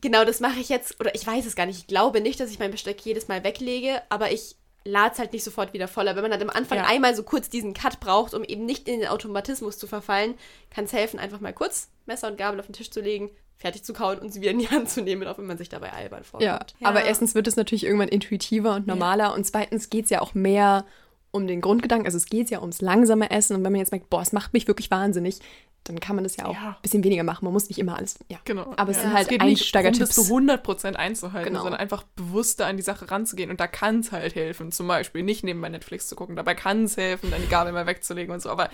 genau, 0.00 0.24
das 0.24 0.40
mache 0.40 0.60
ich 0.60 0.68
jetzt, 0.68 1.00
oder 1.00 1.14
ich 1.14 1.26
weiß 1.26 1.46
es 1.46 1.56
gar 1.56 1.66
nicht. 1.66 1.78
Ich 1.78 1.86
glaube 1.86 2.20
nicht, 2.20 2.40
dass 2.40 2.50
ich 2.50 2.58
mein 2.58 2.70
Besteck 2.70 3.00
jedes 3.00 3.28
Mal 3.28 3.44
weglege, 3.44 4.02
aber 4.08 4.30
ich 4.30 4.56
lade 4.84 5.12
es 5.12 5.18
halt 5.18 5.32
nicht 5.32 5.44
sofort 5.44 5.72
wieder 5.72 5.88
voller. 5.88 6.16
Wenn 6.16 6.22
man 6.22 6.32
halt 6.32 6.42
am 6.42 6.50
Anfang 6.50 6.78
Ja. 6.78 6.86
einmal 6.86 7.14
so 7.14 7.22
kurz 7.22 7.48
diesen 7.48 7.74
Cut 7.74 8.00
braucht, 8.00 8.34
um 8.34 8.44
eben 8.44 8.64
nicht 8.66 8.88
in 8.88 9.00
den 9.00 9.08
Automatismus 9.08 9.78
zu 9.78 9.86
verfallen, 9.86 10.34
kann 10.70 10.84
es 10.84 10.92
helfen, 10.92 11.18
einfach 11.18 11.40
mal 11.40 11.52
kurz 11.52 11.88
Messer 12.06 12.28
und 12.28 12.36
Gabel 12.36 12.58
auf 12.58 12.66
den 12.66 12.72
Tisch 12.72 12.90
zu 12.90 13.00
legen, 13.00 13.30
fertig 13.56 13.84
zu 13.84 13.92
kauen 13.92 14.18
und 14.18 14.32
sie 14.32 14.40
wieder 14.40 14.50
in 14.50 14.58
die 14.58 14.68
Hand 14.68 14.90
zu 14.90 15.02
nehmen, 15.02 15.26
auch 15.28 15.38
wenn 15.38 15.46
man 15.46 15.56
sich 15.58 15.68
dabei 15.68 15.92
albern 15.92 16.24
vorkommt. 16.24 16.44
Ja, 16.44 16.66
ja. 16.80 16.88
aber 16.88 17.04
erstens 17.04 17.34
wird 17.34 17.46
es 17.46 17.54
natürlich 17.54 17.84
irgendwann 17.84 18.08
intuitiver 18.08 18.74
und 18.74 18.88
normaler 18.88 19.24
ja. 19.26 19.34
und 19.34 19.46
zweitens 19.46 19.88
geht 19.88 20.04
es 20.04 20.10
ja 20.10 20.20
auch 20.20 20.34
mehr 20.34 20.84
um 21.32 21.46
den 21.46 21.60
Grundgedanken, 21.60 22.06
also 22.06 22.18
es 22.18 22.26
geht 22.26 22.50
ja 22.50 22.60
ums 22.60 22.80
langsame 22.80 23.30
Essen 23.30 23.56
und 23.56 23.64
wenn 23.64 23.72
man 23.72 23.80
jetzt 23.80 23.90
merkt, 23.90 24.10
boah, 24.10 24.22
es 24.22 24.32
macht 24.32 24.52
mich 24.52 24.68
wirklich 24.68 24.90
wahnsinnig, 24.90 25.40
dann 25.84 25.98
kann 25.98 26.14
man 26.14 26.22
das 26.22 26.36
ja 26.36 26.46
auch 26.46 26.54
ja. 26.54 26.68
ein 26.68 26.82
bisschen 26.82 27.02
weniger 27.02 27.24
machen. 27.24 27.44
Man 27.44 27.52
muss 27.52 27.68
nicht 27.68 27.78
immer 27.78 27.96
alles, 27.96 28.18
ja. 28.28 28.38
Genau. 28.44 28.72
Aber 28.76 28.90
es 28.92 28.98
ja. 28.98 29.04
sind 29.04 29.14
halt 29.14 29.40
Einsteigertipps. 29.40 30.16
Nicht 30.16 30.28
um 30.28 30.46
das 30.46 30.62
zu 30.62 30.70
100% 30.70 30.94
einzuhalten, 30.94 31.48
genau. 31.52 31.62
sondern 31.64 31.80
einfach 31.80 32.04
bewusster 32.14 32.66
an 32.66 32.76
die 32.76 32.82
Sache 32.82 33.10
ranzugehen. 33.10 33.50
Und 33.50 33.58
da 33.58 33.66
kann 33.66 34.00
es 34.00 34.12
halt 34.12 34.36
helfen, 34.36 34.70
zum 34.70 34.86
Beispiel 34.86 35.24
nicht 35.24 35.42
nebenbei 35.42 35.70
Netflix 35.70 36.06
zu 36.06 36.14
gucken. 36.14 36.36
Dabei 36.36 36.54
kann 36.54 36.84
es 36.84 36.96
helfen, 36.96 37.30
dann 37.32 37.42
die 37.42 37.48
Gabel 37.48 37.72
mal 37.72 37.86
wegzulegen 37.86 38.32
und 38.32 38.40
so. 38.40 38.50
Aber 38.50 38.70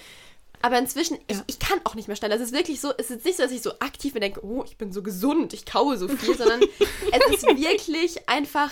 aber 0.61 0.79
inzwischen, 0.79 1.14
ja. 1.14 1.23
ich, 1.47 1.55
ich 1.55 1.59
kann 1.61 1.79
auch 1.85 1.94
nicht 1.94 2.09
mehr 2.09 2.16
schneller. 2.16 2.35
Es 2.35 2.40
ist 2.40 2.53
wirklich 2.53 2.81
so, 2.81 2.92
es 2.99 3.11
ist 3.11 3.25
nicht 3.25 3.37
so, 3.37 3.44
dass 3.44 3.53
ich 3.53 3.62
so 3.62 3.73
aktiv 3.79 4.14
mir 4.14 4.21
denke, 4.21 4.44
oh, 4.44 4.64
ich 4.64 4.77
bin 4.77 4.92
so 4.92 5.03
gesund, 5.03 5.53
ich 5.53 5.64
kaue 5.64 5.97
so 5.97 6.09
viel, 6.09 6.37
sondern 6.37 6.61
es 7.12 7.35
ist 7.35 7.47
wirklich 7.47 8.29
einfach 8.29 8.71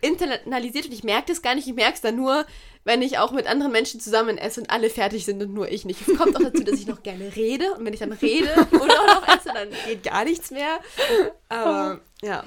internalisiert 0.00 0.86
und 0.86 0.92
ich 0.92 1.04
merke 1.04 1.28
das 1.28 1.42
gar 1.42 1.54
nicht. 1.54 1.66
Ich 1.66 1.74
merke 1.74 1.94
es 1.94 2.00
dann 2.00 2.16
nur, 2.16 2.46
wenn 2.84 3.02
ich 3.02 3.18
auch 3.18 3.32
mit 3.32 3.46
anderen 3.46 3.72
Menschen 3.72 4.00
zusammen 4.00 4.38
esse 4.38 4.60
und 4.60 4.70
alle 4.70 4.90
fertig 4.90 5.24
sind 5.24 5.42
und 5.42 5.52
nur 5.52 5.70
ich 5.70 5.84
nicht. 5.84 6.06
Es 6.06 6.16
kommt 6.16 6.36
auch 6.36 6.40
dazu, 6.40 6.64
dass 6.64 6.78
ich 6.78 6.86
noch 6.86 7.02
gerne 7.02 7.34
rede 7.36 7.72
und 7.74 7.84
wenn 7.84 7.92
ich 7.92 8.00
dann 8.00 8.12
rede 8.12 8.48
oder 8.72 9.00
auch 9.00 9.20
noch 9.20 9.28
esse, 9.28 9.50
dann 9.52 9.68
geht 9.86 10.02
gar 10.02 10.24
nichts 10.24 10.50
mehr. 10.50 10.80
Aber 11.48 12.00
ja. 12.22 12.44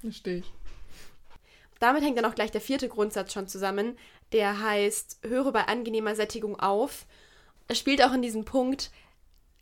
Verstehe 0.00 0.38
ich. 0.38 0.52
Damit 1.78 2.02
hängt 2.02 2.16
dann 2.16 2.24
auch 2.24 2.34
gleich 2.34 2.50
der 2.50 2.60
vierte 2.60 2.88
Grundsatz 2.88 3.32
schon 3.32 3.48
zusammen, 3.48 3.98
der 4.32 4.60
heißt, 4.60 5.18
höre 5.22 5.52
bei 5.52 5.66
angenehmer 5.66 6.14
Sättigung 6.14 6.58
auf. 6.58 7.06
Es 7.68 7.78
spielt 7.78 8.02
auch 8.02 8.12
in 8.12 8.22
diesem 8.22 8.44
Punkt 8.44 8.90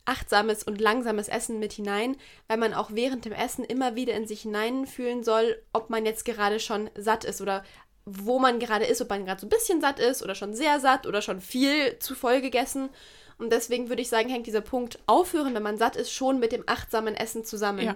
achtsames 0.05 0.63
und 0.63 0.81
langsames 0.81 1.27
Essen 1.27 1.59
mit 1.59 1.73
hinein, 1.73 2.17
weil 2.47 2.57
man 2.57 2.73
auch 2.73 2.91
während 2.93 3.25
dem 3.25 3.33
Essen 3.33 3.63
immer 3.63 3.95
wieder 3.95 4.13
in 4.13 4.27
sich 4.27 4.41
hineinfühlen 4.41 5.23
soll, 5.23 5.61
ob 5.73 5.89
man 5.89 6.05
jetzt 6.05 6.25
gerade 6.25 6.59
schon 6.59 6.89
satt 6.95 7.23
ist 7.23 7.41
oder 7.41 7.63
wo 8.05 8.39
man 8.39 8.59
gerade 8.59 8.85
ist, 8.85 9.01
ob 9.01 9.09
man 9.09 9.25
gerade 9.25 9.39
so 9.39 9.45
ein 9.45 9.51
bisschen 9.51 9.79
satt 9.79 9.99
ist 9.99 10.23
oder 10.23 10.35
schon 10.35 10.53
sehr 10.53 10.79
satt 10.79 11.05
oder 11.05 11.21
schon 11.21 11.39
viel 11.39 11.99
zu 11.99 12.15
voll 12.15 12.41
gegessen. 12.41 12.89
Und 13.37 13.51
deswegen 13.51 13.89
würde 13.89 14.01
ich 14.01 14.09
sagen, 14.09 14.29
hängt 14.29 14.47
dieser 14.47 14.61
Punkt 14.61 14.99
aufhören, 15.05 15.53
wenn 15.53 15.63
man 15.63 15.77
satt 15.77 15.95
ist, 15.95 16.11
schon 16.11 16.39
mit 16.39 16.51
dem 16.51 16.63
achtsamen 16.67 17.15
Essen 17.15 17.43
zusammen. 17.43 17.85
Ja. 17.85 17.95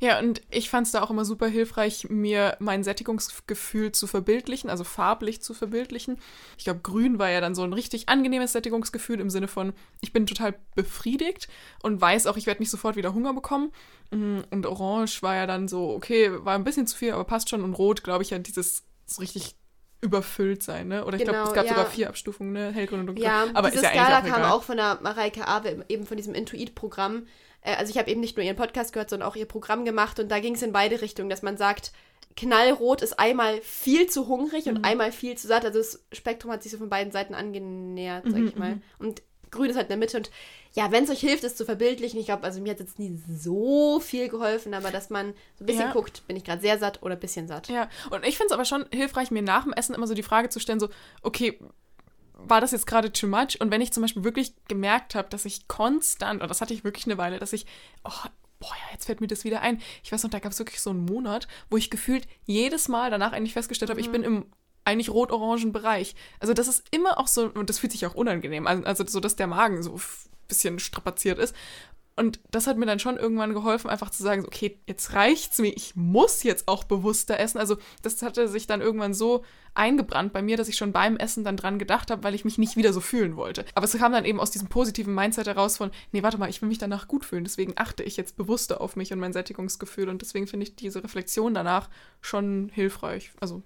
Ja, 0.00 0.20
und 0.20 0.42
ich 0.50 0.70
fand 0.70 0.86
es 0.86 0.92
da 0.92 1.02
auch 1.02 1.10
immer 1.10 1.24
super 1.24 1.48
hilfreich, 1.48 2.08
mir 2.08 2.56
mein 2.60 2.84
Sättigungsgefühl 2.84 3.90
zu 3.90 4.06
verbildlichen, 4.06 4.70
also 4.70 4.84
farblich 4.84 5.42
zu 5.42 5.54
verbildlichen. 5.54 6.18
Ich 6.56 6.64
glaube, 6.64 6.80
grün 6.80 7.18
war 7.18 7.30
ja 7.30 7.40
dann 7.40 7.56
so 7.56 7.64
ein 7.64 7.72
richtig 7.72 8.08
angenehmes 8.08 8.52
Sättigungsgefühl 8.52 9.18
im 9.18 9.28
Sinne 9.28 9.48
von, 9.48 9.72
ich 10.00 10.12
bin 10.12 10.26
total 10.26 10.54
befriedigt 10.76 11.48
und 11.82 12.00
weiß 12.00 12.28
auch, 12.28 12.36
ich 12.36 12.46
werde 12.46 12.62
nicht 12.62 12.70
sofort 12.70 12.94
wieder 12.94 13.12
Hunger 13.12 13.34
bekommen. 13.34 13.72
Mm, 14.12 14.40
und 14.50 14.66
orange 14.66 15.20
war 15.22 15.34
ja 15.34 15.46
dann 15.46 15.66
so, 15.66 15.90
okay, 15.90 16.30
war 16.44 16.54
ein 16.54 16.64
bisschen 16.64 16.86
zu 16.86 16.96
viel, 16.96 17.12
aber 17.12 17.24
passt 17.24 17.50
schon. 17.50 17.64
Und 17.64 17.74
rot, 17.74 18.04
glaube 18.04 18.22
ich, 18.22 18.30
ja, 18.30 18.38
dieses 18.38 18.84
so 19.04 19.20
richtig 19.20 19.56
überfüllt 20.00 20.62
sein, 20.62 20.88
ne? 20.88 21.04
Oder 21.04 21.16
ich 21.16 21.24
genau, 21.24 21.32
glaube, 21.32 21.48
es 21.48 21.54
gab 21.54 21.64
ja. 21.64 21.70
sogar 21.70 21.86
vier 21.86 22.08
Abstufungen, 22.08 22.52
ne? 22.52 22.70
Hellgrün 22.70 23.00
und 23.00 23.06
dunkelgrün. 23.06 23.32
Ja, 23.32 23.46
aber 23.54 23.70
diese 23.70 23.84
ist 23.84 23.94
ja 23.94 24.04
Skala 24.04 24.20
kam 24.20 24.42
auch 24.42 24.62
von 24.62 24.76
der 24.76 24.98
Mareike 25.02 25.48
Awe, 25.48 25.84
eben 25.88 26.06
von 26.06 26.16
diesem 26.16 26.34
Intuit-Programm. 26.34 27.26
Äh, 27.62 27.76
also 27.76 27.90
ich 27.90 27.98
habe 27.98 28.10
eben 28.10 28.20
nicht 28.20 28.36
nur 28.36 28.44
ihren 28.44 28.56
Podcast 28.56 28.92
gehört, 28.92 29.10
sondern 29.10 29.28
auch 29.28 29.36
ihr 29.36 29.46
Programm 29.46 29.84
gemacht 29.84 30.18
und 30.20 30.30
da 30.30 30.40
ging 30.40 30.54
es 30.54 30.62
in 30.62 30.72
beide 30.72 31.00
Richtungen, 31.00 31.30
dass 31.30 31.42
man 31.42 31.56
sagt, 31.56 31.92
knallrot 32.36 33.02
ist 33.02 33.18
einmal 33.18 33.60
viel 33.62 34.08
zu 34.08 34.28
hungrig 34.28 34.66
mhm. 34.66 34.76
und 34.76 34.84
einmal 34.84 35.12
viel 35.12 35.36
zu 35.36 35.48
satt. 35.48 35.64
Also 35.64 35.78
das 35.78 36.04
Spektrum 36.12 36.52
hat 36.52 36.62
sich 36.62 36.72
so 36.72 36.78
von 36.78 36.88
beiden 36.88 37.12
Seiten 37.12 37.34
angenähert, 37.34 38.24
sag 38.26 38.40
mhm, 38.40 38.48
ich 38.48 38.56
mal. 38.56 38.74
Mhm. 38.76 38.82
Und 38.98 39.22
grün 39.50 39.70
ist 39.70 39.76
halt 39.76 39.86
in 39.86 39.90
der 39.90 39.96
Mitte 39.98 40.16
und 40.18 40.30
ja, 40.74 40.92
wenn 40.92 41.04
es 41.04 41.10
euch 41.10 41.20
hilft, 41.20 41.42
es 41.44 41.56
zu 41.56 41.64
verbildlichen, 41.64 42.20
ich 42.20 42.26
glaube, 42.26 42.44
also 42.44 42.60
mir 42.60 42.70
hat 42.70 42.80
jetzt 42.80 42.98
nie 42.98 43.18
so 43.28 43.98
viel 44.00 44.28
geholfen, 44.28 44.74
aber 44.74 44.90
dass 44.90 45.10
man 45.10 45.32
so 45.56 45.64
ein 45.64 45.66
bisschen 45.66 45.86
ja. 45.86 45.92
guckt, 45.92 46.26
bin 46.26 46.36
ich 46.36 46.44
gerade 46.44 46.60
sehr 46.60 46.78
satt 46.78 47.02
oder 47.02 47.14
ein 47.14 47.20
bisschen 47.20 47.48
satt. 47.48 47.68
Ja, 47.68 47.88
und 48.10 48.24
ich 48.24 48.36
finde 48.36 48.48
es 48.48 48.52
aber 48.52 48.64
schon 48.64 48.84
hilfreich, 48.92 49.30
mir 49.30 49.42
nach 49.42 49.64
dem 49.64 49.72
Essen 49.72 49.94
immer 49.94 50.06
so 50.06 50.14
die 50.14 50.22
Frage 50.22 50.50
zu 50.50 50.60
stellen, 50.60 50.78
so, 50.78 50.88
okay, 51.22 51.58
war 52.38 52.60
das 52.60 52.70
jetzt 52.70 52.86
gerade 52.86 53.12
too 53.12 53.26
much? 53.26 53.60
Und 53.60 53.70
wenn 53.70 53.80
ich 53.80 53.92
zum 53.92 54.02
Beispiel 54.02 54.24
wirklich 54.24 54.54
gemerkt 54.68 55.14
habe, 55.14 55.28
dass 55.28 55.44
ich 55.44 55.68
konstant, 55.68 56.40
und 56.40 56.48
das 56.48 56.60
hatte 56.60 56.72
ich 56.72 56.84
wirklich 56.84 57.06
eine 57.06 57.18
Weile, 57.18 57.38
dass 57.38 57.52
ich, 57.52 57.66
oh, 58.04 58.28
boah, 58.60 58.70
ja, 58.70 58.92
jetzt 58.92 59.06
fällt 59.06 59.20
mir 59.20 59.26
das 59.26 59.44
wieder 59.44 59.60
ein. 59.60 59.80
Ich 60.02 60.12
weiß 60.12 60.22
noch, 60.22 60.30
da 60.30 60.38
gab 60.38 60.52
es 60.52 60.58
wirklich 60.58 60.80
so 60.80 60.90
einen 60.90 61.08
Ein 61.08 61.40
wo 61.68 61.76
ich 61.76 61.90
gefühlt 61.90 62.26
jedes 62.44 62.88
Mal 62.88 63.10
danach 63.10 63.32
eigentlich 63.32 63.52
festgestellt 63.52 63.90
habe, 63.90 64.00
mhm. 64.00 64.06
ich 64.06 64.12
bin 64.12 64.22
im 64.22 64.46
eigentlich 64.84 65.10
rot-orangen 65.10 65.72
Bereich. 65.72 66.14
Also 66.40 66.54
das 66.54 66.66
ist 66.66 66.84
immer 66.90 67.18
auch 67.18 67.26
so, 67.26 67.50
und 67.50 67.68
das 67.68 67.78
fühlt 67.78 67.92
sich 67.92 68.06
auch 68.06 68.14
unangenehm 68.14 68.66
an, 68.66 68.84
also 68.84 69.06
so, 69.06 69.20
dass 69.20 69.36
der 69.36 69.46
Magen 69.46 69.82
so 69.82 69.94
ein 69.94 70.00
bisschen 70.48 70.78
strapaziert 70.78 71.38
ist. 71.38 71.54
Und 72.18 72.40
das 72.50 72.66
hat 72.66 72.76
mir 72.76 72.86
dann 72.86 72.98
schon 72.98 73.16
irgendwann 73.16 73.54
geholfen, 73.54 73.88
einfach 73.88 74.10
zu 74.10 74.24
sagen, 74.24 74.44
okay, 74.44 74.80
jetzt 74.86 75.12
reicht's 75.12 75.58
mir, 75.58 75.72
ich 75.74 75.94
muss 75.94 76.42
jetzt 76.42 76.66
auch 76.66 76.82
bewusster 76.82 77.38
essen. 77.38 77.58
Also 77.58 77.76
das 78.02 78.20
hatte 78.22 78.48
sich 78.48 78.66
dann 78.66 78.80
irgendwann 78.80 79.14
so 79.14 79.44
eingebrannt 79.74 80.32
bei 80.32 80.42
mir, 80.42 80.56
dass 80.56 80.68
ich 80.68 80.76
schon 80.76 80.90
beim 80.90 81.16
Essen 81.16 81.44
dann 81.44 81.56
dran 81.56 81.78
gedacht 81.78 82.10
habe, 82.10 82.24
weil 82.24 82.34
ich 82.34 82.44
mich 82.44 82.58
nicht 82.58 82.76
wieder 82.76 82.92
so 82.92 83.00
fühlen 83.00 83.36
wollte. 83.36 83.64
Aber 83.76 83.84
es 83.84 83.96
kam 83.96 84.10
dann 84.10 84.24
eben 84.24 84.40
aus 84.40 84.50
diesem 84.50 84.68
positiven 84.68 85.14
Mindset 85.14 85.46
heraus 85.46 85.76
von, 85.76 85.92
nee, 86.10 86.24
warte 86.24 86.38
mal, 86.38 86.50
ich 86.50 86.60
will 86.60 86.68
mich 86.68 86.78
danach 86.78 87.06
gut 87.06 87.24
fühlen, 87.24 87.44
deswegen 87.44 87.74
achte 87.76 88.02
ich 88.02 88.16
jetzt 88.16 88.36
bewusster 88.36 88.80
auf 88.80 88.96
mich 88.96 89.12
und 89.12 89.20
mein 89.20 89.32
Sättigungsgefühl 89.32 90.08
und 90.08 90.20
deswegen 90.20 90.48
finde 90.48 90.64
ich 90.64 90.74
diese 90.74 91.04
Reflexion 91.04 91.54
danach 91.54 91.88
schon 92.20 92.68
hilfreich. 92.74 93.30
Also 93.38 93.62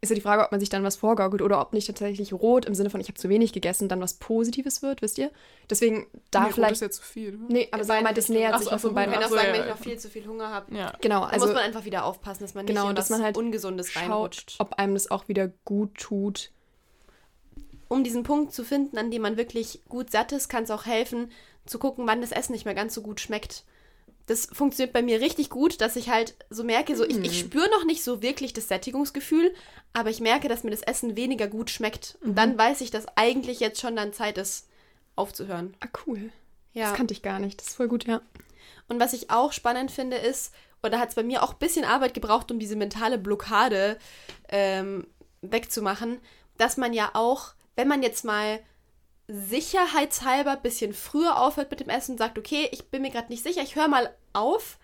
ist 0.00 0.10
ja 0.10 0.14
die 0.14 0.20
Frage, 0.20 0.44
ob 0.44 0.50
man 0.50 0.60
sich 0.60 0.68
dann 0.68 0.84
was 0.84 0.96
vorgaukelt 0.96 1.42
oder 1.42 1.60
ob 1.60 1.72
nicht 1.72 1.86
tatsächlich 1.86 2.32
rot 2.32 2.64
im 2.64 2.74
Sinne 2.74 2.90
von 2.90 3.00
ich 3.00 3.08
habe 3.08 3.18
zu 3.18 3.28
wenig 3.28 3.52
gegessen 3.52 3.88
dann 3.88 4.00
was 4.00 4.14
Positives 4.14 4.82
wird, 4.82 5.02
wisst 5.02 5.18
ihr? 5.18 5.30
Deswegen 5.70 6.06
da 6.30 6.44
nee, 6.44 6.52
vielleicht. 6.52 6.70
Rot 6.70 6.74
ist 6.74 6.80
ja 6.82 6.90
zu 6.90 7.02
viel. 7.02 7.36
Oder? 7.36 7.52
Nee, 7.52 7.68
aber 7.70 7.84
sagen 7.84 8.00
wir 8.00 8.10
mal, 8.10 8.14
das 8.14 8.28
nähert 8.28 8.58
sich 8.58 8.70
noch 8.70 8.80
von 8.80 8.94
beiden. 8.94 9.14
Ich 9.14 9.20
kann 9.20 9.28
auch 9.28 9.34
sagen, 9.34 9.52
wenn 9.52 9.62
ich 9.62 9.68
noch 9.68 9.78
viel 9.78 9.98
zu 9.98 10.08
viel 10.08 10.26
Hunger 10.26 10.50
habe. 10.50 10.74
Ja. 10.74 10.92
Genau, 11.00 11.22
also 11.22 11.46
muss 11.46 11.54
man 11.54 11.64
einfach 11.64 11.84
wieder 11.84 12.04
aufpassen, 12.04 12.42
dass 12.42 12.54
man 12.54 12.64
nicht 12.64 12.74
genau, 12.74 12.90
in 12.90 12.96
dass 12.96 13.10
man 13.10 13.22
halt 13.22 13.36
Ungesundes 13.36 13.90
schaut, 13.90 14.02
reinrutscht. 14.02 14.56
ob 14.58 14.74
einem 14.74 14.94
das 14.94 15.10
auch 15.10 15.28
wieder 15.28 15.48
gut 15.64 15.94
tut. 15.94 16.50
Um 17.88 18.04
diesen 18.04 18.24
Punkt 18.24 18.52
zu 18.52 18.64
finden, 18.64 18.98
an 18.98 19.10
dem 19.10 19.22
man 19.22 19.36
wirklich 19.36 19.80
gut 19.88 20.10
satt 20.10 20.32
ist, 20.32 20.48
kann 20.48 20.64
es 20.64 20.70
auch 20.70 20.86
helfen, 20.86 21.30
zu 21.66 21.78
gucken, 21.78 22.06
wann 22.06 22.20
das 22.20 22.32
Essen 22.32 22.52
nicht 22.52 22.64
mehr 22.64 22.74
ganz 22.74 22.94
so 22.94 23.02
gut 23.02 23.20
schmeckt 23.20 23.64
das 24.26 24.46
funktioniert 24.52 24.92
bei 24.92 25.02
mir 25.02 25.20
richtig 25.20 25.50
gut, 25.50 25.80
dass 25.80 25.96
ich 25.96 26.10
halt 26.10 26.34
so 26.50 26.64
merke, 26.64 26.96
so 26.96 27.04
ich, 27.04 27.16
ich 27.18 27.40
hm. 27.40 27.48
spüre 27.48 27.70
noch 27.70 27.84
nicht 27.84 28.02
so 28.02 28.22
wirklich 28.22 28.52
das 28.52 28.68
Sättigungsgefühl, 28.68 29.54
aber 29.92 30.10
ich 30.10 30.20
merke, 30.20 30.48
dass 30.48 30.64
mir 30.64 30.70
das 30.70 30.82
Essen 30.82 31.16
weniger 31.16 31.46
gut 31.46 31.70
schmeckt. 31.70 32.18
Und 32.20 32.30
mhm. 32.30 32.34
dann 32.34 32.58
weiß 32.58 32.80
ich, 32.80 32.90
dass 32.90 33.06
eigentlich 33.16 33.60
jetzt 33.60 33.80
schon 33.80 33.96
dann 33.96 34.12
Zeit 34.12 34.36
ist, 34.36 34.68
aufzuhören. 35.14 35.74
Ah, 35.80 35.88
cool. 36.06 36.30
Ja. 36.72 36.88
Das 36.88 36.96
kannte 36.96 37.14
ich 37.14 37.22
gar 37.22 37.38
nicht. 37.38 37.60
Das 37.60 37.68
ist 37.68 37.76
voll 37.76 37.88
gut, 37.88 38.06
ja. 38.06 38.20
Und 38.88 39.00
was 39.00 39.12
ich 39.12 39.30
auch 39.30 39.52
spannend 39.52 39.90
finde, 39.90 40.16
ist, 40.16 40.52
oder 40.82 40.98
hat 40.98 41.10
es 41.10 41.14
bei 41.14 41.22
mir 41.22 41.42
auch 41.42 41.52
ein 41.52 41.58
bisschen 41.58 41.84
Arbeit 41.84 42.12
gebraucht, 42.12 42.50
um 42.50 42.58
diese 42.58 42.76
mentale 42.76 43.18
Blockade 43.18 43.96
ähm, 44.48 45.06
wegzumachen, 45.40 46.18
dass 46.58 46.76
man 46.76 46.92
ja 46.92 47.10
auch, 47.14 47.54
wenn 47.76 47.88
man 47.88 48.02
jetzt 48.02 48.24
mal 48.24 48.60
sicherheitshalber 49.28 50.52
ein 50.52 50.62
bisschen 50.62 50.92
früher 50.92 51.40
aufhört 51.40 51.70
mit 51.70 51.80
dem 51.80 51.88
Essen 51.88 52.12
und 52.12 52.18
sagt, 52.18 52.38
okay, 52.38 52.68
ich 52.72 52.90
bin 52.90 53.02
mir 53.02 53.10
gerade 53.10 53.28
nicht 53.28 53.42
sicher, 53.42 53.62
ich 53.62 53.76
höre 53.76 53.88
mal 53.88 54.14
auf. 54.32 54.78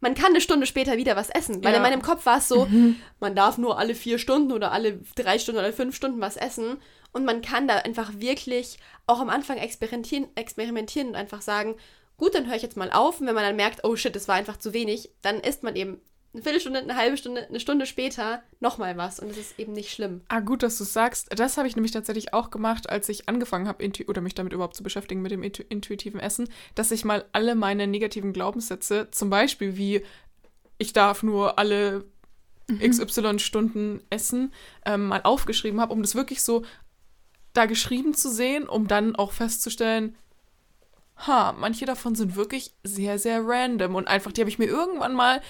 Man 0.00 0.14
kann 0.14 0.28
eine 0.28 0.40
Stunde 0.40 0.66
später 0.66 0.96
wieder 0.96 1.16
was 1.16 1.28
essen, 1.28 1.62
weil 1.62 1.72
ja. 1.72 1.76
in 1.76 1.82
meinem 1.82 2.00
Kopf 2.00 2.24
war 2.24 2.38
es 2.38 2.48
so, 2.48 2.66
mhm. 2.70 2.96
man 3.18 3.34
darf 3.34 3.58
nur 3.58 3.78
alle 3.78 3.94
vier 3.94 4.18
Stunden 4.18 4.52
oder 4.52 4.72
alle 4.72 5.00
drei 5.14 5.38
Stunden 5.38 5.60
oder 5.60 5.72
fünf 5.72 5.94
Stunden 5.96 6.20
was 6.20 6.36
essen 6.36 6.78
und 7.12 7.24
man 7.24 7.42
kann 7.42 7.66
da 7.68 7.76
einfach 7.76 8.12
wirklich 8.16 8.78
auch 9.06 9.20
am 9.20 9.28
Anfang 9.28 9.58
experimentieren, 9.58 10.28
experimentieren 10.36 11.08
und 11.08 11.16
einfach 11.16 11.42
sagen, 11.42 11.74
gut, 12.16 12.34
dann 12.34 12.46
höre 12.46 12.56
ich 12.56 12.62
jetzt 12.62 12.76
mal 12.76 12.92
auf 12.92 13.20
und 13.20 13.26
wenn 13.26 13.34
man 13.34 13.44
dann 13.44 13.56
merkt, 13.56 13.84
oh 13.84 13.96
shit, 13.96 14.14
das 14.14 14.28
war 14.28 14.36
einfach 14.36 14.58
zu 14.58 14.72
wenig, 14.72 15.10
dann 15.22 15.40
isst 15.40 15.62
man 15.62 15.74
eben 15.74 16.00
eine 16.32 16.42
Viertelstunde, 16.42 16.80
eine 16.80 16.96
halbe 16.96 17.16
Stunde, 17.16 17.46
eine 17.48 17.60
Stunde 17.60 17.86
später 17.86 18.42
nochmal 18.60 18.96
was 18.96 19.18
und 19.18 19.30
es 19.30 19.38
ist 19.38 19.58
eben 19.58 19.72
nicht 19.72 19.90
schlimm. 19.90 20.20
Ah, 20.28 20.40
gut, 20.40 20.62
dass 20.62 20.78
du 20.78 20.84
es 20.84 20.92
sagst. 20.92 21.28
Das 21.36 21.56
habe 21.56 21.66
ich 21.66 21.74
nämlich 21.74 21.92
tatsächlich 21.92 22.32
auch 22.32 22.50
gemacht, 22.50 22.88
als 22.88 23.08
ich 23.08 23.28
angefangen 23.28 23.66
habe, 23.66 23.90
oder 24.06 24.20
mich 24.20 24.34
damit 24.34 24.52
überhaupt 24.52 24.76
zu 24.76 24.82
beschäftigen 24.82 25.22
mit 25.22 25.32
dem 25.32 25.42
intuitiven 25.42 26.20
Essen, 26.20 26.48
dass 26.74 26.92
ich 26.92 27.04
mal 27.04 27.24
alle 27.32 27.54
meine 27.54 27.86
negativen 27.86 28.32
Glaubenssätze, 28.32 29.08
zum 29.10 29.30
Beispiel 29.30 29.76
wie 29.76 30.02
ich 30.78 30.92
darf 30.92 31.22
nur 31.22 31.58
alle 31.58 32.04
mhm. 32.68 32.78
XY 32.78 33.38
Stunden 33.38 34.02
essen, 34.08 34.52
ähm, 34.86 35.08
mal 35.08 35.22
aufgeschrieben 35.22 35.80
habe, 35.80 35.92
um 35.92 36.02
das 36.02 36.14
wirklich 36.14 36.42
so 36.42 36.64
da 37.52 37.66
geschrieben 37.66 38.14
zu 38.14 38.30
sehen, 38.30 38.68
um 38.68 38.86
dann 38.86 39.16
auch 39.16 39.32
festzustellen, 39.32 40.16
ha, 41.26 41.52
manche 41.52 41.84
davon 41.84 42.14
sind 42.14 42.36
wirklich 42.36 42.72
sehr, 42.82 43.18
sehr 43.18 43.42
random 43.44 43.94
und 43.94 44.08
einfach, 44.08 44.32
die 44.32 44.40
habe 44.40 44.50
ich 44.50 44.58
mir 44.58 44.66
irgendwann 44.66 45.14
mal 45.14 45.42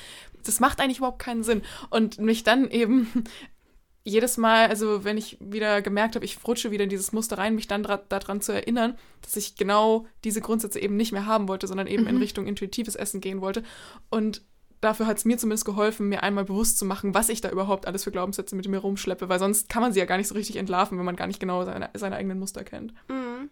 das 0.45 0.61
macht 0.61 0.81
eigentlich 0.81 0.99
überhaupt 0.99 1.19
keinen 1.19 1.43
Sinn. 1.43 1.63
Und 1.91 2.19
mich 2.19 2.45
dann 2.45 2.71
eben 2.71 3.25
jedes 4.05 4.37
Mal, 4.37 4.69
also 4.69 5.05
wenn 5.05 5.19
ich 5.19 5.37
wieder 5.41 5.83
gemerkt 5.83 6.15
habe, 6.15 6.25
ich 6.25 6.39
rutsche 6.47 6.71
wieder 6.71 6.85
in 6.85 6.91
dieses 6.91 7.13
Muster 7.13 7.39
rein, 7.39 7.55
mich 7.55 7.69
dann 7.69 7.83
daran 7.83 8.41
zu 8.41 8.53
erinnern, 8.53 8.97
dass 9.23 9.37
ich 9.37 9.57
genau 9.57 10.07
diese 10.25 10.41
Grundsätze 10.41 10.81
eben 10.81 10.97
nicht 10.97 11.13
mehr 11.13 11.27
haben 11.27 11.49
wollte, 11.49 11.67
sondern 11.67 11.87
eben 11.87 12.05
mhm. 12.05 12.09
in 12.09 12.17
Richtung 12.17 12.47
intuitives 12.47 12.97
Essen 12.97 13.21
gehen 13.21 13.41
wollte. 13.41 13.63
Und 14.09 14.43
dafür 14.81 15.07
hat 15.07 15.19
es 15.19 15.25
mir 15.25 15.37
zumindest 15.37 15.65
geholfen, 15.65 16.09
mir 16.09 16.23
einmal 16.23 16.45
bewusst 16.45 16.79
zu 16.79 16.85
machen, 16.85 17.15
was 17.15 17.29
ich 17.29 17.41
da 17.41 17.51
überhaupt 17.51 17.87
alles 17.87 18.05
für 18.05 18.11
Glaubenssätze 18.11 18.57
mit 18.57 18.67
mir 18.69 18.79
rumschleppe, 18.79 19.29
weil 19.29 19.39
sonst 19.39 19.69
kann 19.69 19.83
man 19.83 19.93
sie 19.93 19.99
ja 19.99 20.07
gar 20.07 20.17
nicht 20.17 20.29
so 20.29 20.35
richtig 20.35 20.57
entlarven, 20.57 20.99
wenn 20.99 21.05
man 21.05 21.17
gar 21.17 21.27
nicht 21.27 21.41
genau 21.41 21.65
seine, 21.65 21.91
seine 21.95 22.17
eigenen 22.17 22.39
Muster 22.39 22.65
kennt. 22.65 22.95
Mhm. 23.09 23.51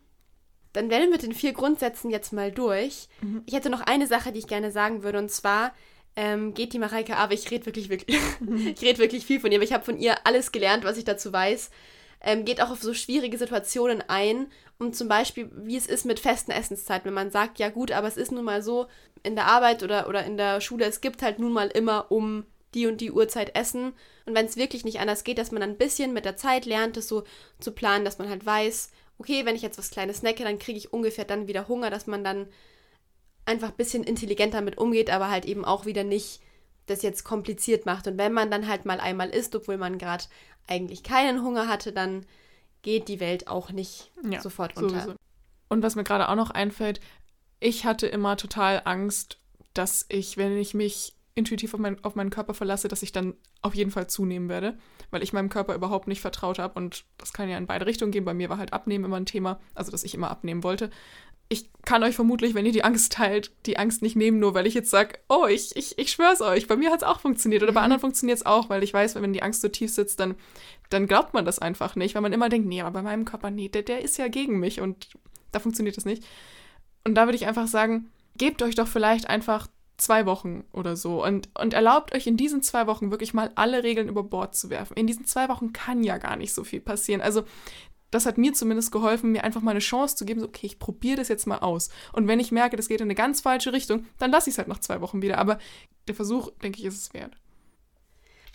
dann 0.73 0.91
werden 0.91 1.05
wir 1.05 1.11
mit 1.11 1.23
den 1.23 1.35
vier 1.35 1.53
Grundsätzen 1.53 2.11
jetzt 2.11 2.33
mal 2.33 2.53
durch. 2.53 3.09
Mhm. 3.21 3.43
Ich 3.47 3.55
hätte 3.55 3.71
noch 3.71 3.81
eine 3.81 4.07
Sache, 4.07 4.33
die 4.33 4.39
ich 4.39 4.47
gerne 4.47 4.71
sagen 4.71 5.03
würde, 5.03 5.19
und 5.19 5.31
zwar 5.31 5.73
ähm, 6.19 6.53
geht 6.53 6.73
die 6.73 6.81
Mareike, 6.81 7.17
aber 7.17 7.33
ich 7.33 7.49
rede 7.49 7.67
wirklich, 7.67 7.91
wirklich, 7.91 8.19
ich 8.75 8.83
rede 8.83 8.99
wirklich 8.99 9.25
viel 9.25 9.39
von 9.39 9.53
ihr, 9.53 9.59
aber 9.59 9.65
ich 9.65 9.73
habe 9.73 9.85
von 9.85 9.97
ihr 9.97 10.27
alles 10.27 10.51
gelernt, 10.51 10.83
was 10.83 10.99
ich 10.99 11.05
dazu 11.05 11.33
weiß. 11.33 11.71
Ähm, 12.21 12.45
geht 12.45 12.61
auch 12.61 12.71
auf 12.71 12.83
so 12.83 12.93
schwierige 12.93 13.39
Situationen 13.39 14.03
ein, 14.09 14.49
um 14.81 14.93
zum 14.93 15.07
Beispiel, 15.07 15.49
wie 15.55 15.77
es 15.77 15.87
ist 15.87 16.05
mit 16.05 16.19
festen 16.19 16.51
Essenszeiten, 16.51 17.07
wenn 17.07 17.15
man 17.15 17.31
sagt, 17.31 17.61
ja 17.61 17.69
gut, 17.69 17.93
aber 17.93 18.09
es 18.09 18.17
ist 18.17 18.33
nun 18.33 18.45
mal 18.45 18.63
so, 18.63 18.89
in 19.23 19.37
der 19.37 19.47
Arbeit 19.47 19.85
oder, 19.85 20.09
oder 20.09 20.25
in 20.25 20.37
der 20.37 20.61
Schule, 20.61 20.87
es 20.87 21.01
gibt 21.01 21.23
halt 21.23 21.39
nun 21.39 21.53
mal 21.53 21.69
immer 21.69 22.11
um 22.11 22.45
die 22.75 22.89
und 22.89 23.01
die 23.01 23.13
Uhrzeit 23.13 23.55
Essen. 23.55 23.93
Und 24.27 24.35
wenn 24.35 24.47
es 24.47 24.57
wirklich 24.57 24.85
nicht 24.85 24.99
anders 24.99 25.23
geht, 25.23 25.39
dass 25.39 25.53
man 25.53 25.63
ein 25.63 25.79
bisschen 25.79 26.13
mit 26.13 26.25
der 26.25 26.37
Zeit 26.37 26.67
lernt, 26.67 26.97
das 26.97 27.07
so 27.07 27.23
zu 27.61 27.71
planen, 27.71 28.05
dass 28.05 28.19
man 28.19 28.29
halt 28.29 28.45
weiß, 28.45 28.91
okay, 29.19 29.47
wenn 29.47 29.55
ich 29.55 29.63
jetzt 29.63 29.79
was 29.79 29.91
Kleines 29.91 30.19
snacke, 30.19 30.43
dann 30.43 30.59
kriege 30.59 30.79
ich 30.79 30.93
ungefähr 30.93 31.25
dann 31.25 31.47
wieder 31.47 31.69
Hunger, 31.69 31.91
dass 31.91 32.09
man 32.09 32.25
dann 32.25 32.49
einfach 33.49 33.71
ein 33.71 33.77
bisschen 33.77 34.05
intelligenter 34.05 34.61
mit 34.61 34.79
umgeht, 34.79 35.11
aber 35.11 35.31
halt 35.31 35.47
eben 35.47 35.65
auch 35.65 35.87
wieder 35.87 36.05
nicht 36.05 36.41
das 36.87 37.03
jetzt 37.03 37.25
kompliziert 37.25 37.87
macht. 37.87 38.07
Und 38.07 38.19
wenn 38.19 38.33
man 38.33 38.51
dann 38.51 38.69
halt 38.69 38.85
mal 38.85 39.01
einmal 39.01 39.31
isst, 39.31 39.55
obwohl 39.57 39.77
man 39.77 39.99
gerade 39.99 40.25
eigentlich 40.67 41.03
keinen 41.03 41.43
Hunger 41.43 41.69
hatte, 41.69 41.93
dann 41.93 42.25
geht 42.83 43.09
die 43.09 43.21
Welt 43.21 43.49
auch 43.49 43.71
nicht 43.71 44.13
Ja, 44.29 44.41
sofort 44.41 44.77
unter. 44.77 45.01
Sowieso. 45.01 45.17
Und 45.69 45.83
was 45.83 45.97
mir 45.97 46.05
gerade 46.05 46.29
auch 46.29 46.37
noch 46.37 46.51
einfällt, 46.51 47.01
ich 47.61 47.85
hatte 47.85 48.07
immer 48.07 48.37
total 48.37 48.83
Angst, 48.85 49.39
dass 49.75 50.07
ich, 50.09 50.37
wenn 50.37 50.57
ich 50.57 50.75
mich 50.75 51.15
intuitiv 51.35 51.75
auf, 51.75 51.81
mein, 51.81 52.03
auf 52.05 52.17
meinen 52.17 52.31
Körper 52.31 52.53
verlasse, 52.53 52.89
dass 52.89 53.03
ich 53.03 53.13
dann 53.13 53.35
auf 53.63 53.75
jeden 53.75 53.91
Fall 53.91 54.09
zunehmen 54.09 54.49
werde, 54.49 54.77
weil 55.11 55.23
ich 55.23 55.33
meinem 55.33 55.49
Körper 55.49 55.75
überhaupt 55.75 56.09
nicht 56.09 56.21
vertraut 56.21 56.59
habe. 56.59 56.75
Und 56.75 57.05
das 57.17 57.33
kann 57.33 57.49
ja 57.49 57.57
in 57.57 57.67
beide 57.67 57.87
Richtungen 57.87 58.13
gehen. 58.13 58.25
Bei 58.25 58.35
mir 58.35 58.49
war 58.49 58.59
halt 58.59 58.73
Abnehmen 58.73 59.05
immer 59.05 59.17
ein 59.17 59.27
Thema, 59.27 59.61
also 59.75 59.91
dass 59.91 60.05
ich 60.05 60.15
immer 60.15 60.31
abnehmen 60.31 60.65
wollte. 60.65 60.91
Ich 61.49 61.71
kann 61.83 62.03
euch 62.03 62.15
vermutlich, 62.15 62.55
wenn 62.55 62.67
ihr 62.67 62.73
die 62.73 62.85
Angst 62.85 63.13
teilt, 63.13 63.53
die 63.65 63.79
Angst 63.79 64.03
nicht 64.03 64.17
nehmen, 64.17 64.39
nur 64.39 64.53
weil 64.55 64.67
ich 64.67 64.75
jetzt 64.75 64.91
sage, 64.91 65.19
oh, 65.29 65.47
ich, 65.47 65.75
ich, 65.77 65.99
ich 65.99 66.11
schwör's 66.11 66.43
euch, 66.43 66.67
bei 66.67 66.77
mir 66.77 66.91
hat 66.91 67.03
es 67.03 67.09
auch 67.09 67.21
funktioniert 67.21 67.63
oder 67.63 67.73
bei 67.73 67.81
anderen 67.81 68.01
funktioniert 68.01 68.39
es 68.39 68.47
auch, 68.47 68.69
weil 68.69 68.83
ich 68.83 68.93
weiß, 68.93 69.15
wenn 69.15 69.33
die 69.33 69.43
Angst 69.43 69.63
so 69.63 69.69
tief 69.69 69.91
sitzt, 69.91 70.21
dann, 70.21 70.35
dann 70.91 71.07
glaubt 71.07 71.33
man 71.33 71.47
das 71.47 71.59
einfach 71.59 71.97
nicht, 71.97 72.15
weil 72.15 72.23
man 72.23 72.35
immer 72.35 72.51
denkt, 72.51 72.69
nee, 72.69 72.83
aber 72.83 72.91
bei 72.91 73.03
meinem 73.03 73.25
Körper, 73.25 73.51
nee, 73.51 73.69
der, 73.69 73.83
der 73.83 74.03
ist 74.03 74.19
ja 74.19 74.29
gegen 74.29 74.59
mich 74.59 74.81
und 74.81 75.09
da 75.53 75.61
funktioniert 75.61 75.97
das 75.97 76.05
nicht. 76.05 76.23
Und 77.05 77.15
da 77.15 77.27
würde 77.27 77.37
ich 77.37 77.47
einfach 77.47 77.69
sagen, 77.69 78.11
gebt 78.37 78.63
euch 78.63 78.75
doch 78.75 78.89
vielleicht 78.89 79.31
einfach 79.31 79.69
zwei 79.99 80.27
Wochen 80.27 80.65
oder 80.73 80.97
so 80.97 81.25
und, 81.25 81.49
und 81.59 81.75
erlaubt 81.75 82.15
euch 82.15 82.27
in 82.27 82.37
diesen 82.37 82.63
zwei 82.63 82.87
Wochen 82.87 83.11
wirklich 83.11 83.35
mal 83.35 83.51
alle 83.57 83.83
Regeln 83.83 84.09
über 84.09 84.23
Bord 84.23 84.55
zu 84.55 84.71
werfen. 84.71 84.95
In 84.97 85.09
diesen 85.09 85.27
zwei 85.27 85.49
Wochen 85.49 85.73
kann 85.73 86.05
ja 86.05 86.19
gar 86.19 86.37
nicht 86.37 86.55
so 86.55 86.63
viel 86.63 86.81
passieren. 86.81 87.21
Also 87.21 87.43
das 88.11 88.27
hat 88.27 88.39
mir 88.39 88.53
zumindest 88.55 88.93
geholfen, 88.93 89.33
mir 89.33 89.45
einfach 89.45 89.61
mal 89.61 89.73
eine 89.73 89.81
Chance 89.81 90.17
zu 90.17 90.25
geben, 90.25 90.41
so, 90.41 90.47
okay, 90.47 90.67
ich 90.67 90.79
probiere 90.79 91.17
das 91.17 91.29
jetzt 91.29 91.47
mal 91.47 91.59
aus. 91.59 91.91
Und 92.13 92.27
wenn 92.27 92.41
ich 92.41 92.53
merke, 92.53 92.77
das 92.77 92.89
geht 92.89 93.01
in 93.01 93.07
eine 93.07 93.15
ganz 93.15 93.41
falsche 93.41 93.73
Richtung, 93.73 94.07
dann 94.19 94.31
lasse 94.31 94.49
ich 94.49 94.55
es 94.55 94.59
halt 94.59 94.69
nach 94.69 94.79
zwei 94.79 95.01
Wochen 95.01 95.23
wieder. 95.23 95.39
Aber 95.39 95.59
der 96.07 96.15
Versuch, 96.15 96.51
denke 96.63 96.79
ich, 96.79 96.87
ist 96.87 96.97
es 96.97 97.15
wert. 97.15 97.37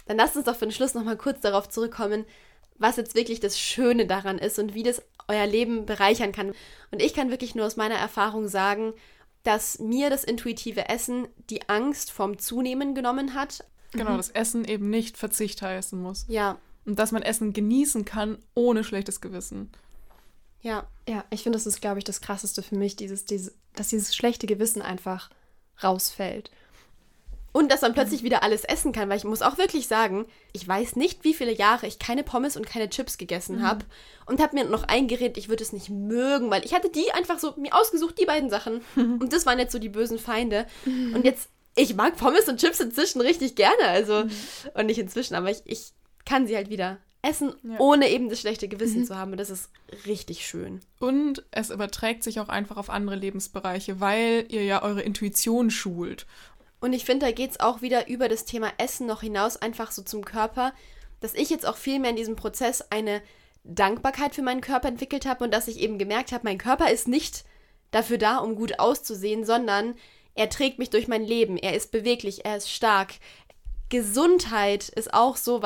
Dann 0.06 0.18
lasst 0.18 0.36
uns 0.36 0.46
doch 0.46 0.56
für 0.56 0.66
den 0.66 0.72
Schluss 0.72 0.96
nochmal 0.96 1.18
kurz 1.18 1.42
darauf 1.42 1.70
zurückkommen, 1.70 2.26
was 2.78 2.98
jetzt 2.98 3.16
wirklich 3.16 3.40
das 3.40 3.60
Schöne 3.60 4.08
daran 4.08 4.40
ist 4.40 4.60
und 4.60 4.74
wie 4.74 4.84
das 4.84 5.02
euer 5.28 5.46
Leben 5.46 5.86
bereichern 5.86 6.32
kann. 6.32 6.54
Und 6.92 7.02
ich 7.02 7.14
kann 7.14 7.30
wirklich 7.30 7.56
nur 7.56 7.66
aus 7.66 7.78
meiner 7.78 7.96
Erfahrung 7.96 8.48
sagen, 8.48 8.94
dass 9.44 9.80
mir 9.80 10.10
das 10.10 10.24
intuitive 10.24 10.90
Essen 10.90 11.28
die 11.50 11.70
Angst 11.70 12.12
vom 12.12 12.40
Zunehmen 12.40 12.96
genommen 12.96 13.34
hat. 13.34 13.66
Genau, 13.92 14.18
dass 14.18 14.30
Essen 14.30 14.66
eben 14.66 14.90
nicht 14.90 15.18
Verzicht 15.18 15.62
heißen 15.62 16.02
muss. 16.02 16.26
Ja, 16.28 16.58
Und 16.86 17.00
dass 17.00 17.12
man 17.12 17.22
Essen 17.22 17.54
genießen 17.54 18.06
kann, 18.06 18.38
ohne 18.56 18.84
schlechtes 18.84 19.22
Gewissen. 19.22 19.72
ja. 20.62 20.88
Ja, 21.08 21.26
ich 21.32 21.44
finde, 21.44 21.58
das 21.58 21.68
ist, 21.68 21.82
glaube 21.82 22.00
ich, 22.00 22.06
das 22.06 22.22
Krasseste 22.22 22.64
für 22.64 22.76
mich, 22.76 22.96
dieses, 22.96 23.26
diese, 23.26 23.52
dass 23.76 23.90
dieses 23.90 24.16
schlechte 24.16 24.48
Gewissen 24.48 24.82
einfach 24.82 25.30
rausfällt. 25.84 26.50
Und 27.52 27.72
dass 27.72 27.82
man 27.82 27.94
plötzlich 27.94 28.24
wieder 28.24 28.42
alles 28.42 28.64
essen 28.64 28.94
kann, 28.94 29.10
weil 29.10 29.18
ich 29.18 29.26
muss 29.26 29.44
auch 29.44 29.60
wirklich 29.60 29.88
sagen, 29.88 30.26
ich 30.54 30.68
weiß 30.68 30.96
nicht, 30.96 31.24
wie 31.24 31.36
viele 31.36 31.54
Jahre 31.54 31.86
ich 31.86 32.00
keine 32.00 32.24
Pommes 32.24 32.58
und 32.58 32.66
keine 32.66 32.90
Chips 32.90 33.20
gegessen 33.20 33.62
habe 33.62 33.86
und 34.26 34.42
habe 34.42 34.56
mir 34.56 34.64
noch 34.64 34.84
eingeredet, 34.86 35.38
ich 35.38 35.50
würde 35.50 35.64
es 35.64 35.72
nicht 35.72 35.90
mögen, 35.90 36.50
weil 36.50 36.66
ich 36.66 36.74
hatte 36.74 36.90
die 36.90 37.12
einfach 37.12 37.38
so 37.38 37.54
mir 37.58 37.76
ausgesucht, 37.76 38.20
die 38.20 38.26
beiden 38.26 38.50
Sachen. 38.50 38.82
Und 38.96 39.34
das 39.34 39.46
waren 39.46 39.60
jetzt 39.60 39.72
so 39.72 39.78
die 39.78 39.90
bösen 39.90 40.18
Feinde. 40.18 40.66
Und 40.86 41.26
jetzt, 41.26 41.50
ich 41.76 41.96
mag 41.96 42.18
Pommes 42.18 42.48
und 42.48 42.60
Chips 42.60 42.80
inzwischen 42.80 43.22
richtig 43.22 43.56
gerne, 43.56 43.86
also, 43.86 44.24
und 44.74 44.86
nicht 44.88 45.00
inzwischen, 45.00 45.36
aber 45.36 45.52
ich, 45.52 45.62
ich 45.66 45.92
kann 46.26 46.48
sie 46.48 46.56
halt 46.56 46.70
wieder 46.70 46.98
essen, 47.22 47.54
Ja. 47.64 47.80
ohne 47.80 48.10
eben 48.10 48.30
das 48.30 48.42
schlechte 48.42 48.68
Gewissen 48.68 49.06
zu 49.06 49.18
haben. 49.18 49.32
Und 49.32 49.38
das 49.38 49.50
ist 49.50 49.70
richtig 50.06 50.46
schön. 50.46 50.82
Und 51.00 51.44
es 51.52 51.70
überträgt 51.70 52.24
sich 52.24 52.40
auch 52.40 52.50
einfach 52.50 52.78
auf 52.78 52.90
andere 52.90 53.16
Lebensbereiche, 53.16 54.00
weil 54.02 54.46
ihr 54.50 54.64
ja 54.64 54.84
eure 54.84 55.02
Intuition 55.02 55.72
schult. 55.72 56.26
Und 56.82 56.92
ich 56.92 57.06
finde, 57.06 57.26
da 57.28 57.32
geht 57.32 57.52
es 57.52 57.60
auch 57.62 57.82
wieder 57.82 58.10
über 58.10 58.28
das 58.28 58.44
Thema 58.44 58.70
Essen 58.78 59.08
noch 59.08 59.22
hinaus, 59.22 59.56
einfach 59.56 59.92
so 59.92 60.02
zum 60.02 60.26
Körper, 60.26 60.74
dass 61.22 61.34
ich 61.34 61.50
jetzt 61.50 61.66
auch 61.66 61.78
viel 61.78 62.00
mehr 62.00 62.10
in 62.10 62.18
diesem 62.18 62.36
Prozess 62.36 62.82
eine 62.90 63.22
Dankbarkeit 63.64 64.36
für 64.36 64.42
meinen 64.42 64.60
Körper 64.60 64.90
entwickelt 64.90 65.26
habe 65.26 65.46
und 65.46 65.54
dass 65.54 65.70
ich 65.70 65.80
eben 65.80 65.98
gemerkt 65.98 66.34
habe, 66.34 66.44
mein 66.44 66.58
Körper 66.58 66.92
ist 66.92 67.08
nicht 67.08 67.46
dafür 67.92 68.18
da, 68.18 68.40
um 68.40 68.56
gut 68.56 68.80
auszusehen, 68.80 69.46
sondern 69.46 69.96
er 70.36 70.50
trägt 70.50 70.78
mich 70.80 70.90
durch 70.90 71.08
mein 71.08 71.24
Leben, 71.24 71.56
er 71.56 71.74
ist 71.74 71.92
beweglich, 71.92 72.44
er 72.44 72.58
ist 72.58 72.70
stark. 72.70 73.14
Gesundheit 73.90 74.90
ist 74.90 75.14
auch 75.14 75.38
so 75.38 75.62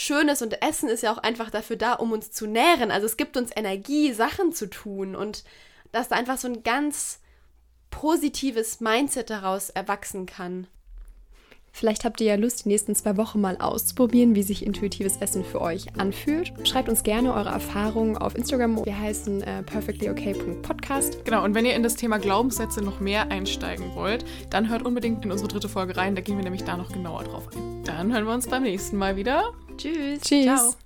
Schönes 0.00 0.42
und 0.42 0.62
Essen 0.62 0.88
ist 0.88 1.02
ja 1.02 1.12
auch 1.12 1.18
einfach 1.18 1.50
dafür 1.50 1.74
da, 1.74 1.94
um 1.94 2.12
uns 2.12 2.30
zu 2.30 2.46
nähren. 2.46 2.92
Also 2.92 3.04
es 3.04 3.16
gibt 3.16 3.36
uns 3.36 3.50
Energie, 3.56 4.12
Sachen 4.12 4.52
zu 4.52 4.70
tun 4.70 5.16
und 5.16 5.42
dass 5.90 6.06
da 6.06 6.14
einfach 6.14 6.38
so 6.38 6.46
ein 6.46 6.62
ganz 6.62 7.18
positives 7.90 8.78
Mindset 8.78 9.28
daraus 9.28 9.70
erwachsen 9.70 10.24
kann. 10.24 10.68
Vielleicht 11.72 12.04
habt 12.04 12.20
ihr 12.20 12.26
ja 12.28 12.34
Lust, 12.34 12.64
die 12.64 12.68
nächsten 12.68 12.94
zwei 12.94 13.16
Wochen 13.16 13.40
mal 13.40 13.56
auszuprobieren, 13.58 14.34
wie 14.34 14.42
sich 14.42 14.64
intuitives 14.64 15.18
Essen 15.18 15.44
für 15.44 15.60
euch 15.60 15.86
anfühlt. 15.98 16.52
Schreibt 16.66 16.88
uns 16.88 17.02
gerne 17.02 17.34
eure 17.34 17.50
Erfahrungen 17.50 18.16
auf 18.16 18.34
Instagram. 18.34 18.84
Wir 18.84 18.98
heißen 18.98 19.42
äh, 19.42 19.62
perfectlyok.podcast. 19.62 21.24
Genau, 21.24 21.44
und 21.44 21.54
wenn 21.54 21.64
ihr 21.64 21.74
in 21.74 21.82
das 21.82 21.94
Thema 21.94 22.18
Glaubenssätze 22.18 22.82
noch 22.82 23.00
mehr 23.00 23.30
einsteigen 23.30 23.94
wollt, 23.94 24.24
dann 24.50 24.68
hört 24.68 24.82
unbedingt 24.84 25.24
in 25.24 25.32
unsere 25.32 25.48
dritte 25.48 25.68
Folge 25.68 25.96
rein. 25.96 26.14
Da 26.14 26.20
gehen 26.20 26.36
wir 26.36 26.44
nämlich 26.44 26.64
da 26.64 26.76
noch 26.76 26.92
genauer 26.92 27.24
drauf 27.24 27.48
ein. 27.54 27.84
Dann 27.84 28.12
hören 28.12 28.24
wir 28.24 28.34
uns 28.34 28.48
beim 28.48 28.62
nächsten 28.62 28.96
Mal 28.96 29.16
wieder. 29.16 29.52
Tschüss. 29.76 30.20
Tschüss. 30.20 30.44
Ciao. 30.44 30.78